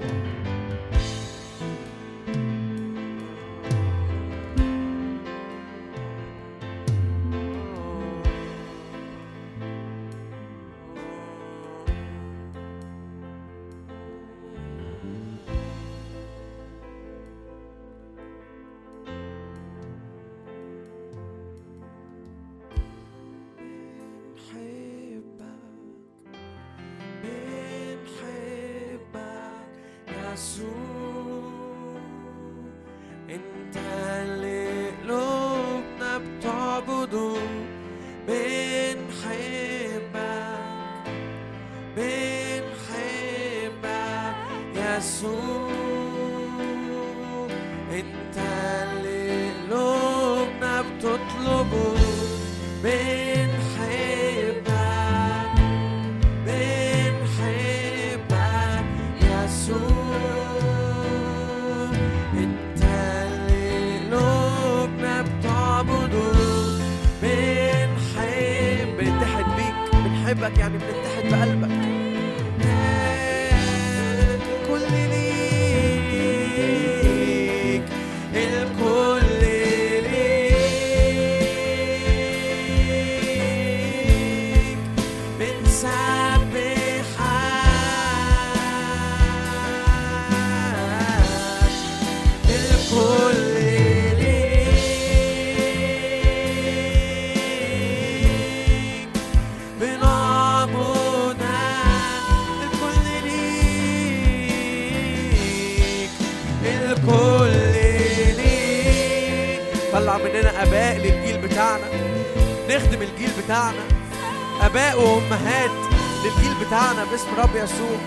[117.25, 117.99] باسم رب يسوع.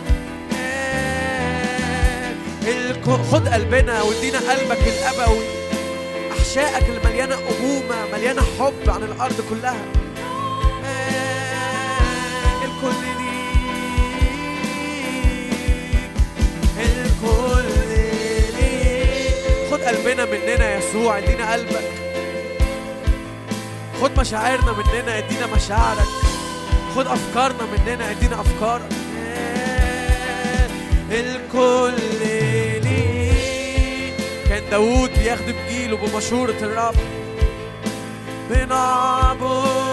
[3.31, 5.45] خد قلبنا وادينا قلبك الابوي
[6.31, 9.85] أحشائك اللي مليانه أمومة مليانة حب عن الأرض كلها.
[12.63, 13.71] الكل ليك
[16.77, 17.69] الكل
[18.57, 19.71] ليك.
[19.71, 21.91] خد قلبنا مننا يا يسوع ادينا قلبك.
[24.01, 26.07] خد مشاعرنا مننا ادينا مشاعرك.
[26.95, 28.89] خد أفكارنا مننا ادينا أفكارك.
[31.11, 31.93] الكل
[32.83, 34.13] ليك
[34.49, 36.95] كان داوود بيخدم جيله بمشورة الرب
[38.49, 39.86] بنعبدك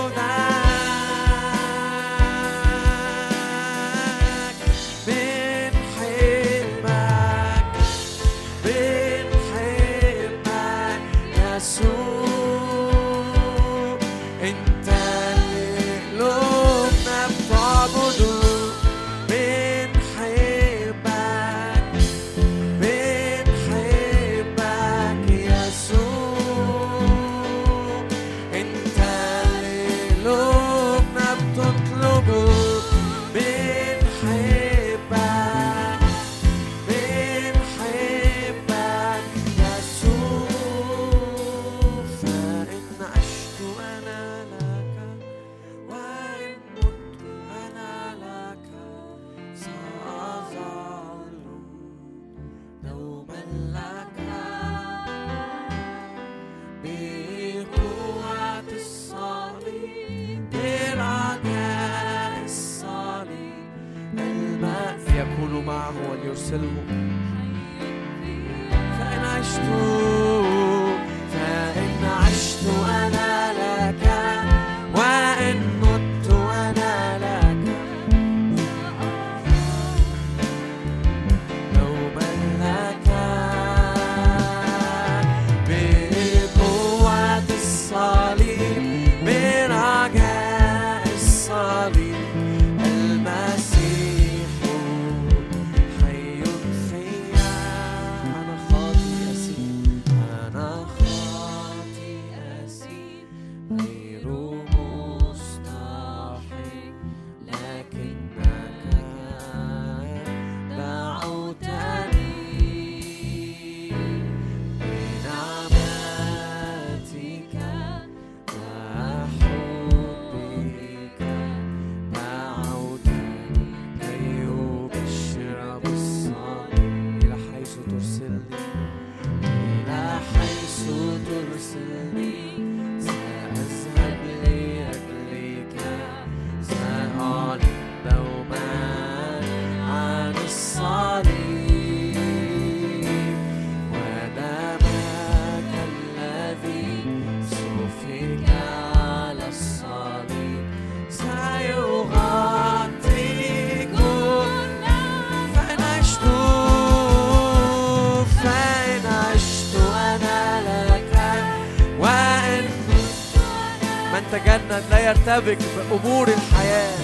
[165.04, 166.94] يرتبك بأمور الحياة.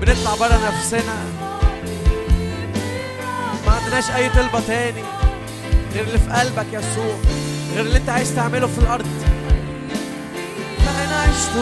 [0.00, 1.24] بنطلع برا نفسنا.
[3.66, 5.02] ما عندناش أي طلبة تاني
[5.94, 7.16] غير اللي في قلبك يسوع
[7.74, 9.06] غير اللي أنت عايز تعمله في الأرض.
[10.78, 11.56] فإن عشت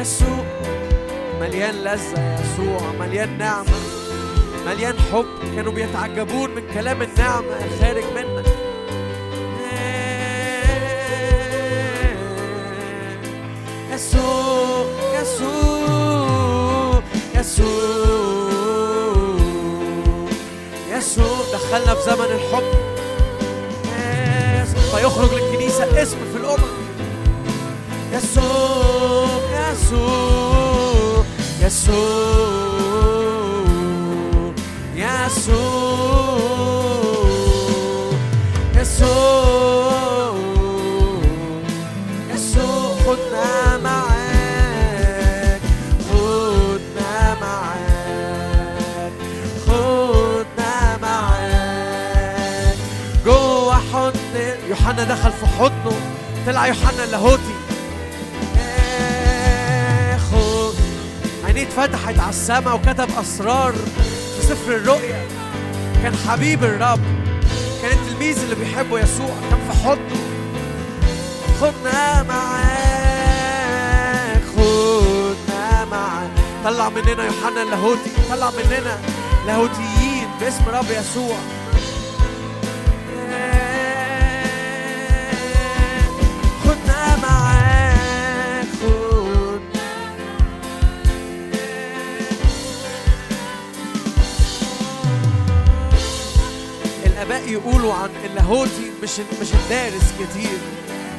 [0.00, 0.44] يسوع
[1.40, 3.78] مليان لذة يسوع مليان نعمة.
[4.66, 5.26] مليان حب.
[5.56, 8.46] كانوا بيتعجبون من كلام النعمة الخارج منك.
[13.92, 14.86] يسوع
[15.20, 17.02] يسوع
[17.34, 17.70] يسوع
[20.90, 22.80] يسوع دخلنا في زمن الحب.
[24.94, 26.79] فيخرج للكنيسة اسم في الأمم
[43.06, 45.60] خدنا معاك
[46.10, 49.12] خدنا معاك
[49.66, 52.76] خدنا معاك.
[53.92, 54.34] حضن
[54.68, 55.92] يوحنا دخل في حضنه
[56.46, 57.59] طلع يوحنا اللاهوتي.
[61.60, 65.26] عينيه اتفتحت على السماء وكتب أسرار في سفر الرؤيا.
[66.02, 67.00] كان حبيب الرب
[67.82, 70.20] كان التلميذ اللي بيحبه يسوع كان في حضنه.
[71.60, 73.22] خدنا معاك
[74.56, 76.30] خدنا معاك.
[76.64, 78.98] طلع مننا يوحنا اللاهوتي طلع مننا
[79.46, 81.36] لاهوتيين باسم رب يسوع.
[97.52, 99.10] يقولوا عن اللاهوتي مش
[99.40, 100.58] مش الدارس كتير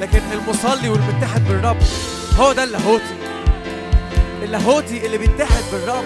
[0.01, 1.77] لكن المصلي والمتحد بالرب
[2.39, 3.15] هو ده اللاهوتي
[4.43, 6.03] اللاهوتي اللي بيتحد بالرب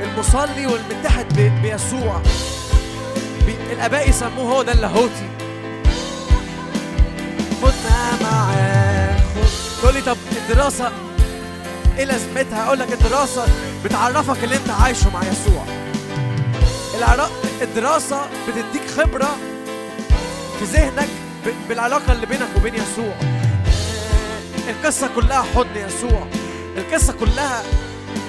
[0.00, 1.26] المصلي والمتحد
[1.62, 2.22] بيسوع.
[3.46, 5.28] بي- الآباء يسموه هو ده اللاهوتي
[7.62, 10.92] خدنا معاك خد تقول لي طب الدراسة
[11.98, 13.46] إيه لازمتها؟ أقول لك الدراسة
[13.84, 15.64] بتعرفك اللي أنت عايشه مع يسوع.
[16.98, 17.30] العرا-
[17.62, 19.36] الدراسة بتديك خبرة
[20.58, 21.08] في ذهنك
[21.46, 23.14] ب- بالعلاقة اللي بينك وبين يسوع.
[24.68, 26.26] القصة كلها حضن يسوع.
[26.76, 27.62] القصة كلها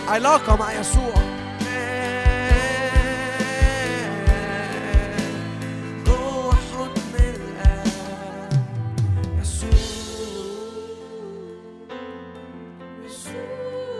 [0.07, 1.13] علاقة مع يسوع.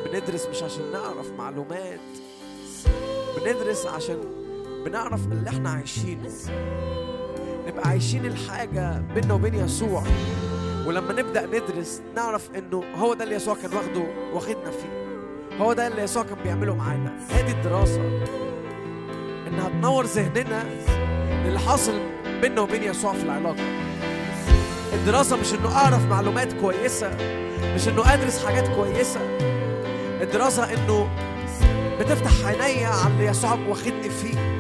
[0.06, 2.00] بندرس مش عشان نعرف معلومات.
[3.46, 4.43] بندرس عشان
[4.86, 6.30] بنعرف اللي إحنا عايشينه
[7.68, 10.04] نبقى عايشين الحاجة بيننا وبين يسوع.
[10.88, 14.04] ولما نبدأ ندرس نعرف إنه هو ده اللي يسوع كان واخده
[14.34, 15.04] واخدنا فيه.
[15.58, 17.18] هو ده اللي يسوع كان بيعمله معانا.
[17.30, 18.02] هذه الدراسة
[19.48, 20.64] إنها تنور ذهننا
[21.46, 22.00] للي حاصل
[22.42, 23.64] بيننا وبين يسوع في العلاقة.
[24.94, 27.10] الدراسة مش إنه أعرف معلومات كويسة
[27.76, 29.20] مش إنه أدرس حاجات كويسة.
[30.22, 31.10] الدراسة إنه
[32.00, 34.53] بتفتح عينيا على اللي يسوع واخدني فيه.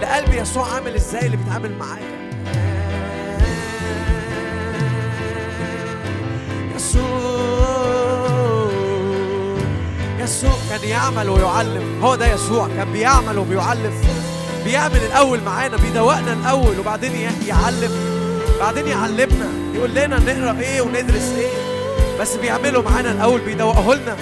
[0.00, 2.20] لقلب يسوع عامل إزاي اللي بيتعامل معايا.
[6.76, 8.70] يسوع
[10.18, 12.02] يسوع كان يعمل ويعلم.
[12.02, 13.92] هو ده يسوع كان بيعمل وبيعلم.
[14.64, 17.12] بيعمل الأول معانا بيدوقنا الأول وبعدين
[17.46, 17.90] يعلم.
[18.60, 21.50] بعدين يعلمنا يقول لنا نقرا إيه وندرس إيه.
[22.20, 24.16] بس بيعمله معانا الأول بيدوقه لنا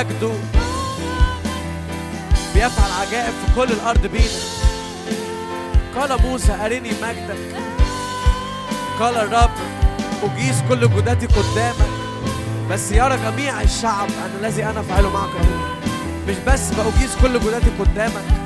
[0.00, 0.32] مجده
[2.54, 4.40] بيفعل عجائب في كل الأرض بينا.
[5.96, 7.38] قال موسى أرني مجدك.
[9.00, 9.50] قال الرب
[10.22, 11.90] أجيز كل جداتي قدامك.
[12.70, 15.30] بس يرى جميع الشعب أن الذي أنا فعله معك
[16.28, 18.39] مش بس بأجيز كل جداتي قدامك.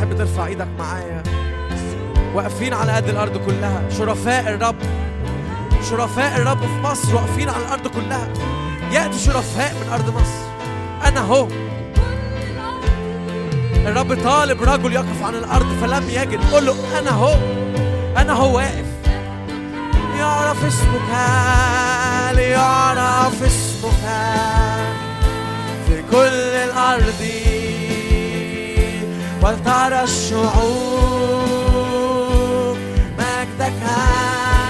[0.00, 1.22] تحب ترفع إيدك معايا.
[2.34, 3.82] واقفين على قد الأرض كلها.
[3.98, 4.76] شرفاء الرب.
[5.90, 7.14] شرفاء الرب في مصر.
[7.14, 8.28] واقفين على الأرض كلها.
[8.92, 10.44] يأتي شرفاء من أرض مصر.
[11.08, 11.48] أنا هو.
[13.74, 16.54] الرب طالب رجل يقف عن الأرض فلم يجد.
[16.54, 17.34] قل له أنا هو.
[18.16, 18.86] أنا هو واقف.
[20.18, 21.10] يعرف اسمك.
[22.36, 24.08] ليعرف اسمك.
[25.86, 27.49] في كل الأرض.
[29.42, 31.60] ولترى الشعوب.
[33.18, 33.82] مجدك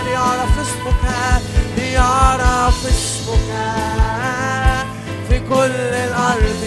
[0.07, 1.05] ليعرف اسمك
[1.77, 3.51] ليعرف اسمك
[5.29, 5.77] في كل
[6.07, 6.65] الأرض.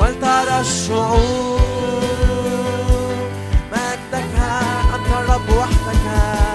[0.00, 1.60] ولترى الشعوب.
[3.72, 4.34] مجدك
[4.94, 6.47] أنت الرب وحدك.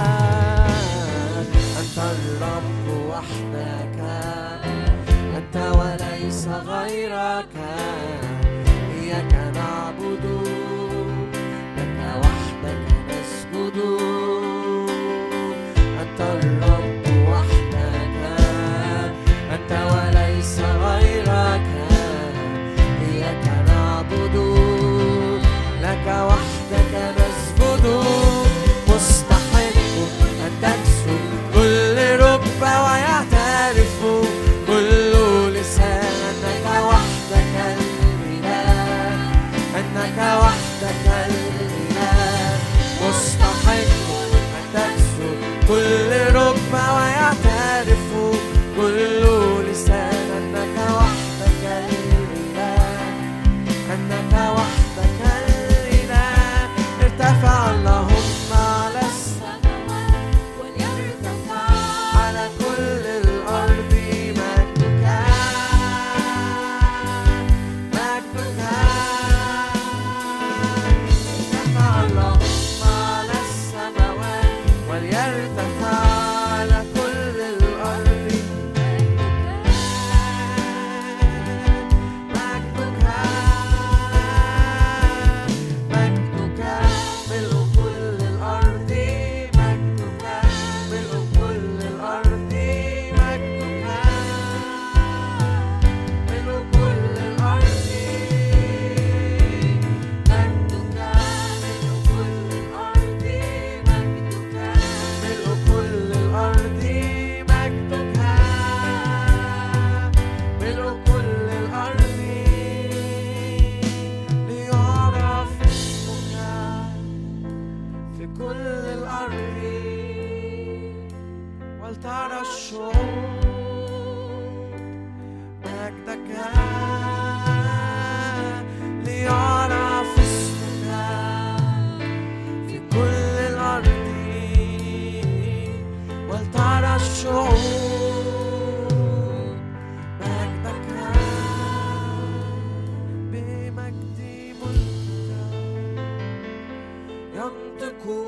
[147.44, 148.28] ينطق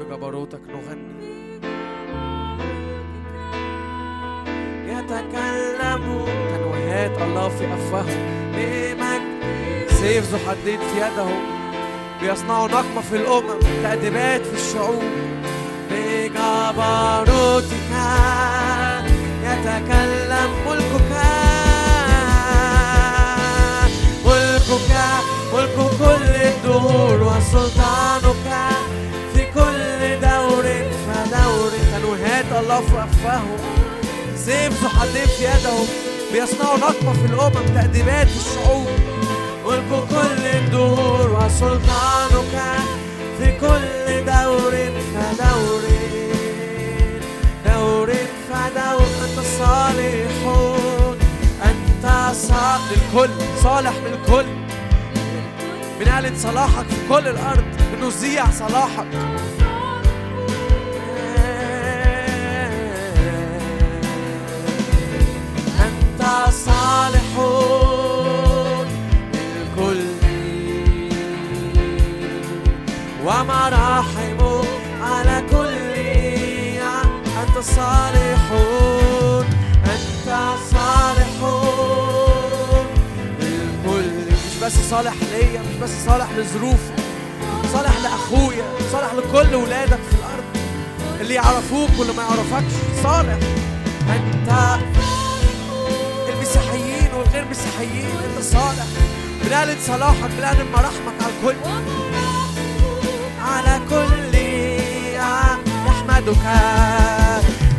[0.00, 1.60] بجبروتك نغني.
[4.88, 8.52] يتكلم تنويهات الله في أفواههم.
[8.56, 11.42] بمجد سيف ذو حدين في يدهم.
[12.20, 13.60] بيصنعوا نقمة في الأمم.
[13.82, 15.02] تأديبات في الشعوب.
[15.90, 17.74] بجبروتك
[19.42, 21.43] يتكلم ملكك.
[25.54, 28.74] ملك كل الدهور وسلطانك
[29.34, 30.64] في كل دور
[31.06, 33.58] فدور تنويهات الله في أفواههم
[34.36, 35.86] سيف ذو حدين في يدهم
[36.32, 38.86] بيصنعوا نقمة في الأمم تأديبات الشعوب
[39.66, 42.62] ملك كل الدهور وسلطانك
[43.38, 44.72] في كل دور
[45.14, 45.82] فدور
[47.66, 48.12] دور
[48.50, 51.18] فدور أنت صالحون
[51.64, 53.30] أنت صالح للكل
[53.62, 54.63] صالح للكل
[56.00, 59.06] بنعلن صلاحك في كل الأرض بنذيع صلاحك.
[65.80, 67.38] أنت صالح
[69.34, 70.04] للكل
[73.24, 74.40] ومراحم
[75.00, 75.74] على كل
[77.42, 78.44] أنت صالح
[79.84, 80.28] أنت
[80.70, 81.34] صالح
[83.40, 84.10] للكل.
[84.32, 85.53] مش بس صالح ليا
[85.84, 86.92] بس صالح لظروفي
[87.72, 90.44] صالح لأخويا صالح لكل ولادك في الأرض.
[91.20, 92.72] اللي يعرفوك واللي ما يعرفكش.
[93.02, 93.38] صالح
[94.10, 94.78] أنت
[96.28, 98.86] المسيحيين والغير مسيحيين أنت صالح.
[99.44, 101.56] بنعلن صلاحك بنعلن مراحمك على الكل.
[103.42, 104.34] على كل
[105.86, 106.44] يحمدك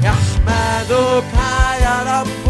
[0.03, 1.33] يحمدك
[1.81, 2.44] يا رب.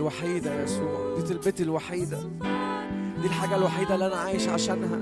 [0.00, 1.14] الوحيدة يا يسوع.
[1.16, 2.18] دي تلبتي الوحيدة.
[3.20, 5.00] دي الحاجة الوحيدة اللي أنا عايش عشانها.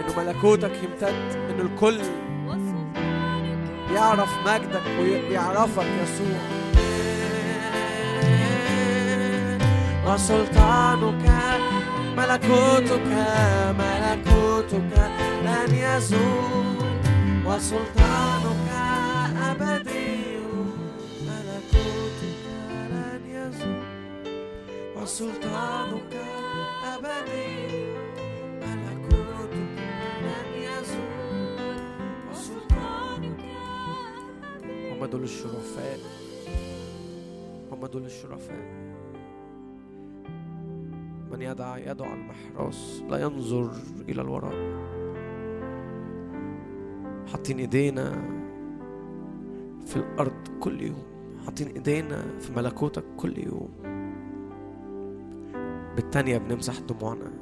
[0.00, 2.00] إنه ملكوتك يمتد إنه الكل
[3.94, 6.40] يعرف مجدك ويعرفك يسوع.
[10.06, 11.30] وسلطانك
[12.16, 13.06] ملكوتك
[13.78, 15.10] ملكوتك
[15.44, 16.76] لن يزول.
[17.46, 18.69] وسلطانك
[25.10, 26.14] وسلطانك
[26.84, 27.94] أبدي.
[28.62, 29.78] ملكوتك
[30.22, 31.76] لن يزول
[32.30, 33.40] وسلطانك
[34.92, 35.98] هم دول الشرفاء.
[37.72, 38.62] هم دول الشرفاء.
[41.32, 43.70] من يدع يده على المحراس لا ينظر
[44.08, 44.80] إلى الوراء.
[47.32, 48.12] حاطين إيدينا
[49.86, 51.02] في الأرض كل يوم.
[51.46, 53.99] حاطين إيدينا في ملكوتك كل يوم.
[55.96, 57.32] بالتانية بنمسح دموعنا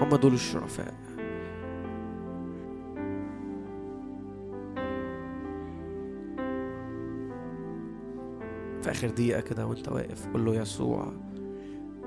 [0.00, 0.94] هم دول الشرفاء.
[8.82, 11.12] في آخر دقيقة كده وانت واقف قول له يسوع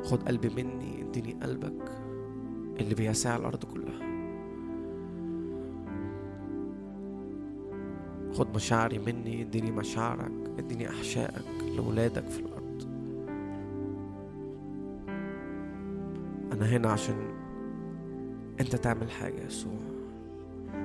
[0.04, 1.92] خد قلبي مني اديني قلبك
[2.80, 4.14] اللي بيسع الأرض كلها.
[8.34, 11.46] خد مشاعري مني اديني مشاعرك اديني أحشائك
[11.78, 12.53] لولادك في الأرض.
[16.64, 17.16] أنا هنا عشان
[18.60, 19.80] أنت تعمل حاجة يا يسوع.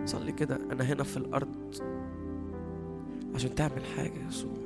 [0.04, 1.74] صلي كده أنا هنا في الأرض
[3.34, 4.58] عشان تعمل حاجة يا يسوع.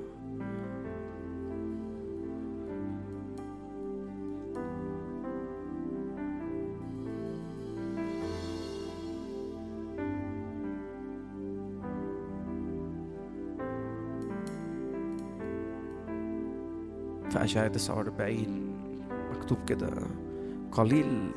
[17.30, 18.74] في أشعة 49
[19.34, 19.88] مكتوب كده.
[20.72, 21.30] قليل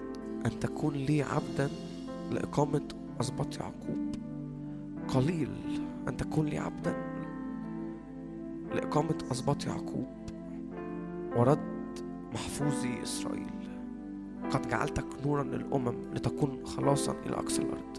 [0.45, 1.69] أن تكون لي عبدا
[2.31, 2.81] لإقامة
[3.21, 4.15] أسباط يعقوب.
[5.07, 5.49] قليل
[6.07, 6.95] أن تكون لي عبدا
[8.75, 10.07] لإقامة أسباط يعقوب.
[11.35, 11.59] ورد
[12.33, 13.49] محفوظي إسرائيل
[14.51, 17.97] قد جعلتك نورا للأمم لتكون خلاصا إلى أقصى الأرض.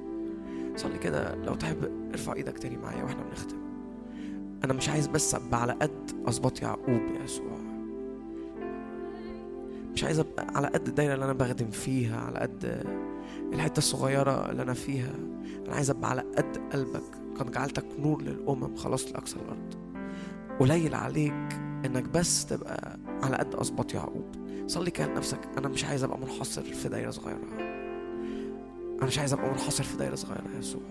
[0.76, 3.56] صلي كده لو تحب ارفع إيدك تاني معايا وإحنا بنختم.
[4.64, 7.65] أنا مش عايز بس أبقى على قد اسباط يعقوب يا يسوع.
[9.96, 12.84] مش عايز أبقى على قد الدايرة اللي أنا بخدم فيها على قد
[13.52, 15.14] الحتة الصغيرة اللي أنا فيها.
[15.66, 17.02] أنا عايز أبقى على قد قلبك.
[17.38, 19.74] قد جعلتك نور للأمم خلاص لأقصى الأرض.
[20.60, 24.24] قليل عليك إنك بس تبقى على قد أسباط يعقوب.
[24.66, 25.40] صلي كده لنفسك.
[25.58, 27.56] أنا مش عايز أبقى منحصر في دايرة صغيرة.
[28.98, 30.82] أنا مش عايز أبقى منحصر في دايرة صغيرة يا يسوع.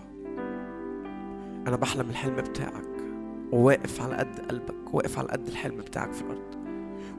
[1.66, 2.88] أنا بحلم الحلم بتاعك.
[3.52, 4.94] وواقف على قد قلبك.
[4.94, 6.55] واقف على قد الحلم بتاعك في الأرض.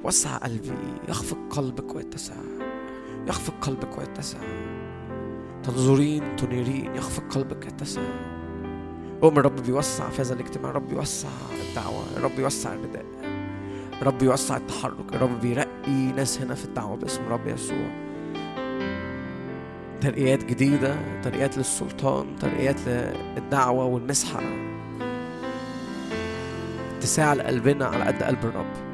[0.04, 0.72] وسع قلبي.
[1.10, 2.34] يخفق قلبك ويتسع.
[3.28, 4.38] يخفق قلبك ويتسع.
[5.64, 6.96] تنظرين تنيرين.
[6.96, 8.02] يخفق قلبك يتسع
[9.24, 10.70] أؤمن الرب بيوسع في هذا الاجتماع.
[10.70, 11.30] الرب بيوسع
[11.70, 12.04] الدعوة.
[12.18, 13.06] الرب بيوسع الرداء
[14.02, 15.14] الرب بيوسع التحرك.
[15.14, 18.08] الرب بيرقي ناس هنا في الدعوة باسم الرب يسوع.
[20.02, 24.42] ترقيات جديدة ترقيات للسلطان ترقيات للدعوة والمسحة.
[26.98, 28.87] اتساع لقلبنا على قد قلب الرب.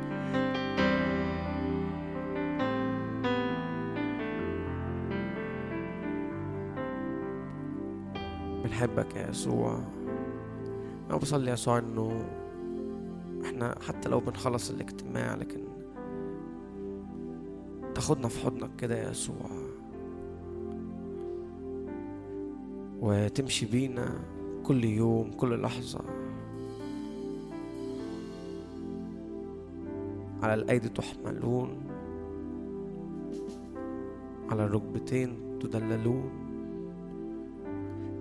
[8.73, 9.79] بنحبك يا يسوع.
[11.09, 12.25] أنا بصلي يا يسوع إنه
[13.45, 15.61] إحنا حتى لو بنخلص الاجتماع لكن
[17.95, 19.49] تاخدنا في حضنك كده يا يسوع.
[23.01, 24.19] وتمشي بينا
[24.63, 26.01] كل يوم كل لحظة
[30.41, 31.69] على الأيدي تحملون
[34.49, 36.42] على الركبتين تدللون.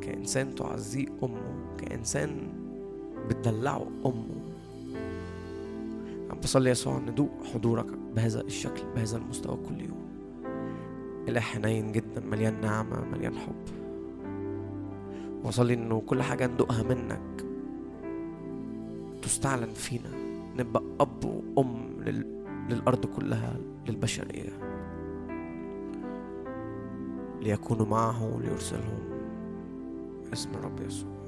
[0.02, 2.48] كإنسان تعزيه أمه كإنسان
[3.28, 4.42] بتدلعه أمه.
[6.26, 10.02] أنا بصلي يسوع ندوق حضورك بهذا الشكل بهذا المستوى كل يوم.
[11.28, 13.54] إله حنين جدا مليان نعمة مليان حب.
[15.44, 17.44] وأصلي إنه كل حاجة ندوقها منك
[19.22, 20.10] تستعلن فينا
[20.56, 22.44] نبقى أب وأم لل...
[22.70, 23.56] للأرض كلها
[23.88, 24.52] للبشرية.
[27.42, 29.11] ليكونوا معه ليرسلهم.
[30.32, 31.22] اسم الرب يسوع.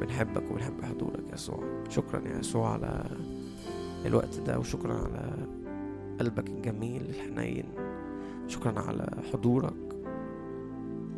[0.00, 1.84] بنحبك وبنحب حضورك يسوع.
[1.88, 3.04] شكرا يا يسوع على
[4.06, 5.46] الوقت ده وشكرا على
[6.20, 7.64] قلبك الجميل الحنين.
[8.46, 9.74] شكرا على حضورك.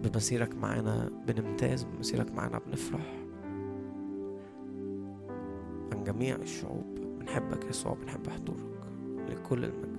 [0.02, 3.14] بمسيرك معانا بنمتاز بمسيرك معانا بنفرح.
[5.92, 8.78] عن جميع الشعوب بنحبك يا يسوع بنحب حضورك.
[9.28, 9.97] لكل المجد.